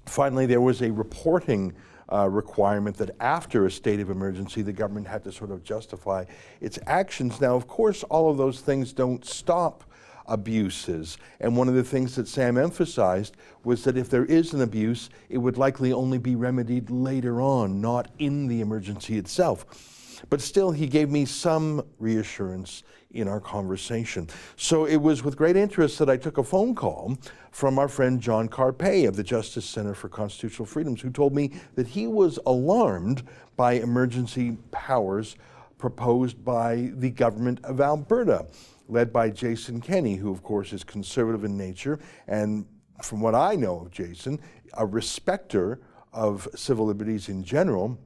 finally, 0.05 0.45
there 0.45 0.61
was 0.61 0.81
a 0.81 0.91
reporting 0.91 1.73
uh, 2.11 2.27
requirement 2.29 2.97
that 2.97 3.11
after 3.19 3.65
a 3.65 3.71
state 3.71 3.99
of 3.99 4.09
emergency, 4.09 4.61
the 4.61 4.73
government 4.73 5.07
had 5.07 5.23
to 5.23 5.31
sort 5.31 5.51
of 5.51 5.63
justify 5.63 6.25
its 6.59 6.79
actions. 6.87 7.39
Now, 7.39 7.55
of 7.55 7.67
course, 7.67 8.03
all 8.03 8.29
of 8.29 8.37
those 8.37 8.61
things 8.61 8.93
don't 8.93 9.23
stop 9.23 9.83
abuses. 10.25 11.17
And 11.39 11.57
one 11.57 11.67
of 11.67 11.73
the 11.73 11.83
things 11.83 12.15
that 12.15 12.27
Sam 12.27 12.57
emphasized 12.57 13.35
was 13.63 13.83
that 13.83 13.97
if 13.97 14.09
there 14.09 14.25
is 14.25 14.53
an 14.53 14.61
abuse, 14.61 15.09
it 15.27 15.39
would 15.39 15.57
likely 15.57 15.91
only 15.91 16.17
be 16.17 16.35
remedied 16.35 16.89
later 16.89 17.41
on, 17.41 17.81
not 17.81 18.09
in 18.19 18.47
the 18.47 18.61
emergency 18.61 19.17
itself. 19.17 19.98
But 20.29 20.41
still, 20.41 20.71
he 20.71 20.87
gave 20.87 21.09
me 21.09 21.25
some 21.25 21.83
reassurance 21.99 22.83
in 23.11 23.27
our 23.27 23.39
conversation. 23.39 24.27
So 24.55 24.85
it 24.85 24.97
was 24.97 25.23
with 25.23 25.35
great 25.35 25.55
interest 25.55 25.97
that 25.99 26.09
I 26.09 26.17
took 26.17 26.37
a 26.37 26.43
phone 26.43 26.75
call 26.75 27.17
from 27.51 27.79
our 27.79 27.87
friend 27.87 28.21
John 28.21 28.47
Carpay 28.47 29.07
of 29.07 29.15
the 29.15 29.23
Justice 29.23 29.65
Center 29.65 29.93
for 29.93 30.09
Constitutional 30.09 30.65
Freedoms, 30.65 31.01
who 31.01 31.09
told 31.09 31.33
me 31.33 31.53
that 31.75 31.87
he 31.87 32.05
was 32.05 32.37
alarmed 32.45 33.23
by 33.55 33.73
emergency 33.73 34.57
powers 34.71 35.35
proposed 35.77 36.43
by 36.43 36.91
the 36.95 37.09
government 37.09 37.59
of 37.63 37.81
Alberta, 37.81 38.45
led 38.87 39.11
by 39.11 39.29
Jason 39.29 39.81
Kenney, 39.81 40.15
who, 40.15 40.31
of 40.31 40.43
course, 40.43 40.73
is 40.73 40.83
conservative 40.83 41.43
in 41.43 41.57
nature 41.57 41.99
and, 42.27 42.65
from 43.01 43.21
what 43.21 43.33
I 43.33 43.55
know 43.55 43.79
of 43.79 43.91
Jason, 43.91 44.39
a 44.73 44.85
respecter 44.85 45.79
of 46.13 46.47
civil 46.53 46.85
liberties 46.85 47.29
in 47.29 47.43
general. 47.43 47.97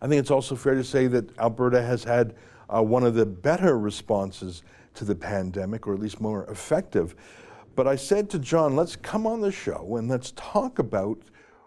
I 0.00 0.08
think 0.08 0.20
it's 0.20 0.30
also 0.30 0.56
fair 0.56 0.74
to 0.74 0.84
say 0.84 1.06
that 1.08 1.38
Alberta 1.38 1.82
has 1.82 2.04
had 2.04 2.34
uh, 2.68 2.82
one 2.82 3.04
of 3.04 3.14
the 3.14 3.26
better 3.26 3.78
responses 3.78 4.62
to 4.94 5.04
the 5.04 5.14
pandemic, 5.14 5.86
or 5.86 5.94
at 5.94 6.00
least 6.00 6.20
more 6.20 6.44
effective. 6.44 7.14
But 7.74 7.86
I 7.86 7.96
said 7.96 8.28
to 8.30 8.38
John, 8.38 8.76
let's 8.76 8.96
come 8.96 9.26
on 9.26 9.40
the 9.40 9.52
show 9.52 9.96
and 9.96 10.08
let's 10.08 10.32
talk 10.32 10.78
about 10.78 11.18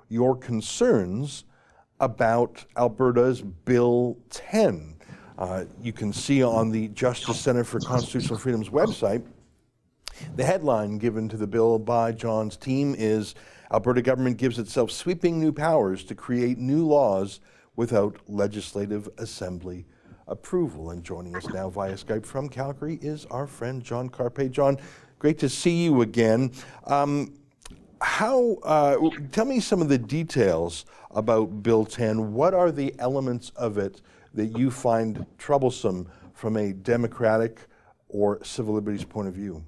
your 0.09 0.35
concerns 0.35 1.45
about 1.99 2.63
Alberta's 2.77 3.41
Bill 3.41 4.17
10. 4.29 4.95
Uh, 5.37 5.65
you 5.81 5.91
can 5.91 6.13
see 6.13 6.43
on 6.43 6.71
the 6.71 6.89
Justice 6.89 7.39
Center 7.39 7.63
for 7.63 7.79
Constitutional 7.79 8.37
Freedom's 8.37 8.69
website, 8.69 9.25
the 10.35 10.45
headline 10.45 10.97
given 10.97 11.27
to 11.29 11.37
the 11.37 11.47
bill 11.47 11.77
by 11.79 12.11
John's 12.11 12.55
team 12.55 12.95
is 12.97 13.35
Alberta 13.71 14.01
government 14.01 14.37
gives 14.37 14.59
itself 14.59 14.91
sweeping 14.91 15.39
new 15.39 15.51
powers 15.51 16.03
to 16.05 16.15
create 16.15 16.57
new 16.57 16.85
laws 16.85 17.41
without 17.75 18.17
legislative 18.27 19.09
assembly 19.17 19.85
approval. 20.27 20.91
And 20.91 21.03
joining 21.03 21.35
us 21.35 21.47
now 21.47 21.69
via 21.69 21.93
Skype 21.93 22.25
from 22.25 22.49
Calgary 22.49 22.99
is 23.01 23.25
our 23.27 23.47
friend 23.47 23.83
John 23.83 24.09
Carpay. 24.09 24.51
John, 24.51 24.77
great 25.19 25.39
to 25.39 25.49
see 25.49 25.83
you 25.83 26.01
again. 26.01 26.51
Um, 26.85 27.33
how, 28.01 28.57
uh, 28.63 29.09
tell 29.31 29.45
me 29.45 29.59
some 29.59 29.81
of 29.81 29.89
the 29.89 29.97
details 29.97 30.85
about 31.11 31.63
Bill 31.63 31.85
10. 31.85 32.33
What 32.33 32.53
are 32.53 32.71
the 32.71 32.93
elements 32.99 33.51
of 33.55 33.77
it 33.77 34.01
that 34.33 34.57
you 34.57 34.69
find 34.69 35.25
troublesome 35.37 36.09
from 36.33 36.57
a 36.57 36.73
democratic 36.73 37.59
or 38.09 38.43
civil 38.43 38.73
liberties 38.73 39.05
point 39.05 39.27
of 39.27 39.33
view? 39.33 39.63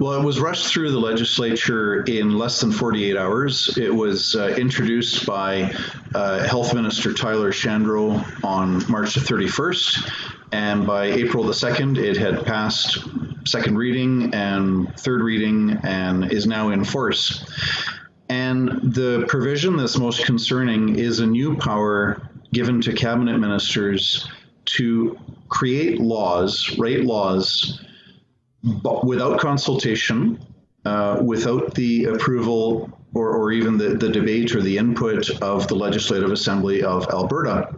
Well, 0.00 0.20
it 0.20 0.24
was 0.24 0.40
rushed 0.40 0.72
through 0.72 0.90
the 0.90 0.98
legislature 0.98 2.02
in 2.02 2.36
less 2.36 2.60
than 2.60 2.72
48 2.72 3.16
hours. 3.16 3.78
It 3.78 3.94
was 3.94 4.34
uh, 4.34 4.48
introduced 4.48 5.24
by 5.24 5.72
uh, 6.14 6.42
Health 6.46 6.74
Minister 6.74 7.12
Tyler 7.12 7.52
Shandro 7.52 8.44
on 8.44 8.90
March 8.90 9.14
the 9.14 9.20
31st, 9.20 10.10
and 10.52 10.86
by 10.86 11.06
April 11.06 11.44
the 11.44 11.52
2nd, 11.52 11.98
it 11.98 12.16
had 12.16 12.44
passed 12.44 13.06
second 13.46 13.76
reading 13.76 14.34
and 14.34 14.94
third 14.98 15.22
reading 15.22 15.78
and 15.84 16.32
is 16.32 16.46
now 16.46 16.70
in 16.70 16.84
force. 16.84 17.44
And 18.28 18.68
the 18.82 19.26
provision 19.28 19.76
that's 19.76 19.98
most 19.98 20.24
concerning 20.24 20.98
is 20.98 21.20
a 21.20 21.26
new 21.26 21.56
power 21.56 22.20
given 22.52 22.80
to 22.82 22.92
cabinet 22.92 23.38
ministers 23.38 24.28
to 24.64 25.18
create 25.48 26.00
laws, 26.00 26.76
write 26.78 27.04
laws 27.04 27.80
but 28.64 29.04
without 29.04 29.38
consultation, 29.38 30.44
uh, 30.84 31.20
without 31.22 31.74
the 31.74 32.06
approval 32.06 32.90
or, 33.14 33.30
or 33.30 33.52
even 33.52 33.78
the, 33.78 33.90
the 33.90 34.08
debate 34.08 34.54
or 34.54 34.62
the 34.62 34.76
input 34.76 35.30
of 35.40 35.68
the 35.68 35.74
Legislative 35.74 36.32
Assembly 36.32 36.82
of 36.82 37.06
Alberta. 37.10 37.74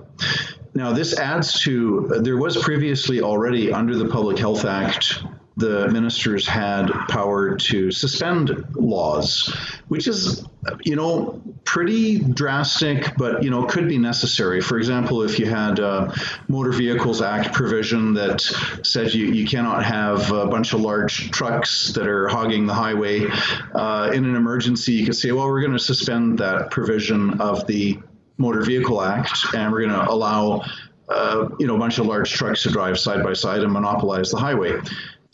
Now, 0.75 0.93
this 0.93 1.19
adds 1.19 1.61
to, 1.61 2.21
there 2.23 2.37
was 2.37 2.57
previously 2.57 3.21
already 3.21 3.73
under 3.73 3.97
the 3.97 4.09
Public 4.09 4.39
Health 4.39 4.65
Act 4.65 5.23
the 5.57 5.89
ministers 5.89 6.47
had 6.47 6.91
power 7.09 7.57
to 7.57 7.91
suspend 7.91 8.65
laws, 8.75 9.55
which 9.89 10.07
is, 10.07 10.45
you 10.85 10.97
know, 10.97 11.43
pretty 11.65 12.19
drastic, 12.19 13.17
but, 13.17 13.43
you 13.43 13.49
know, 13.49 13.65
could 13.65 13.89
be 13.89 13.97
necessary. 13.97 14.61
For 14.61 14.77
example, 14.77 15.23
if 15.23 15.39
you 15.39 15.47
had 15.47 15.79
a 15.79 16.15
Motor 16.49 16.73
Vehicles 16.73 17.23
Act 17.23 17.55
provision 17.55 18.13
that 18.15 18.43
said 18.83 19.15
you, 19.15 19.27
you 19.27 19.47
cannot 19.47 19.85
have 19.85 20.31
a 20.31 20.47
bunch 20.47 20.75
of 20.75 20.81
large 20.81 21.31
trucks 21.31 21.93
that 21.95 22.07
are 22.07 22.29
hogging 22.29 22.67
the 22.67 22.75
highway 22.75 23.27
uh, 23.75 24.11
in 24.13 24.27
an 24.27 24.37
emergency, 24.37 24.93
you 24.93 25.07
could 25.07 25.17
say, 25.17 25.33
well, 25.33 25.47
we're 25.47 25.61
going 25.63 25.73
to 25.73 25.79
suspend 25.79 26.39
that 26.39 26.71
provision 26.71 27.41
of 27.41 27.67
the 27.67 27.99
Motor 28.37 28.63
Vehicle 28.63 29.01
Act 29.01 29.33
and 29.55 29.73
we're 29.73 29.87
going 29.87 29.99
to 29.99 30.11
allow 30.11 30.63
uh, 31.09 31.49
you 31.59 31.67
know, 31.67 31.77
a 31.77 31.79
bunch 31.79 31.99
of 31.99 32.07
large 32.07 32.33
trucks 32.33 32.65
to 32.65 32.71
drive 32.71 32.99
side 32.99 33.23
by 33.23 33.33
side 33.33 33.63
and 33.63 33.73
monopolize 33.73 34.31
the 34.31 34.37
highway. 34.37 34.73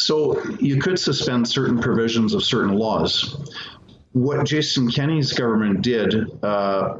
So 0.03 0.43
you 0.59 0.81
could 0.81 0.99
suspend 0.99 1.49
certain 1.49 1.81
provisions 1.81 2.35
of 2.35 2.43
certain 2.43 2.75
laws. 2.75 3.37
What 4.13 4.45
Jason 4.45 4.91
Kenney's 4.91 5.33
government 5.33 5.83
did 5.83 6.15
uh, 6.45 6.99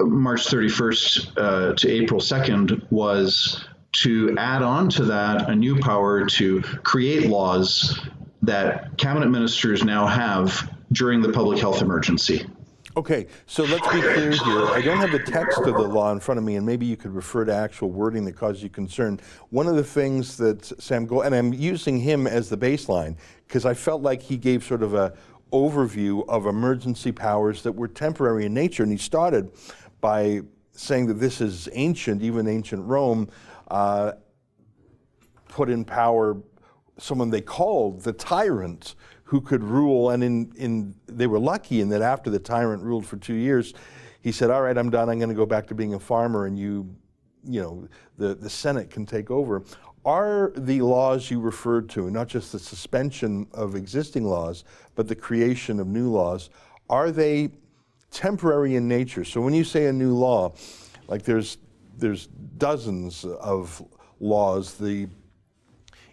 March 0.00 0.46
31st 0.46 1.32
uh, 1.36 1.74
to 1.74 1.88
April 1.90 2.20
2nd 2.20 2.90
was 2.90 3.64
to 3.92 4.36
add 4.36 4.62
on 4.62 4.88
to 4.90 5.04
that 5.04 5.48
a 5.48 5.54
new 5.54 5.78
power 5.78 6.26
to 6.26 6.60
create 6.60 7.28
laws 7.28 8.00
that 8.42 8.98
cabinet 8.98 9.28
ministers 9.28 9.84
now 9.84 10.06
have 10.06 10.70
during 10.92 11.22
the 11.22 11.32
public 11.32 11.58
health 11.58 11.80
emergency. 11.80 12.46
Okay, 12.96 13.26
so 13.44 13.64
let's 13.64 13.86
be 13.88 14.00
clear 14.00 14.30
here. 14.30 14.66
I 14.68 14.80
don't 14.80 14.96
have 14.96 15.12
the 15.12 15.18
text 15.18 15.58
of 15.58 15.74
the 15.74 15.82
law 15.82 16.12
in 16.12 16.20
front 16.20 16.38
of 16.38 16.44
me, 16.44 16.56
and 16.56 16.64
maybe 16.64 16.86
you 16.86 16.96
could 16.96 17.14
refer 17.14 17.44
to 17.44 17.54
actual 17.54 17.90
wording 17.90 18.24
that 18.24 18.36
causes 18.36 18.62
you 18.62 18.70
concern. 18.70 19.20
One 19.50 19.66
of 19.66 19.76
the 19.76 19.84
things 19.84 20.38
that 20.38 20.64
Sam 20.80 21.06
and 21.22 21.34
I'm 21.34 21.52
using 21.52 21.98
him 21.98 22.26
as 22.26 22.48
the 22.48 22.56
baseline 22.56 23.16
because 23.46 23.66
I 23.66 23.74
felt 23.74 24.00
like 24.00 24.22
he 24.22 24.38
gave 24.38 24.64
sort 24.64 24.82
of 24.82 24.94
a 24.94 25.12
overview 25.52 26.26
of 26.26 26.46
emergency 26.46 27.12
powers 27.12 27.62
that 27.64 27.72
were 27.72 27.86
temporary 27.86 28.46
in 28.46 28.54
nature, 28.54 28.82
and 28.82 28.90
he 28.90 28.96
started 28.96 29.50
by 30.00 30.40
saying 30.72 31.04
that 31.08 31.20
this 31.20 31.42
is 31.42 31.68
ancient, 31.74 32.22
even 32.22 32.48
ancient 32.48 32.82
Rome 32.82 33.28
uh, 33.68 34.12
put 35.48 35.68
in 35.68 35.84
power 35.84 36.38
someone 36.98 37.28
they 37.28 37.42
called 37.42 38.00
the 38.00 38.12
tyrant 38.14 38.94
who 39.26 39.40
could 39.40 39.62
rule. 39.62 40.10
And 40.10 40.24
in, 40.24 40.52
in, 40.56 40.94
they 41.06 41.26
were 41.26 41.38
lucky 41.38 41.80
in 41.80 41.88
that 41.90 42.02
after 42.02 42.30
the 42.30 42.38
tyrant 42.38 42.82
ruled 42.82 43.04
for 43.04 43.16
two 43.16 43.34
years, 43.34 43.74
he 44.22 44.32
said, 44.32 44.50
All 44.50 44.62
right, 44.62 44.76
I'm 44.76 44.90
done. 44.90 45.08
I'm 45.08 45.18
going 45.18 45.28
to 45.28 45.34
go 45.34 45.46
back 45.46 45.66
to 45.68 45.74
being 45.74 45.94
a 45.94 46.00
farmer, 46.00 46.46
and 46.46 46.58
you, 46.58 46.88
you 47.44 47.60
know, 47.60 47.88
the, 48.18 48.34
the 48.34 48.50
Senate 48.50 48.90
can 48.90 49.04
take 49.04 49.30
over. 49.30 49.62
Are 50.04 50.52
the 50.56 50.80
laws 50.80 51.30
you 51.30 51.40
referred 51.40 51.88
to, 51.90 52.10
not 52.10 52.28
just 52.28 52.52
the 52.52 52.58
suspension 52.58 53.48
of 53.52 53.74
existing 53.74 54.24
laws, 54.24 54.64
but 54.94 55.08
the 55.08 55.16
creation 55.16 55.80
of 55.80 55.88
new 55.88 56.08
laws, 56.08 56.50
are 56.88 57.10
they 57.10 57.50
temporary 58.12 58.76
in 58.76 58.86
nature? 58.86 59.24
So 59.24 59.40
when 59.40 59.52
you 59.52 59.64
say 59.64 59.86
a 59.86 59.92
new 59.92 60.14
law, 60.14 60.54
like 61.08 61.24
there's 61.24 61.58
there's 61.98 62.26
dozens 62.58 63.24
of 63.24 63.82
laws. 64.20 64.74
The 64.74 65.08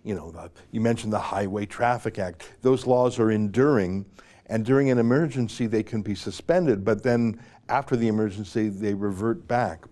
you 0.04 0.16
know, 0.16 0.32
the, 0.32 0.52
you 0.72 0.82
mentioned 0.82 1.14
the 1.14 1.20
Highway 1.20 1.66
Traffic 1.66 2.20
Act. 2.20 2.52
Those 2.62 2.86
laws 2.86 3.20
are 3.20 3.32
enduring, 3.32 4.06
and 4.48 4.66
during 4.66 4.90
an 4.90 4.98
emergency, 4.98 5.68
they 5.68 5.84
can 5.84 6.02
be 6.02 6.16
suspended, 6.16 6.84
but 6.84 7.04
then 7.04 7.40
after 7.70 7.96
the 7.96 8.08
emergency, 8.08 8.70
they 8.70 8.94
revert 8.94 9.48
back. 9.48 9.86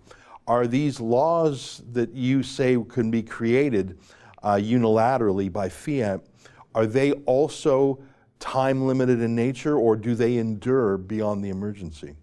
Are 0.46 0.66
these 0.66 1.00
laws 1.00 1.82
that 1.92 2.12
you 2.14 2.42
say 2.42 2.76
can 2.88 3.10
be 3.10 3.22
created 3.22 3.98
uh, 4.42 4.54
unilaterally 4.54 5.50
by 5.52 5.68
fiat, 5.68 6.20
are 6.74 6.86
they 6.86 7.12
also 7.12 8.02
time 8.38 8.86
limited 8.86 9.20
in 9.20 9.34
nature, 9.34 9.76
or 9.76 9.96
do 9.96 10.14
they 10.14 10.36
endure 10.36 10.98
beyond 10.98 11.44
the 11.44 11.48
emergency? 11.48 12.14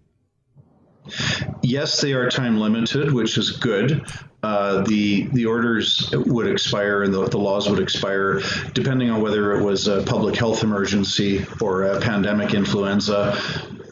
Yes, 1.62 2.00
they 2.00 2.12
are 2.12 2.28
time 2.28 2.58
limited, 2.58 3.12
which 3.12 3.38
is 3.38 3.52
good. 3.52 4.06
Uh, 4.42 4.80
the 4.84 5.24
the 5.34 5.44
orders 5.44 6.10
would 6.14 6.46
expire 6.46 7.02
and 7.02 7.12
the, 7.12 7.26
the, 7.28 7.36
laws 7.36 7.68
would 7.68 7.78
expire 7.78 8.40
depending 8.72 9.10
on 9.10 9.20
whether 9.20 9.52
it 9.52 9.62
was 9.62 9.86
a 9.86 10.02
public 10.04 10.34
health 10.34 10.62
emergency 10.62 11.44
or 11.60 11.82
a 11.82 12.00
pandemic 12.00 12.54
influenza. 12.54 13.38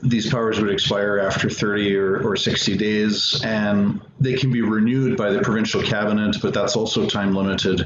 These 0.03 0.31
powers 0.31 0.59
would 0.59 0.71
expire 0.71 1.19
after 1.19 1.51
30 1.51 1.97
or, 1.97 2.27
or 2.27 2.37
60 2.37 2.79
days, 2.79 3.43
and 3.45 4.01
they 4.21 4.35
can 4.35 4.51
be 4.51 4.63
renewed 4.63 5.19
by 5.19 5.33
the 5.33 5.41
provincial 5.41 5.83
cabinet, 5.83 6.37
but 6.41 6.55
that's 6.55 6.77
also 6.77 7.07
time 7.07 7.35
limited. 7.35 7.83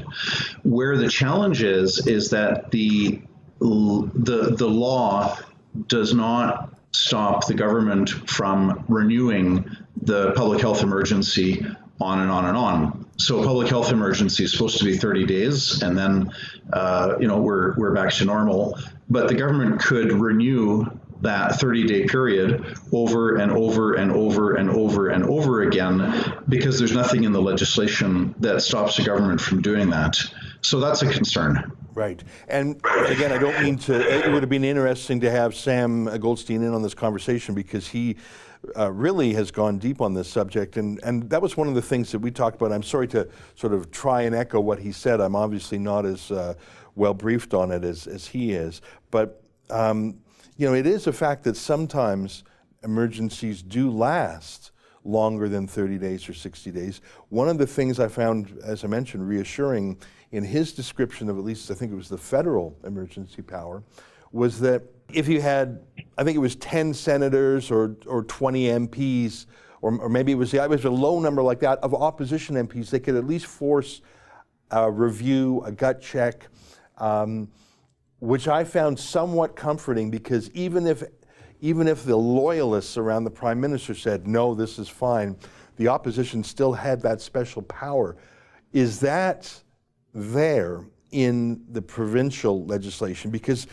Where 0.61 0.95
the 0.95 1.09
challenge 1.09 1.63
is, 1.63 2.07
is 2.07 2.29
that 2.29 2.71
the 2.71 3.21
the 3.59 4.55
the 4.57 4.69
law 4.69 5.37
does 5.87 6.13
not 6.13 6.73
stop 6.91 7.45
the 7.47 7.55
government 7.55 8.09
from 8.09 8.85
renewing 8.87 9.69
the 10.03 10.31
public 10.33 10.61
health 10.61 10.83
emergency 10.83 11.65
on 12.03 12.19
and 12.19 12.29
on 12.29 12.45
and 12.45 12.57
on. 12.57 13.05
So 13.17 13.43
public 13.43 13.69
health 13.69 13.91
emergency 13.91 14.43
is 14.43 14.51
supposed 14.51 14.77
to 14.79 14.85
be 14.85 14.97
30 14.97 15.25
days, 15.25 15.81
and 15.81 15.97
then 15.97 16.31
uh, 16.73 17.15
you 17.19 17.27
know 17.27 17.39
we're 17.39 17.75
we're 17.77 17.93
back 17.93 18.11
to 18.13 18.25
normal. 18.25 18.77
But 19.09 19.27
the 19.27 19.35
government 19.35 19.79
could 19.79 20.11
renew 20.11 20.85
that 21.21 21.55
30 21.55 21.85
day 21.85 22.05
period 22.05 22.77
over 22.91 23.37
and 23.37 23.51
over 23.51 23.93
and 23.93 24.11
over 24.11 24.55
and 24.55 24.69
over 24.69 25.09
and 25.09 25.23
over 25.23 25.61
again 25.61 26.41
because 26.49 26.77
there's 26.77 26.93
nothing 26.93 27.23
in 27.23 27.31
the 27.31 27.41
legislation 27.41 28.35
that 28.39 28.61
stops 28.61 28.97
the 28.97 29.03
government 29.03 29.39
from 29.39 29.61
doing 29.61 29.89
that. 29.89 30.17
So 30.61 30.79
that's 30.79 31.01
a 31.01 31.09
concern. 31.09 31.71
Right. 31.95 32.21
And 32.47 32.75
again, 33.07 33.31
I 33.31 33.37
don't 33.37 33.61
mean 33.63 33.77
to, 33.79 33.93
it 33.93 34.31
would 34.31 34.43
have 34.43 34.49
been 34.49 34.63
interesting 34.63 35.19
to 35.21 35.31
have 35.31 35.55
Sam 35.55 36.05
Goldstein 36.19 36.63
in 36.63 36.73
on 36.73 36.81
this 36.81 36.95
conversation 36.95 37.55
because 37.55 37.87
he 37.87 38.17
uh, 38.77 38.91
really 38.91 39.33
has 39.33 39.51
gone 39.51 39.77
deep 39.77 40.01
on 40.01 40.13
this 40.13 40.29
subject. 40.29 40.77
And, 40.77 40.99
and 41.03 41.29
that 41.29 41.41
was 41.41 41.57
one 41.57 41.67
of 41.67 41.75
the 41.75 41.81
things 41.81 42.11
that 42.11 42.19
we 42.19 42.31
talked 42.31 42.55
about. 42.55 42.71
I'm 42.71 42.83
sorry 42.83 43.07
to 43.09 43.27
sort 43.55 43.73
of 43.73 43.91
try 43.91 44.21
and 44.23 44.33
echo 44.33 44.59
what 44.59 44.79
he 44.79 44.91
said. 44.91 45.19
I'm 45.19 45.35
obviously 45.35 45.77
not 45.77 46.05
as 46.05 46.31
uh, 46.31 46.53
well 46.95 47.13
briefed 47.13 47.53
on 47.53 47.71
it 47.71 47.83
as, 47.83 48.07
as 48.07 48.27
he 48.27 48.53
is. 48.53 48.81
But, 49.11 49.43
um, 49.69 50.19
you 50.57 50.67
know, 50.67 50.73
it 50.73 50.87
is 50.87 51.07
a 51.07 51.13
fact 51.13 51.43
that 51.43 51.57
sometimes 51.57 52.43
emergencies 52.83 53.61
do 53.61 53.89
last 53.89 54.71
longer 55.03 55.49
than 55.49 55.67
30 55.67 55.97
days 55.97 56.27
or 56.29 56.33
60 56.33 56.71
days. 56.71 57.01
One 57.29 57.49
of 57.49 57.57
the 57.57 57.67
things 57.67 57.99
I 57.99 58.07
found, 58.07 58.57
as 58.63 58.83
I 58.83 58.87
mentioned, 58.87 59.27
reassuring 59.27 59.97
in 60.31 60.43
his 60.43 60.73
description 60.73 61.29
of 61.29 61.37
at 61.37 61.43
least, 61.43 61.69
I 61.69 61.73
think 61.73 61.91
it 61.91 61.95
was 61.95 62.09
the 62.09 62.17
federal 62.17 62.77
emergency 62.83 63.41
power, 63.41 63.83
was 64.31 64.59
that 64.61 65.02
if 65.11 65.27
you 65.27 65.41
had, 65.41 65.81
I 66.17 66.23
think 66.23 66.35
it 66.35 66.39
was 66.39 66.55
10 66.55 66.93
senators 66.93 67.71
or, 67.71 67.97
or 68.05 68.23
20 68.23 68.65
MPs, 68.65 69.45
or, 69.81 69.97
or 69.97 70.09
maybe 70.09 70.31
it 70.31 70.35
was, 70.35 70.53
it 70.53 70.69
was 70.69 70.85
a 70.85 70.89
low 70.89 71.19
number 71.19 71.41
like 71.41 71.59
that 71.59 71.79
of 71.79 71.93
opposition 71.93 72.55
MPs, 72.55 72.89
they 72.89 72.99
could 72.99 73.15
at 73.15 73.25
least 73.25 73.45
force 73.45 74.01
a 74.71 74.89
review, 74.89 75.61
a 75.65 75.71
gut 75.71 76.01
check, 76.01 76.47
um, 76.97 77.49
which 78.19 78.47
I 78.47 78.63
found 78.63 78.97
somewhat 78.97 79.55
comforting 79.55 80.09
because 80.09 80.49
even 80.51 80.87
if, 80.87 81.03
even 81.61 81.87
if 81.87 82.03
the 82.03 82.15
loyalists 82.15 82.97
around 82.97 83.23
the 83.23 83.31
prime 83.31 83.59
minister 83.59 83.93
said, 83.93 84.27
no, 84.27 84.53
this 84.55 84.79
is 84.79 84.89
fine, 84.89 85.35
the 85.77 85.87
opposition 85.87 86.43
still 86.43 86.73
had 86.73 87.01
that 87.01 87.21
special 87.21 87.61
power. 87.61 88.15
Is 88.71 88.99
that 89.01 89.53
there 90.13 90.85
in 91.11 91.63
the 91.69 91.81
provincial 91.81 92.65
legislation 92.65 93.29
because 93.31 93.67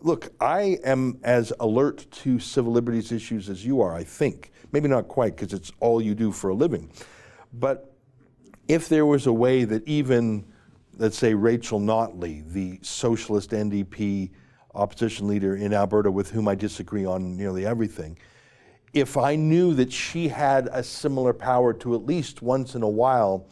look, 0.00 0.32
I 0.40 0.78
am 0.84 1.18
as 1.22 1.52
alert 1.60 2.06
to 2.10 2.38
civil 2.38 2.72
liberties 2.72 3.12
issues 3.12 3.48
as 3.48 3.64
you 3.64 3.80
are, 3.80 3.94
I 3.94 4.04
think. 4.04 4.52
Maybe 4.72 4.88
not 4.88 5.08
quite 5.08 5.36
because 5.36 5.52
it's 5.52 5.72
all 5.80 6.02
you 6.02 6.14
do 6.14 6.32
for 6.32 6.50
a 6.50 6.54
living. 6.54 6.90
But 7.52 7.94
if 8.68 8.88
there 8.88 9.06
was 9.06 9.26
a 9.26 9.32
way 9.32 9.64
that 9.64 9.86
even, 9.86 10.44
let's 10.98 11.16
say, 11.16 11.34
Rachel 11.34 11.80
Notley, 11.80 12.50
the 12.52 12.78
socialist 12.82 13.50
NDP 13.50 14.30
opposition 14.74 15.28
leader 15.28 15.56
in 15.56 15.72
Alberta 15.72 16.10
with 16.10 16.30
whom 16.30 16.48
I 16.48 16.54
disagree 16.54 17.04
on 17.04 17.36
nearly 17.36 17.64
everything, 17.64 18.18
if 18.92 19.16
I 19.16 19.36
knew 19.36 19.74
that 19.74 19.92
she 19.92 20.28
had 20.28 20.68
a 20.72 20.82
similar 20.82 21.32
power 21.32 21.72
to 21.74 21.94
at 21.94 22.04
least 22.04 22.42
once 22.42 22.74
in 22.74 22.82
a 22.82 22.88
while 22.88 23.46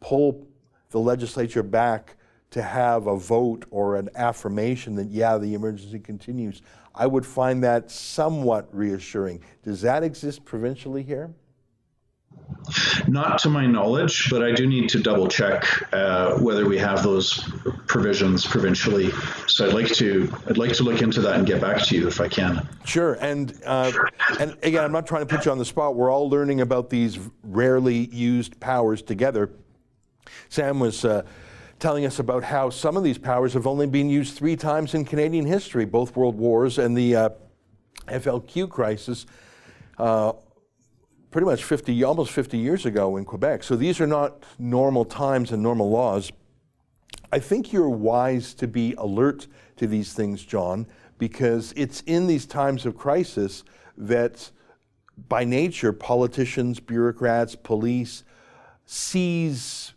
pull 0.00 0.46
the 0.90 0.98
legislature 0.98 1.62
back 1.62 2.16
to 2.50 2.62
have 2.62 3.06
a 3.06 3.16
vote 3.16 3.64
or 3.70 3.96
an 3.96 4.08
affirmation 4.14 4.94
that, 4.96 5.08
yeah, 5.08 5.38
the 5.38 5.54
emergency 5.54 5.98
continues, 5.98 6.62
I 6.94 7.06
would 7.06 7.24
find 7.24 7.62
that 7.62 7.90
somewhat 7.90 8.68
reassuring. 8.72 9.42
Does 9.62 9.80
that 9.82 10.02
exist 10.02 10.44
provincially 10.44 11.02
here? 11.02 11.32
Not 13.08 13.38
to 13.40 13.48
my 13.48 13.66
knowledge, 13.66 14.28
but 14.30 14.42
I 14.42 14.52
do 14.52 14.66
need 14.66 14.88
to 14.90 15.00
double 15.00 15.26
check 15.26 15.64
uh, 15.92 16.38
whether 16.38 16.68
we 16.68 16.78
have 16.78 17.02
those 17.02 17.40
provisions 17.86 18.46
provincially. 18.46 19.10
So 19.46 19.66
I'd 19.66 19.72
like 19.72 19.88
to 19.94 20.32
I'd 20.46 20.58
like 20.58 20.72
to 20.74 20.84
look 20.84 21.02
into 21.02 21.20
that 21.22 21.36
and 21.36 21.46
get 21.46 21.60
back 21.60 21.82
to 21.86 21.96
you 21.96 22.06
if 22.06 22.20
I 22.20 22.28
can. 22.28 22.68
Sure, 22.84 23.14
and 23.14 23.58
uh, 23.66 23.90
and 24.38 24.56
again, 24.62 24.84
I'm 24.84 24.92
not 24.92 25.06
trying 25.06 25.26
to 25.26 25.34
put 25.34 25.44
you 25.44 25.50
on 25.50 25.58
the 25.58 25.64
spot. 25.64 25.96
We're 25.96 26.12
all 26.12 26.28
learning 26.28 26.60
about 26.60 26.90
these 26.90 27.18
rarely 27.42 28.06
used 28.12 28.60
powers 28.60 29.02
together. 29.02 29.50
Sam 30.48 30.78
was 30.78 31.04
uh, 31.04 31.22
telling 31.80 32.04
us 32.04 32.18
about 32.18 32.44
how 32.44 32.70
some 32.70 32.96
of 32.96 33.02
these 33.02 33.18
powers 33.18 33.54
have 33.54 33.66
only 33.66 33.86
been 33.86 34.10
used 34.10 34.36
three 34.36 34.54
times 34.54 34.94
in 34.94 35.04
Canadian 35.04 35.46
history, 35.46 35.84
both 35.84 36.14
world 36.14 36.36
wars 36.36 36.78
and 36.78 36.96
the 36.96 37.16
uh, 37.16 37.28
FLQ 38.06 38.68
crisis. 38.68 39.26
Uh, 39.98 40.32
pretty 41.30 41.46
much 41.46 41.64
50, 41.64 42.04
almost 42.04 42.32
50 42.32 42.58
years 42.58 42.86
ago 42.86 43.16
in 43.16 43.24
Quebec. 43.24 43.62
So 43.62 43.76
these 43.76 44.00
are 44.00 44.06
not 44.06 44.44
normal 44.58 45.04
times 45.04 45.52
and 45.52 45.62
normal 45.62 45.90
laws. 45.90 46.30
I 47.32 47.38
think 47.38 47.72
you're 47.72 47.88
wise 47.88 48.54
to 48.54 48.66
be 48.66 48.94
alert 48.98 49.46
to 49.76 49.86
these 49.86 50.12
things, 50.12 50.44
John, 50.44 50.86
because 51.18 51.72
it's 51.76 52.00
in 52.02 52.26
these 52.26 52.46
times 52.46 52.84
of 52.84 52.96
crisis 52.96 53.62
that, 53.96 54.50
by 55.28 55.44
nature, 55.44 55.92
politicians, 55.92 56.80
bureaucrats, 56.80 57.54
police, 57.54 58.24
seize 58.86 59.92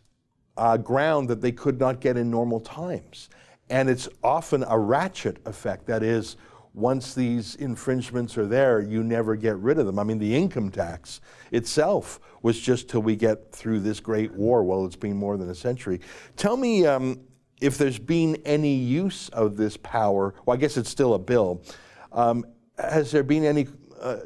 uh, 0.57 0.77
ground 0.77 1.29
that 1.29 1.41
they 1.41 1.51
could 1.51 1.79
not 1.79 1.99
get 1.99 2.17
in 2.17 2.29
normal 2.29 2.59
times. 2.59 3.29
And 3.69 3.89
it's 3.89 4.09
often 4.23 4.63
a 4.67 4.77
ratchet 4.77 5.37
effect. 5.45 5.87
That 5.87 6.03
is, 6.03 6.37
once 6.73 7.13
these 7.13 7.55
infringements 7.55 8.37
are 8.37 8.45
there, 8.45 8.81
you 8.81 9.03
never 9.03 9.35
get 9.35 9.55
rid 9.57 9.77
of 9.77 9.85
them. 9.85 9.99
I 9.99 10.03
mean, 10.03 10.19
the 10.19 10.35
income 10.35 10.69
tax 10.71 11.21
itself 11.51 12.19
was 12.41 12.59
just 12.59 12.89
till 12.89 13.01
we 13.01 13.15
get 13.15 13.51
through 13.51 13.79
this 13.79 13.99
great 13.99 14.31
war. 14.33 14.63
Well, 14.63 14.85
it's 14.85 14.95
been 14.95 15.15
more 15.15 15.37
than 15.37 15.49
a 15.49 15.55
century. 15.55 16.01
Tell 16.35 16.57
me 16.57 16.85
um, 16.85 17.21
if 17.61 17.77
there's 17.77 17.99
been 17.99 18.35
any 18.43 18.75
use 18.75 19.29
of 19.29 19.55
this 19.55 19.77
power. 19.77 20.33
Well, 20.45 20.57
I 20.57 20.59
guess 20.59 20.77
it's 20.77 20.89
still 20.89 21.13
a 21.13 21.19
bill. 21.19 21.63
Um, 22.11 22.45
has 22.77 23.11
there 23.11 23.23
been 23.23 23.45
any 23.45 23.67
uh, 24.01 24.17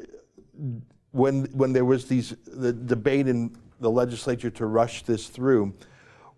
when 1.12 1.44
when 1.52 1.72
there 1.72 1.84
was 1.84 2.06
these 2.06 2.34
the 2.46 2.72
debate 2.72 3.28
in 3.28 3.56
the 3.80 3.90
legislature 3.90 4.50
to 4.50 4.66
rush 4.66 5.02
this 5.04 5.28
through? 5.28 5.74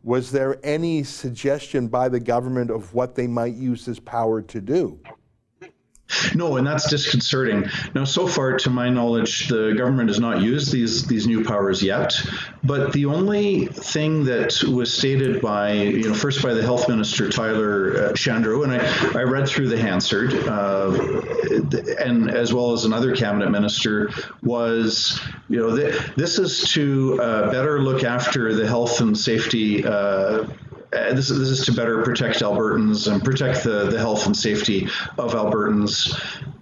Was 0.02 0.30
there 0.30 0.58
any 0.64 1.02
suggestion 1.02 1.88
by 1.88 2.08
the 2.08 2.20
government 2.20 2.70
of 2.70 2.94
what 2.94 3.14
they 3.14 3.26
might 3.26 3.54
use 3.54 3.84
this 3.84 4.00
power 4.00 4.40
to 4.42 4.60
do? 4.60 4.98
No, 6.35 6.57
and 6.57 6.66
that's 6.66 6.88
disconcerting. 6.88 7.68
Now, 7.94 8.05
so 8.05 8.27
far, 8.27 8.57
to 8.59 8.70
my 8.70 8.88
knowledge, 8.88 9.49
the 9.49 9.75
government 9.77 10.09
has 10.09 10.20
not 10.20 10.42
used 10.42 10.73
these 10.73 11.07
these 11.07 11.27
new 11.27 11.44
powers 11.44 11.83
yet. 11.83 12.14
But 12.62 12.92
the 12.92 13.07
only 13.07 13.66
thing 13.66 14.25
that 14.25 14.62
was 14.64 14.92
stated 14.92 15.40
by, 15.40 15.73
you 15.73 16.09
know, 16.09 16.14
first 16.14 16.42
by 16.42 16.55
the 16.55 16.62
health 16.62 16.88
minister 16.88 17.31
Tyler 17.31 17.96
uh, 17.96 18.12
Shandro, 18.12 18.64
and 18.64 18.73
I, 18.73 19.20
I 19.20 19.23
read 19.23 19.49
through 19.49 19.68
the 19.68 19.79
Hansard, 19.79 20.35
uh, 20.35 20.90
and 22.05 22.31
as 22.31 22.53
well 22.53 22.73
as 22.73 22.85
another 22.85 23.14
cabinet 23.14 23.51
minister, 23.51 24.11
was, 24.42 25.20
you 25.49 25.59
know, 25.59 25.77
th- 25.77 25.94
this 26.16 26.38
is 26.38 26.70
to 26.73 27.20
uh, 27.20 27.51
better 27.51 27.81
look 27.83 28.05
after 28.05 28.55
the 28.55 28.66
health 28.66 29.01
and 29.01 29.16
safety 29.16 29.85
uh, 29.85 30.44
uh, 30.92 31.14
this, 31.14 31.29
this 31.29 31.48
is 31.48 31.66
to 31.66 31.72
better 31.72 32.03
protect 32.03 32.40
Albertans 32.40 33.11
and 33.11 33.22
protect 33.24 33.62
the, 33.62 33.90
the 33.90 33.98
health 33.98 34.26
and 34.26 34.37
safety 34.37 34.88
of 35.18 35.35
Albertans. 35.35 36.12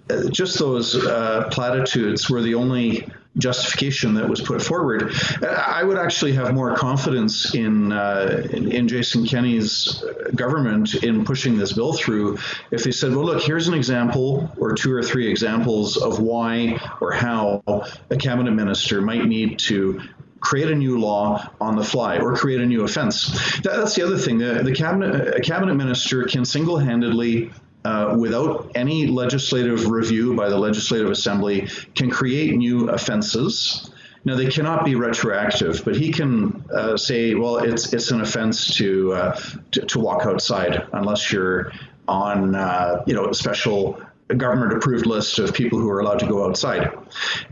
Uh, 0.09 0.29
just 0.29 0.59
those 0.59 0.95
uh, 0.95 1.47
platitudes 1.51 2.29
were 2.29 2.41
the 2.41 2.55
only 2.55 3.07
justification 3.37 4.15
that 4.15 4.27
was 4.27 4.41
put 4.41 4.61
forward. 4.61 5.13
Uh, 5.41 5.47
I 5.47 5.83
would 5.83 5.97
actually 5.97 6.33
have 6.33 6.53
more 6.53 6.75
confidence 6.75 7.55
in, 7.55 7.91
in, 7.91 8.71
in 8.71 8.87
Jason 8.87 9.25
Kenney's 9.25 10.03
government 10.35 10.95
in 10.95 11.25
pushing 11.25 11.57
this 11.57 11.73
bill 11.73 11.93
through 11.93 12.37
if 12.71 12.83
they 12.83 12.91
said, 12.91 13.11
"Well, 13.15 13.25
look, 13.25 13.41
here's 13.41 13.67
an 13.67 13.73
example 13.73 14.51
or 14.57 14.73
two 14.73 14.93
or 14.93 15.03
three 15.03 15.27
examples 15.27 15.97
of 15.97 16.19
why 16.19 16.79
or 17.01 17.11
how 17.11 17.63
a 18.09 18.17
cabinet 18.17 18.51
minister 18.51 19.01
might 19.01 19.25
need 19.25 19.59
to 19.59 20.01
create 20.39 20.69
a 20.69 20.75
new 20.75 20.99
law 20.99 21.49
on 21.59 21.75
the 21.75 21.83
fly 21.83 22.17
or 22.17 22.35
create 22.35 22.61
a 22.61 22.65
new 22.65 22.83
offense. 22.83 23.27
That, 23.61 23.77
that's 23.77 23.95
the 23.95 24.03
other 24.03 24.17
thing. 24.17 24.37
The, 24.37 24.61
the 24.63 24.73
cabinet, 24.73 25.35
a 25.35 25.41
cabinet 25.41 25.75
minister 25.75 26.23
can 26.23 26.45
single-handedly 26.45 27.51
uh, 27.85 28.15
without 28.17 28.71
any 28.75 29.07
legislative 29.07 29.87
review 29.87 30.35
by 30.35 30.49
the 30.49 30.57
legislative 30.57 31.09
assembly, 31.09 31.67
can 31.95 32.09
create 32.09 32.55
new 32.55 32.89
offenses. 32.89 33.89
Now 34.25 34.35
they 34.35 34.47
cannot 34.47 34.83
be 34.83 34.95
retroactive, 34.95 35.83
but 35.85 35.95
he 35.95 36.11
can 36.11 36.63
uh, 36.73 36.97
say, 36.97 37.35
well, 37.35 37.57
it's 37.57 37.93
it's 37.93 38.11
an 38.11 38.19
offense 38.19 38.75
to, 38.75 39.13
uh, 39.13 39.39
to, 39.71 39.81
to 39.81 39.99
walk 39.99 40.25
outside 40.25 40.87
unless 40.91 41.31
you're 41.31 41.71
on 42.09 42.55
uh, 42.55 43.03
you 43.07 43.13
know 43.13 43.31
special 43.31 44.01
government 44.35 44.73
approved 44.73 45.05
list 45.05 45.39
of 45.39 45.53
people 45.53 45.79
who 45.79 45.89
are 45.89 46.01
allowed 46.01 46.19
to 46.19 46.27
go 46.27 46.45
outside. 46.45 46.91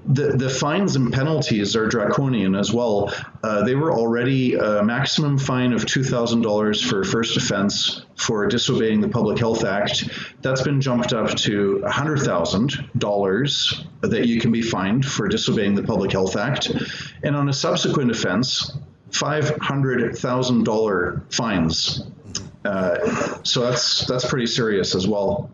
The, 0.05 0.33
the 0.33 0.49
fines 0.49 0.95
and 0.95 1.11
penalties 1.11 1.75
are 1.75 1.87
draconian 1.87 2.53
as 2.55 2.71
well. 2.71 3.11
Uh, 3.43 3.63
they 3.63 3.73
were 3.75 3.91
already 3.91 4.53
a 4.53 4.83
maximum 4.83 5.39
fine 5.39 5.73
of 5.73 5.85
$2,000 5.85 6.87
for 6.87 7.03
first 7.03 7.35
offense 7.35 8.03
for 8.15 8.45
disobeying 8.45 9.01
the 9.01 9.09
Public 9.09 9.39
Health 9.39 9.65
Act. 9.65 10.07
That's 10.41 10.61
been 10.61 10.79
jumped 10.79 11.13
up 11.13 11.35
to 11.37 11.81
$100,000 11.85 13.87
that 14.01 14.27
you 14.27 14.39
can 14.39 14.51
be 14.51 14.61
fined 14.61 15.03
for 15.05 15.27
disobeying 15.27 15.73
the 15.73 15.81
Public 15.83 16.11
Health 16.11 16.35
Act. 16.35 16.71
And 17.23 17.35
on 17.35 17.49
a 17.49 17.53
subsequent 17.53 18.11
offense, 18.11 18.77
$500,000 19.11 21.33
fines. 21.33 22.03
Uh, 22.65 23.39
so 23.43 23.61
that's 23.61 24.05
that's 24.07 24.27
pretty 24.27 24.47
serious 24.47 24.93
as 24.93 25.07
well. 25.07 25.49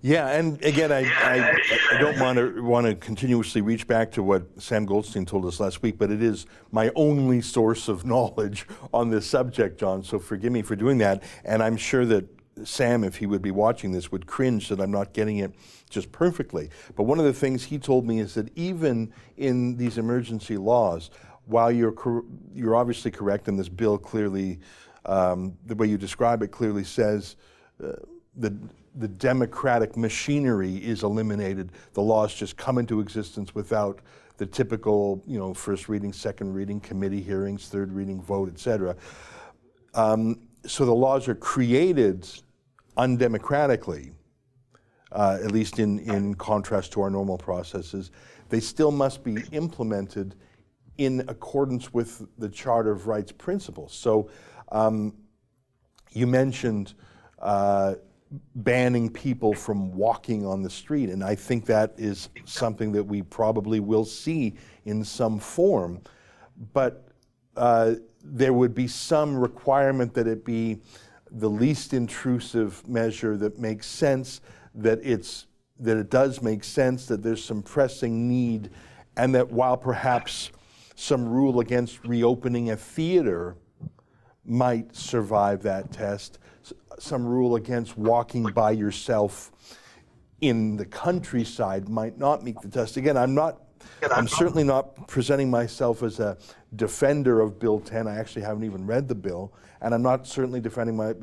Yeah, 0.00 0.28
and 0.28 0.62
again, 0.62 0.92
I, 0.92 1.00
I, 1.00 1.58
I, 1.92 1.98
don't 1.98 2.20
want 2.20 2.38
to 2.38 2.62
want 2.62 2.86
to 2.86 2.94
continuously 2.94 3.62
reach 3.62 3.88
back 3.88 4.12
to 4.12 4.22
what 4.22 4.44
Sam 4.62 4.86
Goldstein 4.86 5.26
told 5.26 5.44
us 5.44 5.58
last 5.58 5.82
week, 5.82 5.98
but 5.98 6.08
it 6.12 6.22
is 6.22 6.46
my 6.70 6.92
only 6.94 7.40
source 7.40 7.88
of 7.88 8.04
knowledge 8.06 8.64
on 8.94 9.10
this 9.10 9.26
subject, 9.26 9.80
John. 9.80 10.04
So 10.04 10.20
forgive 10.20 10.52
me 10.52 10.62
for 10.62 10.76
doing 10.76 10.98
that. 10.98 11.24
And 11.44 11.64
I'm 11.64 11.76
sure 11.76 12.06
that 12.06 12.28
Sam, 12.64 13.02
if 13.02 13.16
he 13.16 13.26
would 13.26 13.42
be 13.42 13.50
watching 13.50 13.90
this, 13.90 14.12
would 14.12 14.24
cringe 14.26 14.68
that 14.68 14.80
I'm 14.80 14.92
not 14.92 15.14
getting 15.14 15.38
it 15.38 15.52
just 15.90 16.12
perfectly. 16.12 16.70
But 16.94 17.02
one 17.04 17.18
of 17.18 17.24
the 17.24 17.32
things 17.32 17.64
he 17.64 17.76
told 17.76 18.06
me 18.06 18.20
is 18.20 18.34
that 18.34 18.56
even 18.56 19.12
in 19.36 19.76
these 19.76 19.98
emergency 19.98 20.58
laws, 20.58 21.10
while 21.46 21.72
you're 21.72 21.92
cor- 21.92 22.24
you're 22.54 22.76
obviously 22.76 23.10
correct, 23.10 23.48
and 23.48 23.58
this 23.58 23.68
bill 23.68 23.98
clearly, 23.98 24.60
um, 25.06 25.58
the 25.66 25.74
way 25.74 25.88
you 25.88 25.98
describe 25.98 26.40
it, 26.42 26.52
clearly 26.52 26.84
says. 26.84 27.34
Uh, 27.82 27.94
the 28.38 28.56
the 28.98 29.08
democratic 29.08 29.96
machinery 29.96 30.76
is 30.76 31.02
eliminated. 31.02 31.72
The 31.92 32.02
laws 32.02 32.34
just 32.34 32.56
come 32.56 32.78
into 32.78 33.00
existence 33.00 33.54
without 33.54 34.00
the 34.38 34.46
typical, 34.46 35.22
you 35.26 35.38
know, 35.38 35.54
first 35.54 35.88
reading, 35.88 36.12
second 36.12 36.52
reading, 36.52 36.80
committee 36.80 37.22
hearings, 37.22 37.68
third 37.68 37.92
reading, 37.92 38.20
vote, 38.20 38.48
etc. 38.48 38.96
Um, 39.94 40.48
so 40.66 40.84
the 40.84 40.94
laws 40.94 41.28
are 41.28 41.34
created 41.34 42.28
undemocratically, 42.96 44.12
uh, 45.12 45.38
at 45.42 45.52
least 45.52 45.78
in, 45.78 46.00
in 46.00 46.34
contrast 46.34 46.92
to 46.92 47.00
our 47.02 47.10
normal 47.10 47.38
processes. 47.38 48.10
They 48.48 48.60
still 48.60 48.90
must 48.90 49.22
be 49.22 49.36
implemented 49.52 50.34
in 50.98 51.24
accordance 51.28 51.92
with 51.92 52.26
the 52.38 52.48
Charter 52.48 52.90
of 52.90 53.06
Rights 53.06 53.30
principles. 53.30 53.92
So 53.92 54.30
um, 54.72 55.14
you 56.10 56.26
mentioned 56.26 56.94
uh, 57.40 57.94
banning 58.54 59.08
people 59.08 59.54
from 59.54 59.92
walking 59.92 60.44
on 60.44 60.62
the 60.62 60.70
street. 60.70 61.08
And 61.08 61.24
I 61.24 61.34
think 61.34 61.64
that 61.66 61.94
is 61.96 62.28
something 62.44 62.92
that 62.92 63.04
we 63.04 63.22
probably 63.22 63.80
will 63.80 64.04
see 64.04 64.54
in 64.84 65.02
some 65.04 65.38
form. 65.38 66.00
But 66.72 67.08
uh, 67.56 67.94
there 68.22 68.52
would 68.52 68.74
be 68.74 68.86
some 68.86 69.36
requirement 69.36 70.14
that 70.14 70.26
it 70.26 70.44
be 70.44 70.80
the 71.30 71.48
least 71.48 71.92
intrusive 71.94 72.86
measure 72.88 73.36
that 73.36 73.58
makes 73.58 73.86
sense, 73.86 74.40
that 74.74 74.98
it's 75.02 75.46
that 75.80 75.96
it 75.96 76.10
does 76.10 76.42
make 76.42 76.64
sense, 76.64 77.06
that 77.06 77.22
there's 77.22 77.44
some 77.44 77.62
pressing 77.62 78.28
need, 78.28 78.70
and 79.16 79.32
that 79.34 79.48
while 79.48 79.76
perhaps 79.76 80.50
some 80.96 81.28
rule 81.28 81.60
against 81.60 82.04
reopening 82.04 82.70
a 82.70 82.76
theater 82.76 83.54
might 84.44 84.96
survive 84.96 85.62
that 85.62 85.92
test, 85.92 86.40
some 86.98 87.26
rule 87.26 87.56
against 87.56 87.96
walking 87.96 88.44
by 88.44 88.72
yourself 88.72 89.52
in 90.40 90.76
the 90.76 90.86
countryside 90.86 91.88
might 91.88 92.18
not 92.18 92.42
meet 92.44 92.60
the 92.60 92.68
test. 92.68 92.96
Again, 92.96 93.16
I'm 93.16 93.34
not. 93.34 93.62
I'm 94.12 94.28
certainly 94.28 94.64
not 94.64 95.08
presenting 95.08 95.50
myself 95.50 96.02
as 96.02 96.20
a 96.20 96.36
defender 96.76 97.40
of 97.40 97.58
Bill 97.58 97.80
10. 97.80 98.06
I 98.06 98.18
actually 98.18 98.42
haven't 98.42 98.64
even 98.64 98.86
read 98.86 99.08
the 99.08 99.14
bill, 99.14 99.52
and 99.80 99.94
I'm 99.94 100.02
not 100.02 100.26
certainly 100.26 100.60
defending 100.60 100.96
my 100.96 101.14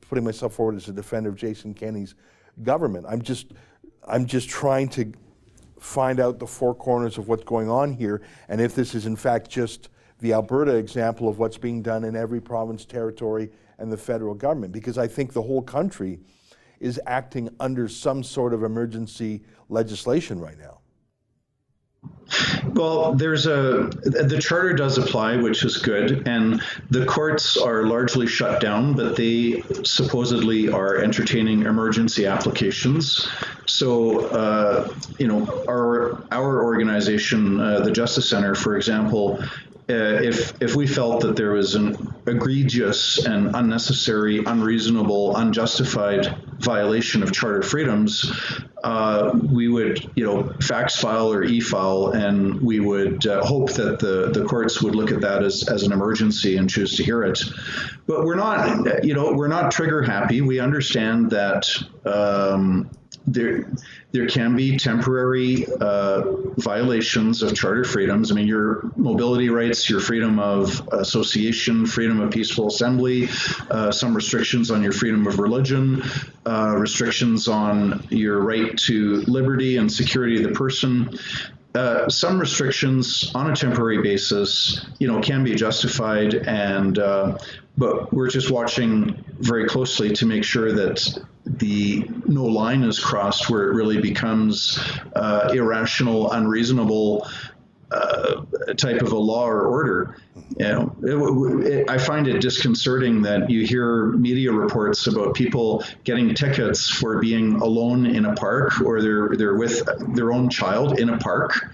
putting 0.00 0.24
myself 0.24 0.54
forward 0.54 0.76
as 0.76 0.88
a 0.88 0.92
defender 0.92 1.28
of 1.28 1.36
Jason 1.36 1.74
Kenney's 1.74 2.14
government. 2.62 3.06
I'm 3.08 3.22
just 3.22 3.52
I'm 4.06 4.26
just 4.26 4.48
trying 4.48 4.88
to 4.90 5.12
find 5.78 6.18
out 6.18 6.38
the 6.38 6.46
four 6.46 6.74
corners 6.74 7.18
of 7.18 7.28
what's 7.28 7.44
going 7.44 7.68
on 7.68 7.92
here, 7.92 8.22
and 8.48 8.60
if 8.60 8.74
this 8.74 8.94
is 8.94 9.06
in 9.06 9.16
fact 9.16 9.48
just 9.48 9.90
the 10.20 10.32
Alberta 10.32 10.74
example 10.74 11.28
of 11.28 11.38
what's 11.38 11.58
being 11.58 11.82
done 11.82 12.04
in 12.04 12.16
every 12.16 12.40
province, 12.40 12.84
territory, 12.84 13.50
and 13.78 13.90
the 13.92 13.96
federal 13.96 14.34
government 14.34 14.72
because 14.72 14.98
I 14.98 15.06
think 15.06 15.32
the 15.32 15.42
whole 15.42 15.62
country 15.62 16.20
is 16.80 17.00
acting 17.06 17.48
under 17.60 17.88
some 17.88 18.22
sort 18.22 18.54
of 18.54 18.62
emergency 18.62 19.42
legislation 19.68 20.38
right 20.38 20.58
now. 20.58 20.78
Well, 22.74 23.14
there's 23.14 23.46
a 23.46 23.90
the 24.04 24.38
charter 24.40 24.74
does 24.74 24.98
apply, 24.98 25.36
which 25.36 25.64
is 25.64 25.78
good, 25.78 26.28
and 26.28 26.62
the 26.90 27.06
courts 27.06 27.56
are 27.56 27.84
largely 27.84 28.26
shut 28.26 28.60
down, 28.60 28.92
but 28.92 29.16
they 29.16 29.62
supposedly 29.82 30.68
are 30.68 30.98
entertaining 30.98 31.62
emergency 31.62 32.26
applications. 32.26 33.26
So, 33.66 34.26
uh, 34.26 34.92
you 35.18 35.26
know, 35.26 35.64
our 35.68 36.22
our 36.30 36.62
organization, 36.62 37.60
uh, 37.60 37.80
the 37.80 37.90
Justice 37.90 38.28
Center, 38.28 38.54
for 38.54 38.76
example, 38.76 39.42
uh, 39.90 40.20
if 40.22 40.60
if 40.60 40.76
we 40.76 40.86
felt 40.86 41.22
that 41.22 41.34
there 41.34 41.52
was 41.52 41.74
an 41.74 42.14
egregious 42.26 43.24
and 43.24 43.56
unnecessary, 43.56 44.44
unreasonable, 44.44 45.34
unjustified 45.36 46.36
violation 46.58 47.22
of 47.22 47.32
charter 47.32 47.62
freedoms, 47.62 48.30
uh, 48.84 49.30
we 49.50 49.68
would, 49.68 50.10
you 50.14 50.24
know, 50.24 50.52
fax 50.60 51.00
file 51.00 51.32
or 51.32 51.42
e-file, 51.42 52.08
and 52.08 52.60
we 52.60 52.80
would 52.80 53.26
uh, 53.26 53.42
hope 53.42 53.72
that 53.72 53.98
the 53.98 54.30
the 54.30 54.44
courts 54.44 54.82
would 54.82 54.94
look 54.94 55.10
at 55.10 55.22
that 55.22 55.42
as 55.42 55.66
as 55.68 55.84
an 55.84 55.92
emergency 55.92 56.58
and 56.58 56.68
choose 56.68 56.96
to 56.96 57.02
hear 57.02 57.22
it. 57.22 57.42
But 58.06 58.24
we're 58.24 58.34
not, 58.36 59.04
you 59.04 59.14
know, 59.14 59.32
we're 59.32 59.48
not 59.48 59.72
trigger 59.72 60.02
happy. 60.02 60.42
We 60.42 60.60
understand 60.60 61.30
that. 61.30 61.70
Um, 62.04 62.90
there 63.26 63.70
there 64.10 64.26
can 64.26 64.56
be 64.56 64.78
temporary 64.78 65.66
uh, 65.80 66.22
violations 66.56 67.42
of 67.42 67.54
charter 67.54 67.84
freedoms. 67.84 68.32
I 68.32 68.34
mean, 68.34 68.46
your 68.46 68.90
mobility 68.96 69.50
rights, 69.50 69.88
your 69.90 70.00
freedom 70.00 70.38
of 70.38 70.86
association, 70.92 71.84
freedom 71.84 72.20
of 72.20 72.30
peaceful 72.30 72.68
assembly, 72.68 73.28
uh, 73.70 73.92
some 73.92 74.14
restrictions 74.14 74.70
on 74.70 74.82
your 74.82 74.92
freedom 74.92 75.26
of 75.26 75.38
religion, 75.38 76.02
uh, 76.46 76.74
restrictions 76.76 77.48
on 77.48 78.06
your 78.08 78.40
right 78.40 78.76
to 78.78 79.22
liberty 79.22 79.76
and 79.76 79.92
security 79.92 80.42
of 80.42 80.48
the 80.48 80.54
person. 80.54 81.18
Uh, 81.74 82.08
some 82.08 82.40
restrictions 82.40 83.30
on 83.34 83.50
a 83.50 83.54
temporary 83.54 84.00
basis, 84.00 84.86
you 84.98 85.06
know, 85.06 85.20
can 85.20 85.44
be 85.44 85.54
justified, 85.54 86.34
and 86.34 86.98
uh, 86.98 87.36
but 87.76 88.12
we're 88.12 88.30
just 88.30 88.50
watching 88.50 89.22
very 89.38 89.68
closely 89.68 90.10
to 90.10 90.26
make 90.26 90.42
sure 90.42 90.72
that 90.72 91.24
the 91.58 92.08
no 92.26 92.44
line 92.44 92.82
is 92.82 92.98
crossed 92.98 93.50
where 93.50 93.70
it 93.70 93.74
really 93.74 94.00
becomes 94.00 94.78
uh, 95.14 95.50
irrational, 95.52 96.30
unreasonable 96.32 97.28
uh, 97.90 98.44
type 98.76 99.00
of 99.00 99.12
a 99.12 99.18
law 99.18 99.46
or 99.46 99.66
order. 99.66 100.16
You 100.58 100.68
know, 100.68 100.96
it, 101.02 101.66
it, 101.66 101.90
I 101.90 101.98
find 101.98 102.28
it 102.28 102.40
disconcerting 102.40 103.22
that 103.22 103.48
you 103.48 103.66
hear 103.66 104.06
media 104.08 104.52
reports 104.52 105.06
about 105.06 105.34
people 105.34 105.84
getting 106.04 106.34
tickets 106.34 106.90
for 106.90 107.18
being 107.18 107.56
alone 107.56 108.06
in 108.06 108.26
a 108.26 108.34
park 108.34 108.80
or 108.82 109.00
they're 109.00 109.30
they're 109.36 109.56
with 109.56 109.88
their 110.14 110.32
own 110.32 110.50
child 110.50 110.98
in 110.98 111.08
a 111.08 111.18
park. 111.18 111.70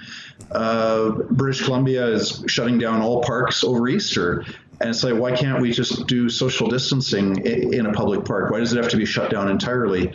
Uh, 0.51 1.11
British 1.31 1.64
Columbia 1.64 2.07
is 2.07 2.44
shutting 2.47 2.79
down 2.79 3.01
all 3.01 3.23
parks 3.23 3.64
over 3.64 3.88
Easter. 3.88 4.44
And 4.81 4.91
it's 4.91 5.05
like, 5.05 5.15
why 5.15 5.33
can't 5.37 5.61
we 5.61 5.73
just 5.73 6.07
do 6.07 6.29
social 6.29 6.69
distancing 6.69 7.45
in 7.47 7.87
a 7.87 7.93
public 7.93 8.25
park? 8.25 8.51
Why 8.51 8.59
does 8.59 8.73
it 8.73 8.83
have 8.83 8.91
to 8.91 8.97
be 8.97 9.05
shut 9.05 9.31
down 9.31 9.49
entirely? 9.49 10.13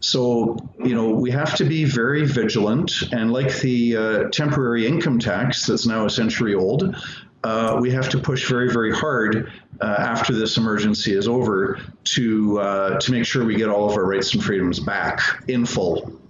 So, 0.00 0.56
you 0.82 0.94
know, 0.94 1.10
we 1.10 1.30
have 1.30 1.54
to 1.56 1.64
be 1.64 1.84
very 1.84 2.26
vigilant. 2.26 2.92
And 3.12 3.32
like 3.32 3.56
the 3.60 3.96
uh, 3.96 4.28
temporary 4.30 4.86
income 4.86 5.18
tax 5.18 5.66
that's 5.66 5.86
now 5.86 6.06
a 6.06 6.10
century 6.10 6.54
old, 6.54 6.96
uh, 7.44 7.78
we 7.80 7.90
have 7.90 8.08
to 8.10 8.18
push 8.18 8.48
very, 8.48 8.70
very 8.70 8.92
hard 8.92 9.52
uh, 9.80 9.84
after 9.98 10.34
this 10.34 10.56
emergency 10.56 11.14
is 11.14 11.26
over 11.26 11.78
to 12.04 12.60
uh, 12.60 12.98
to 13.00 13.12
make 13.12 13.24
sure 13.24 13.44
we 13.44 13.54
get 13.54 13.68
all 13.68 13.88
of 13.88 13.96
our 13.96 14.04
rights 14.04 14.34
and 14.34 14.44
freedoms 14.44 14.78
back 14.78 15.20
in 15.48 15.64
full. 15.64 16.20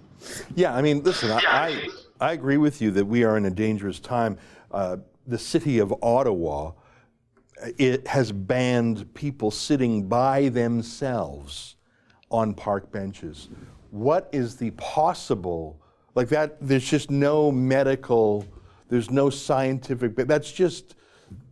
Yeah, 0.55 0.73
I 0.73 0.81
mean, 0.81 1.03
listen, 1.03 1.31
I, 1.31 1.41
I, 1.47 1.87
I 2.21 2.31
agree 2.33 2.57
with 2.57 2.81
you 2.81 2.91
that 2.91 3.05
we 3.05 3.23
are 3.23 3.35
in 3.35 3.45
a 3.45 3.51
dangerous 3.51 3.99
time. 3.99 4.37
Uh, 4.71 4.97
the 5.27 5.37
city 5.37 5.79
of 5.79 5.93
Ottawa 6.01 6.71
it 7.77 8.07
has 8.07 8.31
banned 8.31 9.13
people 9.13 9.51
sitting 9.51 10.07
by 10.07 10.49
themselves 10.49 11.75
on 12.29 12.53
park 12.53 12.91
benches. 12.91 13.49
What 13.91 14.29
is 14.31 14.55
the 14.55 14.71
possible, 14.71 15.79
like 16.15 16.29
that, 16.29 16.57
there's 16.61 16.89
just 16.89 17.11
no 17.11 17.51
medical, 17.51 18.45
there's 18.89 19.11
no 19.11 19.29
scientific, 19.29 20.15
that's 20.15 20.51
just, 20.51 20.95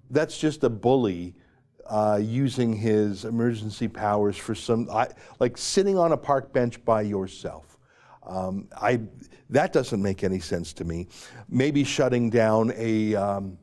that's 0.10 0.38
just 0.38 0.64
a 0.64 0.70
bully 0.70 1.36
uh, 1.86 2.20
using 2.22 2.74
his 2.74 3.26
emergency 3.26 3.88
powers 3.88 4.38
for 4.38 4.56
some, 4.56 4.90
I, 4.92 5.10
like 5.40 5.58
sitting 5.58 5.98
on 5.98 6.12
a 6.12 6.18
park 6.18 6.54
bench 6.54 6.84
by 6.86 7.02
yourself. 7.02 7.78
Um, 8.24 8.68
I, 8.80 9.02
that 9.50 9.74
doesn't 9.74 10.02
make 10.02 10.24
any 10.24 10.40
sense 10.40 10.72
to 10.74 10.86
me. 10.86 11.08
Maybe 11.50 11.84
shutting 11.84 12.30
down 12.30 12.72
a, 12.76 13.16
um, 13.16 13.58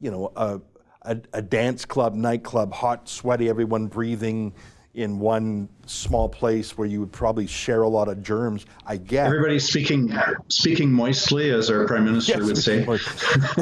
you 0.00 0.10
know, 0.10 0.32
a, 0.36 0.60
a, 1.04 1.18
a 1.32 1.42
dance 1.42 1.84
club, 1.84 2.14
nightclub, 2.14 2.72
hot, 2.72 3.08
sweaty, 3.08 3.48
everyone 3.48 3.86
breathing 3.86 4.54
in 4.94 5.18
one 5.18 5.68
small 5.86 6.28
place 6.28 6.78
where 6.78 6.86
you 6.86 7.00
would 7.00 7.10
probably 7.10 7.46
share 7.46 7.82
a 7.82 7.88
lot 7.88 8.08
of 8.08 8.22
germs. 8.22 8.64
I 8.86 8.96
guess 8.96 9.26
everybody's 9.26 9.68
speaking 9.68 10.12
speaking 10.48 10.92
moistly, 10.92 11.50
as 11.50 11.68
our 11.70 11.86
prime 11.86 12.04
minister 12.04 12.38
yes, 12.38 12.42
would 12.42 12.58
say. 12.58 12.86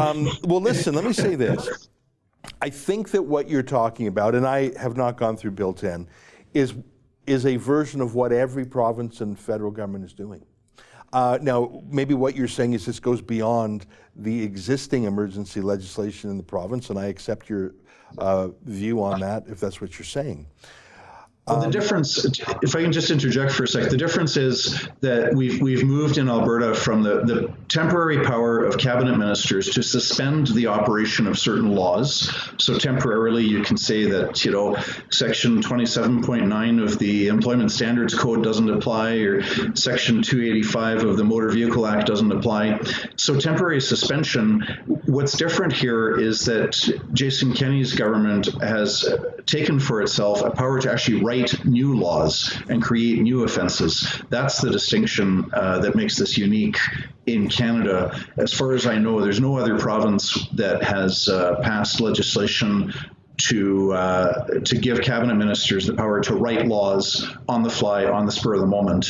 um, 0.00 0.28
well, 0.44 0.60
listen. 0.60 0.94
Let 0.94 1.04
me 1.04 1.12
say 1.12 1.34
this. 1.34 1.88
I 2.60 2.70
think 2.70 3.10
that 3.10 3.22
what 3.22 3.48
you're 3.48 3.62
talking 3.62 4.06
about, 4.06 4.34
and 4.34 4.46
I 4.46 4.76
have 4.78 4.96
not 4.96 5.16
gone 5.16 5.36
through 5.36 5.52
Bill 5.52 5.72
10, 5.72 6.08
is 6.54 6.74
is 7.26 7.46
a 7.46 7.56
version 7.56 8.00
of 8.00 8.14
what 8.14 8.32
every 8.32 8.64
province 8.64 9.20
and 9.20 9.38
federal 9.38 9.70
government 9.70 10.04
is 10.04 10.12
doing. 10.12 10.44
Uh, 11.12 11.38
now, 11.42 11.82
maybe 11.90 12.14
what 12.14 12.34
you're 12.34 12.48
saying 12.48 12.72
is 12.72 12.86
this 12.86 12.98
goes 12.98 13.20
beyond 13.20 13.86
the 14.16 14.42
existing 14.42 15.04
emergency 15.04 15.60
legislation 15.60 16.30
in 16.30 16.36
the 16.36 16.42
province, 16.42 16.90
and 16.90 16.98
I 16.98 17.06
accept 17.06 17.48
your 17.48 17.74
uh, 18.18 18.48
view 18.64 19.02
on 19.02 19.20
that 19.20 19.44
if 19.46 19.60
that's 19.60 19.80
what 19.80 19.98
you're 19.98 20.06
saying. 20.06 20.46
Well, 21.48 21.58
the 21.58 21.66
um, 21.66 21.72
difference, 21.72 22.24
if 22.62 22.76
I 22.76 22.82
can 22.82 22.92
just 22.92 23.10
interject 23.10 23.50
for 23.50 23.64
a 23.64 23.68
sec, 23.68 23.90
the 23.90 23.96
difference 23.96 24.36
is 24.36 24.88
that 25.00 25.34
we've 25.34 25.60
we've 25.60 25.82
moved 25.82 26.16
in 26.16 26.28
Alberta 26.28 26.72
from 26.72 27.02
the, 27.02 27.24
the 27.24 27.52
temporary 27.66 28.24
power 28.24 28.64
of 28.64 28.78
cabinet 28.78 29.18
ministers 29.18 29.68
to 29.70 29.82
suspend 29.82 30.46
the 30.48 30.68
operation 30.68 31.26
of 31.26 31.36
certain 31.36 31.74
laws. 31.74 32.32
So 32.58 32.78
temporarily, 32.78 33.44
you 33.44 33.64
can 33.64 33.76
say 33.76 34.04
that 34.04 34.44
you 34.44 34.52
know 34.52 34.76
Section 35.10 35.60
27.9 35.60 36.80
of 36.80 37.00
the 37.00 37.26
Employment 37.26 37.72
Standards 37.72 38.14
Code 38.14 38.44
doesn't 38.44 38.70
apply, 38.70 39.14
or 39.16 39.42
Section 39.74 40.22
285 40.22 41.02
of 41.02 41.16
the 41.16 41.24
Motor 41.24 41.48
Vehicle 41.48 41.88
Act 41.88 42.06
doesn't 42.06 42.30
apply. 42.30 42.78
So 43.16 43.40
temporary 43.40 43.80
suspension. 43.80 44.60
What's 45.06 45.36
different 45.36 45.72
here 45.72 46.20
is 46.20 46.44
that 46.44 46.78
Jason 47.12 47.52
Kenney's 47.52 47.94
government 47.94 48.46
has 48.62 49.12
taken 49.46 49.80
for 49.80 50.02
itself 50.02 50.42
a 50.42 50.50
power 50.52 50.80
to 50.80 50.92
actually 50.92 51.24
write 51.32 51.64
new 51.64 51.96
laws 51.96 52.58
and 52.68 52.82
create 52.82 53.18
new 53.20 53.44
offenses. 53.44 54.22
That's 54.28 54.60
the 54.60 54.70
distinction 54.70 55.50
uh, 55.54 55.78
that 55.78 55.94
makes 55.94 56.16
this 56.16 56.36
unique 56.36 56.76
in 57.26 57.48
Canada. 57.48 58.14
As 58.36 58.52
far 58.52 58.72
as 58.72 58.86
I 58.86 58.98
know, 58.98 59.20
there's 59.20 59.40
no 59.40 59.56
other 59.56 59.78
province 59.78 60.46
that 60.56 60.82
has 60.82 61.28
uh, 61.28 61.56
passed 61.62 62.00
legislation 62.00 62.92
to 63.48 63.92
uh, 63.94 64.60
to 64.60 64.76
give 64.76 65.00
cabinet 65.00 65.36
ministers 65.36 65.86
the 65.86 65.94
power 65.94 66.20
to 66.20 66.34
write 66.34 66.66
laws 66.66 67.26
on 67.48 67.62
the 67.62 67.70
fly, 67.70 68.04
on 68.04 68.26
the 68.26 68.32
spur 68.32 68.54
of 68.54 68.60
the 68.60 68.66
moment. 68.66 69.06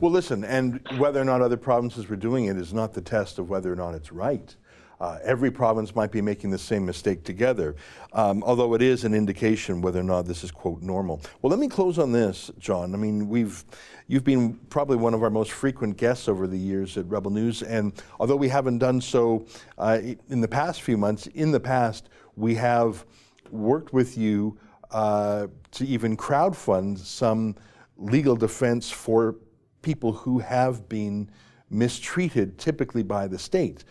Well, 0.00 0.10
listen, 0.10 0.42
and 0.42 0.80
whether 0.98 1.20
or 1.20 1.24
not 1.24 1.40
other 1.42 1.56
provinces 1.56 2.08
were 2.08 2.16
doing 2.16 2.46
it 2.46 2.56
is 2.56 2.74
not 2.74 2.92
the 2.94 3.00
test 3.00 3.38
of 3.38 3.48
whether 3.48 3.72
or 3.72 3.76
not 3.76 3.94
it's 3.94 4.10
right. 4.10 4.56
Uh, 5.00 5.18
every 5.24 5.50
province 5.50 5.96
might 5.96 6.12
be 6.12 6.20
making 6.20 6.50
the 6.50 6.58
same 6.58 6.84
mistake 6.84 7.24
together, 7.24 7.74
um, 8.12 8.42
although 8.42 8.74
it 8.74 8.82
is 8.82 9.04
an 9.04 9.14
indication 9.14 9.80
whether 9.80 9.98
or 9.98 10.04
not 10.04 10.26
this 10.26 10.44
is 10.44 10.50
quote 10.50 10.82
normal. 10.82 11.22
Well, 11.40 11.50
let 11.50 11.58
me 11.58 11.68
close 11.68 11.98
on 11.98 12.12
this, 12.12 12.50
John. 12.58 12.94
I 12.94 12.98
mean, 12.98 13.26
we've 13.28 13.64
you've 14.08 14.24
been 14.24 14.54
probably 14.68 14.98
one 14.98 15.14
of 15.14 15.22
our 15.22 15.30
most 15.30 15.52
frequent 15.52 15.96
guests 15.96 16.28
over 16.28 16.46
the 16.46 16.58
years 16.58 16.98
at 16.98 17.08
Rebel 17.08 17.30
News, 17.30 17.62
and 17.62 17.94
although 18.18 18.36
we 18.36 18.48
haven't 18.48 18.78
done 18.78 19.00
so 19.00 19.46
uh, 19.78 20.00
in 20.28 20.42
the 20.42 20.48
past 20.48 20.82
few 20.82 20.98
months, 20.98 21.26
in 21.28 21.50
the 21.50 21.60
past 21.60 22.10
we 22.36 22.54
have 22.56 23.06
worked 23.50 23.94
with 23.94 24.18
you 24.18 24.58
uh, 24.90 25.46
to 25.70 25.86
even 25.86 26.14
crowdfund 26.14 26.98
some 26.98 27.56
legal 27.96 28.36
defense 28.36 28.90
for 28.90 29.36
people 29.80 30.12
who 30.12 30.38
have 30.40 30.88
been 30.90 31.30
mistreated, 31.70 32.58
typically 32.58 33.02
by 33.02 33.26
the 33.26 33.38
state. 33.38 33.84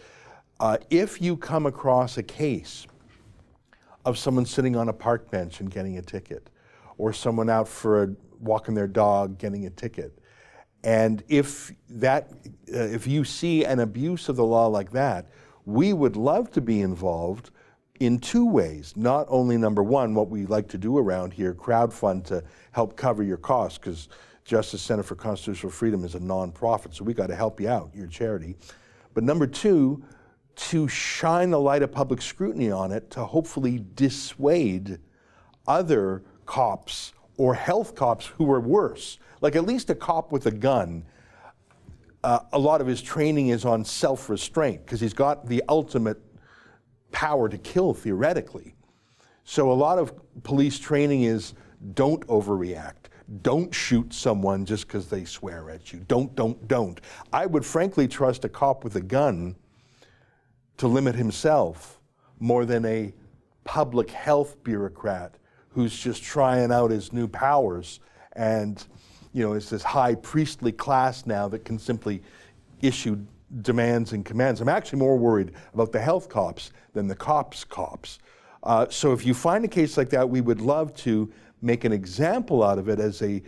Uh, 0.59 0.77
if 0.89 1.21
you 1.21 1.37
come 1.37 1.65
across 1.65 2.17
a 2.17 2.23
case 2.23 2.85
of 4.03 4.17
someone 4.17 4.45
sitting 4.45 4.75
on 4.75 4.89
a 4.89 4.93
park 4.93 5.31
bench 5.31 5.61
and 5.61 5.71
getting 5.71 5.97
a 5.97 6.01
ticket, 6.01 6.49
or 6.97 7.13
someone 7.13 7.49
out 7.49 7.67
for 7.67 8.03
a 8.03 8.15
walking 8.41 8.75
their 8.75 8.87
dog 8.87 9.37
getting 9.37 9.65
a 9.65 9.69
ticket, 9.69 10.19
and 10.83 11.23
if 11.29 11.71
that, 11.89 12.29
uh, 12.73 12.77
if 12.77 13.07
you 13.07 13.23
see 13.23 13.63
an 13.63 13.79
abuse 13.79 14.27
of 14.27 14.35
the 14.35 14.43
law 14.43 14.67
like 14.67 14.91
that, 14.91 15.29
we 15.65 15.93
would 15.93 16.17
love 16.17 16.51
to 16.51 16.61
be 16.61 16.81
involved 16.81 17.51
in 18.01 18.19
two 18.19 18.45
ways. 18.45 18.93
Not 18.97 19.27
only 19.29 19.57
number 19.57 19.83
one, 19.83 20.13
what 20.13 20.29
we 20.29 20.45
like 20.45 20.67
to 20.69 20.77
do 20.77 20.97
around 20.97 21.31
here, 21.33 21.53
crowdfund 21.53 22.25
to 22.25 22.43
help 22.71 22.97
cover 22.97 23.23
your 23.23 23.37
costs, 23.37 23.77
because 23.77 24.09
Justice 24.43 24.81
Center 24.81 25.03
for 25.03 25.15
Constitutional 25.15 25.71
Freedom 25.71 26.03
is 26.03 26.15
a 26.15 26.19
nonprofit, 26.19 26.93
so 26.93 27.05
we 27.05 27.13
got 27.13 27.27
to 27.27 27.35
help 27.35 27.61
you 27.61 27.69
out, 27.69 27.91
your 27.93 28.07
charity. 28.07 28.55
But 29.13 29.23
number 29.23 29.47
two, 29.47 30.03
to 30.59 30.89
shine 30.89 31.51
the 31.51 31.59
light 31.59 31.81
of 31.81 31.91
public 31.91 32.21
scrutiny 32.21 32.69
on 32.69 32.91
it 32.91 33.09
to 33.11 33.23
hopefully 33.23 33.83
dissuade 33.95 34.99
other 35.67 36.21
cops 36.45 37.13
or 37.37 37.53
health 37.53 37.95
cops 37.95 38.25
who 38.25 38.51
are 38.51 38.59
worse. 38.59 39.19
Like 39.39 39.55
at 39.55 39.65
least 39.65 39.89
a 39.89 39.95
cop 39.95 40.33
with 40.33 40.47
a 40.47 40.51
gun, 40.51 41.05
uh, 42.25 42.39
a 42.51 42.59
lot 42.59 42.81
of 42.81 42.87
his 42.87 43.01
training 43.01 43.47
is 43.47 43.63
on 43.63 43.85
self 43.85 44.29
restraint 44.29 44.85
because 44.85 44.99
he's 44.99 45.13
got 45.13 45.47
the 45.47 45.63
ultimate 45.69 46.21
power 47.13 47.47
to 47.47 47.57
kill 47.57 47.93
theoretically. 47.93 48.75
So 49.45 49.71
a 49.71 49.73
lot 49.73 49.97
of 49.97 50.13
police 50.43 50.77
training 50.77 51.23
is 51.23 51.53
don't 51.93 52.27
overreact. 52.27 53.07
Don't 53.43 53.73
shoot 53.73 54.13
someone 54.13 54.65
just 54.65 54.87
because 54.87 55.07
they 55.07 55.23
swear 55.23 55.69
at 55.69 55.93
you. 55.93 55.99
Don't, 56.09 56.35
don't, 56.35 56.67
don't. 56.67 56.99
I 57.31 57.45
would 57.45 57.65
frankly 57.65 58.09
trust 58.09 58.43
a 58.43 58.49
cop 58.49 58.83
with 58.83 58.97
a 58.97 59.01
gun 59.01 59.55
to 60.79 60.87
limit 60.87 61.13
himself 61.13 61.99
more 62.39 62.65
than 62.65 62.85
a 62.85 63.13
public 63.65 64.09
health 64.09 64.61
bureaucrat 64.63 65.35
who's 65.69 65.97
just 65.97 66.23
trying 66.23 66.71
out 66.71 66.89
his 66.89 67.13
new 67.13 67.27
powers 67.27 67.99
and 68.33 68.87
you 69.33 69.43
know 69.43 69.53
it's 69.53 69.69
this 69.69 69.83
high 69.83 70.15
priestly 70.15 70.71
class 70.71 71.25
now 71.25 71.47
that 71.47 71.63
can 71.63 71.77
simply 71.77 72.21
issue 72.81 73.17
demands 73.61 74.13
and 74.13 74.25
commands. 74.25 74.61
I'm 74.61 74.69
actually 74.69 74.99
more 74.99 75.17
worried 75.17 75.51
about 75.73 75.91
the 75.91 75.99
health 75.99 76.29
cops 76.29 76.71
than 76.93 77.07
the 77.07 77.15
cops 77.15 77.63
cops. 77.63 78.19
Uh, 78.63 78.85
so 78.89 79.11
if 79.11 79.25
you 79.25 79.33
find 79.33 79.65
a 79.65 79.67
case 79.67 79.97
like 79.97 80.09
that, 80.09 80.29
we 80.29 80.41
would 80.41 80.61
love 80.61 80.95
to 80.97 81.31
make 81.61 81.83
an 81.83 81.91
example 81.91 82.63
out 82.63 82.77
of 82.77 82.89
it 82.89 82.99
as 82.99 83.21
a 83.21 83.41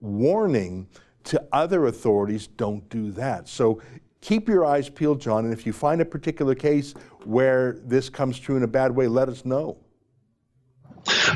warning 0.00 0.88
to 1.24 1.42
other 1.52 1.86
authorities 1.86 2.46
don't 2.46 2.88
do 2.88 3.10
that. 3.12 3.48
So 3.48 3.80
keep 4.22 4.48
your 4.48 4.64
eyes 4.64 4.88
peeled, 4.88 5.20
John, 5.20 5.44
and 5.44 5.52
if 5.52 5.66
you 5.66 5.74
find 5.74 6.00
a 6.00 6.06
particular 6.06 6.54
case 6.54 6.94
where 7.24 7.78
this 7.84 8.08
comes 8.08 8.38
true 8.38 8.56
in 8.56 8.62
a 8.62 8.68
bad 8.68 8.92
way, 8.92 9.08
let 9.08 9.28
us 9.28 9.44
know. 9.44 9.76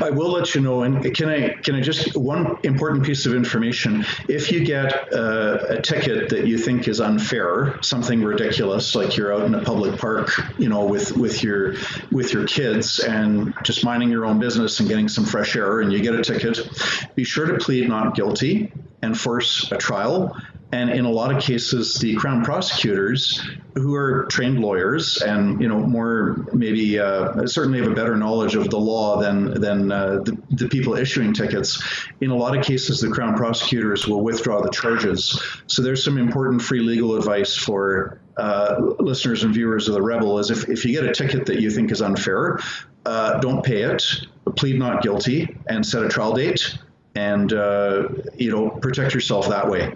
I 0.01 0.09
will 0.11 0.31
let 0.31 0.55
you 0.55 0.61
know. 0.61 0.83
And 0.83 1.13
can 1.13 1.27
I 1.27 1.49
can 1.49 1.75
I 1.75 1.81
just 1.81 2.15
one 2.15 2.57
important 2.63 3.05
piece 3.05 3.25
of 3.25 3.33
information? 3.33 4.05
If 4.29 4.49
you 4.49 4.63
get 4.63 5.11
a, 5.11 5.77
a, 5.77 5.81
ticket 5.81 6.29
that 6.29 6.47
you 6.47 6.57
think 6.57 6.87
is 6.87 7.01
unfair, 7.01 7.77
something 7.81 8.23
ridiculous, 8.23 8.95
like 8.95 9.17
you're 9.17 9.33
out 9.33 9.41
in 9.45 9.53
a 9.55 9.61
public 9.61 9.99
park, 9.99 10.31
you 10.57 10.69
know, 10.69 10.85
with 10.85 11.17
with 11.17 11.43
your 11.43 11.75
with 12.11 12.31
your 12.31 12.45
kids 12.47 12.99
and 12.99 13.53
just 13.63 13.83
minding 13.83 14.09
your 14.09 14.25
own 14.25 14.39
business 14.39 14.79
and 14.79 14.87
getting 14.87 15.09
some 15.09 15.25
fresh 15.25 15.55
air, 15.55 15.81
and 15.81 15.91
you 15.91 15.99
get 15.99 16.13
a 16.13 16.21
ticket, 16.21 16.59
be 17.15 17.25
sure 17.25 17.45
to 17.47 17.57
plead 17.57 17.89
not 17.89 18.15
guilty 18.15 18.71
and 19.01 19.19
force 19.19 19.69
a 19.71 19.77
trial 19.77 20.35
and 20.71 20.89
in 20.89 21.05
a 21.05 21.09
lot 21.09 21.33
of 21.33 21.41
cases, 21.41 21.95
the 21.95 22.15
crown 22.15 22.43
prosecutors, 22.43 23.41
who 23.75 23.95
are 23.95 24.25
trained 24.25 24.59
lawyers 24.59 25.21
and 25.21 25.61
you 25.61 25.67
know 25.67 25.79
more 25.79 26.45
maybe 26.51 26.99
uh, 26.99 27.45
certainly 27.47 27.79
have 27.79 27.89
a 27.89 27.95
better 27.95 28.17
knowledge 28.17 28.55
of 28.55 28.69
the 28.69 28.77
law 28.77 29.17
than 29.21 29.61
than 29.61 29.91
uh, 29.91 30.19
the, 30.23 30.37
the 30.51 30.67
people 30.67 30.95
issuing 30.95 31.33
tickets, 31.33 31.81
in 32.19 32.31
a 32.31 32.35
lot 32.35 32.57
of 32.57 32.65
cases, 32.65 32.99
the 32.99 33.09
crown 33.09 33.35
prosecutors 33.35 34.07
will 34.07 34.23
withdraw 34.23 34.61
the 34.61 34.69
charges. 34.69 35.41
So 35.67 35.81
there's 35.81 36.03
some 36.03 36.17
important 36.17 36.61
free 36.61 36.81
legal 36.81 37.15
advice 37.15 37.55
for 37.55 38.19
uh, 38.35 38.75
listeners 38.99 39.43
and 39.43 39.53
viewers 39.53 39.87
of 39.87 39.93
the 39.93 40.01
Rebel. 40.01 40.39
Is 40.39 40.51
if 40.51 40.67
if 40.67 40.83
you 40.83 40.91
get 40.91 41.05
a 41.05 41.13
ticket 41.13 41.45
that 41.45 41.61
you 41.61 41.71
think 41.71 41.91
is 41.91 42.01
unfair, 42.01 42.59
uh, 43.05 43.39
don't 43.39 43.63
pay 43.63 43.83
it, 43.83 44.03
plead 44.57 44.77
not 44.77 45.01
guilty, 45.01 45.55
and 45.67 45.85
set 45.85 46.03
a 46.03 46.09
trial 46.09 46.33
date, 46.33 46.77
and 47.15 47.53
uh, 47.53 48.09
you 48.35 48.51
know 48.51 48.69
protect 48.69 49.13
yourself 49.13 49.47
that 49.47 49.69
way. 49.69 49.95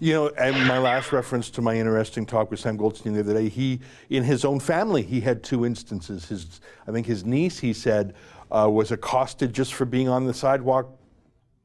You 0.00 0.12
know, 0.14 0.28
and 0.30 0.66
my 0.66 0.78
last 0.78 1.12
reference 1.12 1.50
to 1.50 1.62
my 1.62 1.76
interesting 1.76 2.26
talk 2.26 2.50
with 2.50 2.60
Sam 2.60 2.76
Goldstein 2.76 3.12
the 3.12 3.20
other 3.20 3.34
day, 3.34 3.48
he, 3.48 3.80
in 4.10 4.24
his 4.24 4.44
own 4.44 4.58
family, 4.60 5.02
he 5.02 5.20
had 5.20 5.42
two 5.42 5.64
instances. 5.64 6.26
His, 6.26 6.60
I 6.86 6.92
think 6.92 7.06
his 7.06 7.24
niece, 7.24 7.58
he 7.58 7.72
said, 7.72 8.14
uh, 8.50 8.68
was 8.70 8.90
accosted 8.90 9.52
just 9.52 9.74
for 9.74 9.84
being 9.84 10.08
on 10.08 10.26
the 10.26 10.34
sidewalk, 10.34 10.98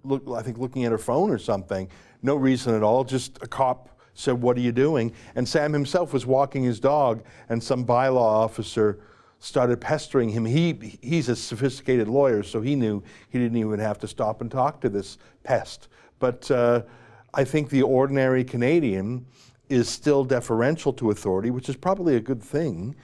look, 0.04 0.24
I 0.36 0.42
think 0.42 0.58
looking 0.58 0.86
at 0.86 0.92
her 0.92 0.98
phone 0.98 1.30
or 1.30 1.38
something. 1.38 1.90
No 2.22 2.36
reason 2.36 2.74
at 2.74 2.84
all, 2.84 3.04
just 3.04 3.38
a 3.42 3.48
cop 3.48 3.90
said, 4.14 4.42
What 4.42 4.58
are 4.58 4.62
you 4.62 4.72
doing? 4.72 5.14
And 5.36 5.48
Sam 5.48 5.74
himself 5.74 6.14
was 6.14 6.26
walking 6.26 6.64
his 6.64 6.80
dog, 6.80 7.24
and 7.50 7.62
some 7.62 7.86
bylaw 7.86 8.18
officer 8.18 9.00
started 9.40 9.80
pestering 9.80 10.30
him. 10.30 10.46
He, 10.46 10.98
he's 11.02 11.30
a 11.30 11.36
sophisticated 11.36 12.08
lawyer, 12.08 12.42
so 12.42 12.62
he 12.62 12.76
knew 12.76 13.04
he 13.30 13.38
didn't 13.38 13.58
even 13.58 13.80
have 13.80 14.00
to 14.00 14.08
stop 14.08 14.42
and 14.42 14.50
talk 14.50 14.82
to 14.82 14.90
this 14.90 15.18
pest. 15.44 15.90
But 16.20 16.50
uh, 16.50 16.84
I 17.34 17.44
think 17.44 17.70
the 17.70 17.84
ordinary 17.84 18.44
Canadian 18.44 19.26
is 19.70 19.90
still 19.90 20.24
deferential 20.24 20.94
to 20.94 21.12
authority, 21.12 21.52
which 21.52 21.70
is 21.70 21.76
probably 21.76 22.16
a 22.16 22.22
good 22.22 22.42
thing. 22.42 22.96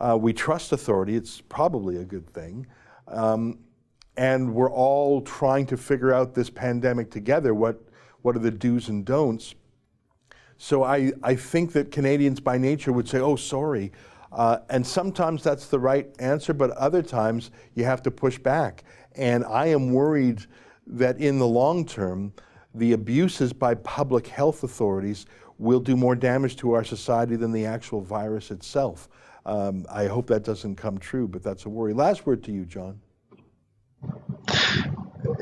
Uh, 0.00 0.16
we 0.20 0.32
trust 0.32 0.72
authority, 0.72 1.16
it's 1.16 1.40
probably 1.40 1.96
a 1.96 2.04
good 2.04 2.28
thing. 2.28 2.66
Um, 3.06 3.58
and 4.16 4.52
we're 4.52 4.70
all 4.70 5.20
trying 5.22 5.66
to 5.66 5.76
figure 5.76 6.12
out 6.12 6.34
this 6.34 6.50
pandemic 6.50 7.10
together. 7.10 7.54
What, 7.54 7.80
what 8.22 8.34
are 8.34 8.40
the 8.40 8.50
do's 8.50 8.88
and 8.88 9.04
don'ts? 9.04 9.54
So 10.58 10.82
I, 10.82 11.12
I 11.22 11.36
think 11.36 11.72
that 11.72 11.92
Canadians 11.92 12.40
by 12.40 12.58
nature 12.58 12.92
would 12.92 13.08
say, 13.08 13.20
oh, 13.20 13.36
sorry. 13.36 13.92
Uh, 14.32 14.58
and 14.68 14.84
sometimes 14.84 15.42
that's 15.44 15.68
the 15.68 15.78
right 15.78 16.08
answer, 16.18 16.52
but 16.52 16.70
other 16.72 17.00
times 17.00 17.52
you 17.74 17.84
have 17.84 18.02
to 18.02 18.10
push 18.10 18.38
back. 18.38 18.82
And 19.14 19.44
I 19.44 19.66
am 19.66 19.92
worried 19.92 20.44
that 20.86 21.20
in 21.20 21.38
the 21.38 21.46
long 21.46 21.86
term, 21.86 22.32
the 22.74 22.92
abuses 22.92 23.52
by 23.52 23.74
public 23.74 24.26
health 24.26 24.62
authorities 24.62 25.26
will 25.58 25.80
do 25.80 25.96
more 25.96 26.14
damage 26.14 26.56
to 26.56 26.72
our 26.72 26.84
society 26.84 27.36
than 27.36 27.52
the 27.52 27.66
actual 27.66 28.00
virus 28.00 28.50
itself. 28.50 29.08
Um, 29.44 29.86
I 29.90 30.06
hope 30.06 30.26
that 30.28 30.44
doesn't 30.44 30.76
come 30.76 30.98
true, 30.98 31.26
but 31.26 31.42
that's 31.42 31.64
a 31.64 31.68
worry. 31.68 31.94
Last 31.94 32.26
word 32.26 32.44
to 32.44 32.52
you, 32.52 32.64
John 32.64 33.00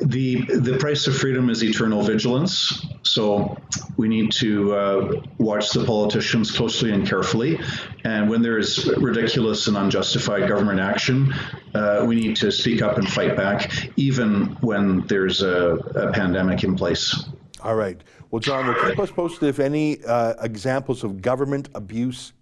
the 0.02 0.42
the 0.42 0.76
price 0.78 1.06
of 1.06 1.16
freedom 1.16 1.48
is 1.50 1.62
eternal 1.62 2.02
vigilance. 2.02 2.86
So 3.02 3.56
we 3.96 4.08
need 4.08 4.30
to 4.32 4.74
uh, 4.74 5.22
watch 5.38 5.70
the 5.70 5.84
politicians 5.84 6.50
closely 6.50 6.92
and 6.92 7.06
carefully. 7.06 7.58
And 8.04 8.28
when 8.28 8.42
there 8.42 8.58
is 8.58 8.86
ridiculous 8.98 9.68
and 9.68 9.76
unjustified 9.76 10.48
government 10.48 10.80
action, 10.80 11.32
uh, 11.74 12.04
we 12.06 12.16
need 12.16 12.36
to 12.36 12.52
speak 12.52 12.82
up 12.82 12.98
and 12.98 13.08
fight 13.08 13.36
back, 13.36 13.90
even 13.96 14.56
when 14.60 15.06
there's 15.06 15.42
a, 15.42 15.76
a 15.94 16.12
pandemic 16.12 16.62
in 16.62 16.76
place. 16.76 17.28
All 17.62 17.74
right. 17.74 18.02
Well, 18.30 18.40
John, 18.40 18.66
will 18.66 18.74
keep 18.74 18.98
us 18.98 19.10
posted 19.10 19.48
if 19.48 19.58
any 19.58 20.04
uh, 20.04 20.34
examples 20.42 21.04
of 21.04 21.22
government 21.22 21.68
abuse 21.74 22.32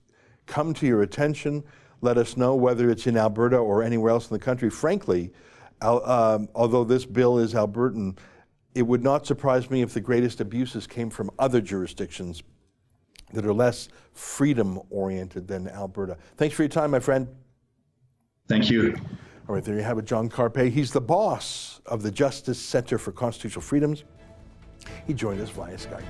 come 0.46 0.74
to 0.74 0.86
your 0.86 1.02
attention. 1.02 1.62
Let 2.00 2.18
us 2.18 2.36
know 2.36 2.54
whether 2.54 2.90
it's 2.90 3.06
in 3.06 3.16
Alberta 3.16 3.56
or 3.56 3.82
anywhere 3.82 4.10
else 4.10 4.28
in 4.28 4.34
the 4.34 4.44
country. 4.44 4.70
Frankly, 4.70 5.32
um, 5.80 6.48
although 6.54 6.84
this 6.84 7.04
bill 7.04 7.38
is 7.38 7.54
Albertan, 7.54 8.16
it 8.74 8.82
would 8.82 9.02
not 9.02 9.26
surprise 9.26 9.70
me 9.70 9.82
if 9.82 9.94
the 9.94 10.00
greatest 10.00 10.40
abuses 10.40 10.86
came 10.86 11.10
from 11.10 11.30
other 11.38 11.60
jurisdictions 11.60 12.42
that 13.32 13.44
are 13.44 13.54
less 13.54 13.88
freedom 14.12 14.80
oriented 14.90 15.46
than 15.48 15.68
Alberta. 15.68 16.16
Thanks 16.36 16.54
for 16.54 16.62
your 16.62 16.68
time, 16.68 16.90
my 16.90 17.00
friend. 17.00 17.28
Thank 18.48 18.70
you. 18.70 18.94
All 19.48 19.54
right, 19.54 19.64
there 19.64 19.76
you 19.76 19.82
have 19.82 19.98
it, 19.98 20.06
John 20.06 20.28
Carpay. 20.28 20.70
He's 20.70 20.92
the 20.92 21.00
boss 21.00 21.80
of 21.86 22.02
the 22.02 22.10
Justice 22.10 22.58
Center 22.58 22.98
for 22.98 23.12
Constitutional 23.12 23.62
Freedoms. 23.62 24.04
He 25.06 25.14
joined 25.14 25.40
us 25.40 25.50
via 25.50 25.76
Skype 25.76 26.02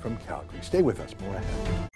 from 0.00 0.16
Calgary. 0.18 0.60
Stay 0.62 0.82
with 0.82 1.00
us, 1.00 1.14
more 1.20 1.34
ahead. 1.34 1.87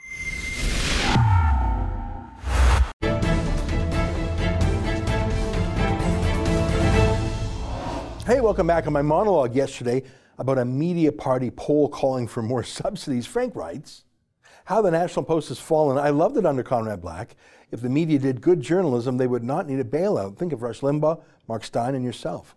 Hey, 8.24 8.40
welcome 8.40 8.68
back. 8.68 8.86
On 8.86 8.92
my 8.92 9.02
monologue 9.02 9.56
yesterday 9.56 10.04
about 10.38 10.56
a 10.56 10.64
media 10.64 11.10
party 11.10 11.50
poll 11.50 11.88
calling 11.88 12.28
for 12.28 12.40
more 12.40 12.62
subsidies, 12.62 13.26
Frank 13.26 13.56
writes, 13.56 14.04
How 14.64 14.80
the 14.80 14.92
National 14.92 15.24
Post 15.24 15.48
has 15.48 15.58
fallen. 15.58 15.98
I 15.98 16.10
loved 16.10 16.36
it 16.36 16.46
under 16.46 16.62
Conrad 16.62 17.02
Black. 17.02 17.34
If 17.72 17.80
the 17.80 17.88
media 17.88 18.20
did 18.20 18.40
good 18.40 18.60
journalism, 18.60 19.16
they 19.16 19.26
would 19.26 19.42
not 19.42 19.66
need 19.66 19.80
a 19.80 19.84
bailout. 19.84 20.38
Think 20.38 20.52
of 20.52 20.62
Rush 20.62 20.82
Limbaugh, 20.82 21.20
Mark 21.48 21.64
Steyn, 21.64 21.96
and 21.96 22.04
yourself. 22.04 22.54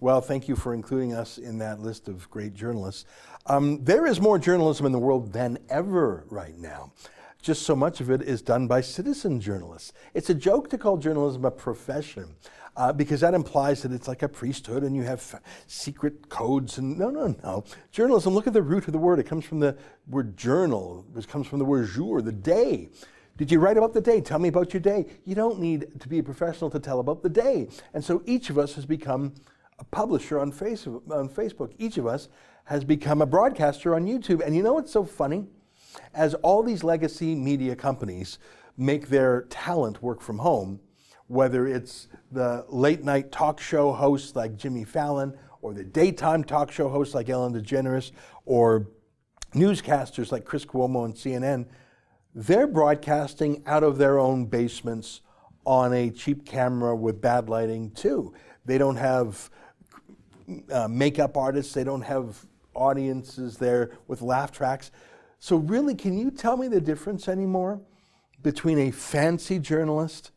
Well, 0.00 0.22
thank 0.22 0.48
you 0.48 0.56
for 0.56 0.72
including 0.72 1.12
us 1.12 1.36
in 1.36 1.58
that 1.58 1.78
list 1.78 2.08
of 2.08 2.30
great 2.30 2.54
journalists. 2.54 3.04
Um, 3.44 3.84
there 3.84 4.06
is 4.06 4.18
more 4.18 4.38
journalism 4.38 4.86
in 4.86 4.92
the 4.92 4.98
world 4.98 5.34
than 5.34 5.58
ever 5.68 6.24
right 6.30 6.56
now. 6.56 6.94
Just 7.42 7.62
so 7.62 7.76
much 7.76 8.00
of 8.00 8.08
it 8.08 8.22
is 8.22 8.40
done 8.40 8.66
by 8.66 8.80
citizen 8.80 9.40
journalists. 9.40 9.92
It's 10.14 10.30
a 10.30 10.34
joke 10.34 10.70
to 10.70 10.78
call 10.78 10.96
journalism 10.96 11.44
a 11.44 11.50
profession 11.50 12.36
uh, 12.76 12.92
because 12.92 13.20
that 13.20 13.34
implies 13.34 13.82
that 13.82 13.92
it's 13.92 14.08
like 14.08 14.22
a 14.22 14.28
priesthood 14.28 14.82
and 14.82 14.96
you 14.96 15.02
have 15.02 15.40
secret 15.66 16.28
codes. 16.28 16.78
And 16.78 16.98
no, 16.98 17.10
no, 17.10 17.34
no. 17.42 17.64
Journalism, 17.90 18.34
look 18.34 18.46
at 18.46 18.52
the 18.52 18.62
root 18.62 18.86
of 18.86 18.92
the 18.92 18.98
word. 18.98 19.18
It 19.18 19.26
comes 19.26 19.44
from 19.44 19.60
the 19.60 19.76
word 20.08 20.36
journal, 20.36 21.04
which 21.12 21.28
comes 21.28 21.46
from 21.46 21.58
the 21.58 21.64
word 21.64 21.88
jour, 21.90 22.22
the 22.22 22.32
day. 22.32 22.88
Did 23.36 23.50
you 23.50 23.60
write 23.60 23.76
about 23.76 23.92
the 23.92 24.00
day? 24.00 24.20
Tell 24.20 24.38
me 24.38 24.48
about 24.48 24.72
your 24.72 24.80
day. 24.80 25.06
You 25.24 25.34
don't 25.34 25.58
need 25.58 26.00
to 26.00 26.08
be 26.08 26.18
a 26.18 26.22
professional 26.22 26.70
to 26.70 26.78
tell 26.78 27.00
about 27.00 27.22
the 27.22 27.28
day. 27.28 27.68
And 27.92 28.04
so 28.04 28.22
each 28.24 28.50
of 28.50 28.58
us 28.58 28.74
has 28.74 28.86
become 28.86 29.34
a 29.78 29.84
publisher 29.84 30.38
on 30.38 30.52
Facebook. 30.52 31.10
On 31.10 31.28
Facebook. 31.28 31.72
Each 31.78 31.98
of 31.98 32.06
us 32.06 32.28
has 32.64 32.84
become 32.84 33.20
a 33.20 33.26
broadcaster 33.26 33.94
on 33.94 34.06
YouTube. 34.06 34.44
And 34.44 34.54
you 34.54 34.62
know 34.62 34.74
what's 34.74 34.92
so 34.92 35.04
funny? 35.04 35.46
As 36.14 36.34
all 36.34 36.62
these 36.62 36.84
legacy 36.84 37.34
media 37.34 37.76
companies 37.76 38.38
make 38.76 39.08
their 39.08 39.42
talent 39.50 40.02
work 40.02 40.20
from 40.20 40.38
home, 40.38 40.80
whether 41.32 41.66
it's 41.66 42.08
the 42.30 42.62
late 42.68 43.02
night 43.02 43.32
talk 43.32 43.58
show 43.58 43.90
hosts 43.90 44.36
like 44.36 44.54
Jimmy 44.58 44.84
Fallon, 44.84 45.34
or 45.62 45.72
the 45.72 45.82
daytime 45.82 46.44
talk 46.44 46.70
show 46.70 46.90
hosts 46.90 47.14
like 47.14 47.30
Ellen 47.30 47.54
DeGeneres, 47.54 48.12
or 48.44 48.86
newscasters 49.54 50.30
like 50.30 50.44
Chris 50.44 50.66
Cuomo 50.66 51.06
and 51.06 51.14
CNN, 51.14 51.64
they're 52.34 52.66
broadcasting 52.66 53.62
out 53.64 53.82
of 53.82 53.96
their 53.96 54.18
own 54.18 54.44
basements 54.44 55.22
on 55.64 55.94
a 55.94 56.10
cheap 56.10 56.44
camera 56.44 56.94
with 56.94 57.22
bad 57.22 57.48
lighting 57.48 57.92
too. 57.92 58.34
They 58.66 58.76
don't 58.76 58.96
have 58.96 59.48
uh, 60.70 60.86
makeup 60.86 61.38
artists, 61.38 61.72
they 61.72 61.84
don't 61.84 62.02
have 62.02 62.44
audiences 62.74 63.56
there 63.56 63.92
with 64.06 64.20
laugh 64.20 64.52
tracks. 64.52 64.90
So, 65.38 65.56
really, 65.56 65.94
can 65.94 66.18
you 66.18 66.30
tell 66.30 66.58
me 66.58 66.68
the 66.68 66.80
difference 66.80 67.26
anymore 67.26 67.80
between 68.42 68.78
a 68.78 68.90
fancy 68.90 69.58
journalist 69.58 70.31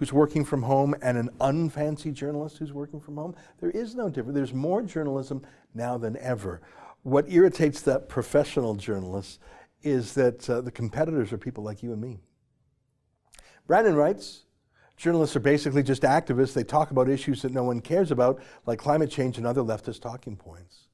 who's 0.00 0.14
working 0.14 0.46
from 0.46 0.62
home 0.62 0.94
and 1.02 1.18
an 1.18 1.28
unfancy 1.42 2.10
journalist 2.10 2.56
who's 2.56 2.72
working 2.72 3.00
from 3.00 3.16
home? 3.16 3.36
There 3.60 3.70
is 3.70 3.94
no 3.94 4.08
difference. 4.08 4.34
There's 4.34 4.54
more 4.54 4.80
journalism 4.80 5.42
now 5.74 5.98
than 5.98 6.16
ever. 6.16 6.62
What 7.02 7.30
irritates 7.30 7.82
that 7.82 8.08
professional 8.08 8.74
journalists 8.76 9.38
is 9.82 10.14
that 10.14 10.48
uh, 10.48 10.62
the 10.62 10.70
competitors 10.70 11.34
are 11.34 11.38
people 11.38 11.62
like 11.62 11.82
you 11.82 11.92
and 11.92 12.00
me. 12.00 12.18
Brandon 13.66 13.94
writes, 13.94 14.46
Journalists 14.96 15.36
are 15.36 15.40
basically 15.40 15.82
just 15.82 16.02
activists. 16.02 16.54
They 16.54 16.64
talk 16.64 16.90
about 16.90 17.08
issues 17.08 17.42
that 17.42 17.52
no 17.52 17.64
one 17.64 17.80
cares 17.80 18.10
about, 18.10 18.42
like 18.64 18.78
climate 18.78 19.10
change 19.10 19.36
and 19.36 19.46
other 19.46 19.62
leftist 19.62 20.00
talking 20.00 20.36
points. 20.36 20.88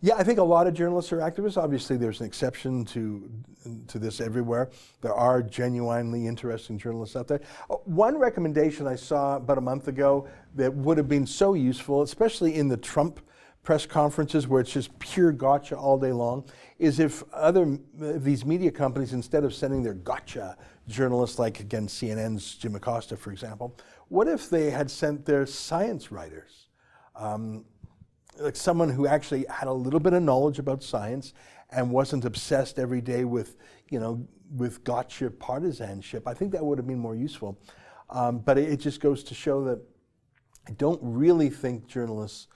Yeah, 0.00 0.14
I 0.14 0.22
think 0.22 0.38
a 0.38 0.44
lot 0.44 0.68
of 0.68 0.74
journalists 0.74 1.12
are 1.12 1.18
activists. 1.18 1.60
Obviously, 1.60 1.96
there's 1.96 2.20
an 2.20 2.26
exception 2.26 2.84
to, 2.86 3.28
to 3.88 3.98
this 3.98 4.20
everywhere. 4.20 4.70
There 5.00 5.12
are 5.12 5.42
genuinely 5.42 6.28
interesting 6.28 6.78
journalists 6.78 7.16
out 7.16 7.26
there. 7.26 7.40
Uh, 7.68 7.76
one 7.84 8.16
recommendation 8.16 8.86
I 8.86 8.94
saw 8.94 9.36
about 9.36 9.58
a 9.58 9.60
month 9.60 9.88
ago 9.88 10.28
that 10.54 10.72
would 10.72 10.98
have 10.98 11.08
been 11.08 11.26
so 11.26 11.54
useful, 11.54 12.02
especially 12.02 12.54
in 12.54 12.68
the 12.68 12.76
Trump 12.76 13.20
press 13.64 13.86
conferences 13.86 14.46
where 14.46 14.60
it's 14.60 14.72
just 14.72 14.96
pure 15.00 15.32
gotcha 15.32 15.76
all 15.76 15.98
day 15.98 16.12
long, 16.12 16.44
is 16.78 17.00
if 17.00 17.24
other 17.32 17.76
these 17.94 18.44
media 18.46 18.70
companies, 18.70 19.12
instead 19.12 19.42
of 19.42 19.52
sending 19.52 19.82
their 19.82 19.94
gotcha 19.94 20.56
journalists, 20.86 21.40
like 21.40 21.58
again 21.58 21.88
CNN's 21.88 22.54
Jim 22.54 22.76
Acosta, 22.76 23.16
for 23.16 23.32
example, 23.32 23.76
what 24.08 24.28
if 24.28 24.48
they 24.48 24.70
had 24.70 24.88
sent 24.88 25.26
their 25.26 25.44
science 25.44 26.12
writers? 26.12 26.68
Um, 27.16 27.64
like 28.40 28.56
someone 28.56 28.88
who 28.88 29.06
actually 29.06 29.44
had 29.48 29.68
a 29.68 29.72
little 29.72 30.00
bit 30.00 30.12
of 30.12 30.22
knowledge 30.22 30.58
about 30.58 30.82
science 30.82 31.32
and 31.70 31.90
wasn't 31.90 32.24
obsessed 32.24 32.78
every 32.78 33.00
day 33.00 33.24
with, 33.24 33.56
you 33.90 34.00
know, 34.00 34.26
with 34.54 34.84
gotcha 34.84 35.30
partisanship. 35.30 36.26
I 36.26 36.34
think 36.34 36.52
that 36.52 36.64
would 36.64 36.78
have 36.78 36.86
been 36.86 36.98
more 36.98 37.14
useful. 37.14 37.58
Um, 38.10 38.38
but 38.38 38.56
it, 38.56 38.70
it, 38.70 38.76
just 38.78 39.00
goes 39.00 39.22
to 39.24 39.34
show 39.34 39.64
that 39.64 39.80
I 40.66 40.72
don't 40.72 41.00
really 41.02 41.50
think 41.50 41.86
journalists 41.86 42.46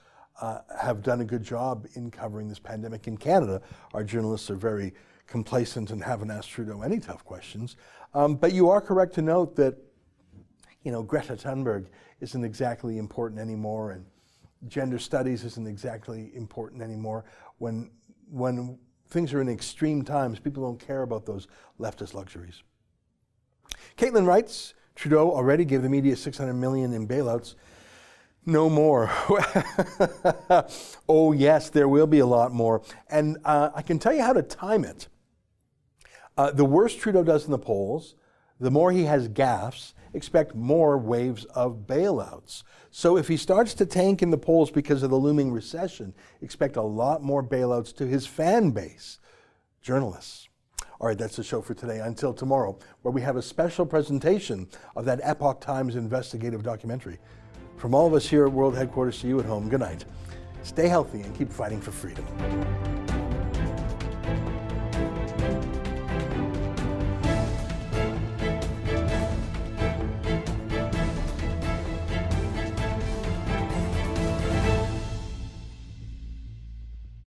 uh, 0.41 0.59
have 0.81 1.03
done 1.03 1.21
a 1.21 1.25
good 1.25 1.43
job 1.43 1.85
in 1.93 2.09
covering 2.09 2.47
this 2.47 2.57
pandemic 2.57 3.07
in 3.07 3.17
Canada. 3.17 3.61
Our 3.93 4.03
journalists 4.03 4.49
are 4.49 4.55
very 4.55 4.93
complacent 5.27 5.91
and 5.91 6.03
haven't 6.03 6.31
asked 6.31 6.49
Trudeau 6.49 6.81
any 6.81 6.99
tough 6.99 7.23
questions. 7.23 7.75
Um, 8.15 8.35
but 8.35 8.51
you 8.51 8.69
are 8.69 8.81
correct 8.81 9.13
to 9.15 9.21
note 9.21 9.55
that, 9.57 9.77
you 10.81 10.91
know, 10.91 11.03
Greta 11.03 11.33
Thunberg 11.33 11.85
isn't 12.19 12.43
exactly 12.43 12.97
important 12.97 13.39
anymore, 13.39 13.91
and 13.91 14.05
gender 14.67 14.99
studies 14.99 15.43
isn't 15.43 15.67
exactly 15.67 16.31
important 16.35 16.81
anymore. 16.81 17.25
When, 17.57 17.91
when 18.29 18.77
things 19.09 19.33
are 19.33 19.41
in 19.41 19.49
extreme 19.49 20.03
times, 20.03 20.39
people 20.39 20.63
don't 20.63 20.79
care 20.79 21.03
about 21.03 21.25
those 21.25 21.47
leftist 21.79 22.13
luxuries. 22.13 22.63
Caitlin 23.97 24.25
writes, 24.25 24.73
Trudeau 24.95 25.31
already 25.31 25.65
gave 25.65 25.81
the 25.81 25.89
media 25.89 26.15
600 26.15 26.53
million 26.53 26.93
in 26.93 27.07
bailouts. 27.07 27.55
No 28.45 28.69
more. 28.69 29.09
oh, 31.09 31.31
yes, 31.31 31.69
there 31.69 31.87
will 31.87 32.07
be 32.07 32.19
a 32.19 32.25
lot 32.25 32.51
more. 32.51 32.81
And 33.09 33.37
uh, 33.45 33.69
I 33.73 33.81
can 33.81 33.99
tell 33.99 34.13
you 34.13 34.21
how 34.21 34.33
to 34.33 34.43
time 34.43 34.83
it. 34.83 35.07
Uh, 36.37 36.51
the 36.51 36.65
worse 36.65 36.95
Trudeau 36.95 37.23
does 37.23 37.45
in 37.45 37.51
the 37.51 37.59
polls, 37.59 38.15
the 38.59 38.71
more 38.71 38.91
he 38.91 39.03
has 39.03 39.27
gaffes, 39.29 39.93
expect 40.13 40.55
more 40.55 40.97
waves 40.97 41.45
of 41.45 41.87
bailouts. 41.87 42.63
So 42.91 43.17
if 43.17 43.27
he 43.27 43.37
starts 43.37 43.73
to 43.75 43.85
tank 43.85 44.21
in 44.21 44.29
the 44.29 44.37
polls 44.37 44.69
because 44.69 45.03
of 45.03 45.09
the 45.09 45.17
looming 45.17 45.51
recession, 45.51 46.13
expect 46.41 46.75
a 46.75 46.81
lot 46.81 47.23
more 47.23 47.43
bailouts 47.43 47.95
to 47.97 48.05
his 48.05 48.27
fan 48.27 48.71
base, 48.71 49.19
journalists. 49.81 50.49
All 50.99 51.07
right, 51.07 51.17
that's 51.17 51.35
the 51.35 51.43
show 51.43 51.61
for 51.61 51.73
today. 51.73 51.99
Until 51.99 52.33
tomorrow, 52.33 52.77
where 53.01 53.11
we 53.11 53.21
have 53.21 53.35
a 53.35 53.41
special 53.41 53.85
presentation 53.85 54.67
of 54.95 55.05
that 55.05 55.19
Epoch 55.23 55.59
Times 55.59 55.95
investigative 55.95 56.63
documentary. 56.63 57.19
From 57.77 57.93
all 57.93 58.07
of 58.07 58.13
us 58.13 58.29
here 58.29 58.45
at 58.45 58.53
World 58.53 58.77
Headquarters 58.77 59.19
to 59.21 59.27
you 59.27 59.39
at 59.39 59.45
home, 59.45 59.67
good 59.67 59.81
night. 59.81 60.05
Stay 60.61 60.87
healthy 60.87 61.21
and 61.21 61.35
keep 61.35 61.51
fighting 61.51 61.81
for 61.81 61.91
freedom. 61.91 62.25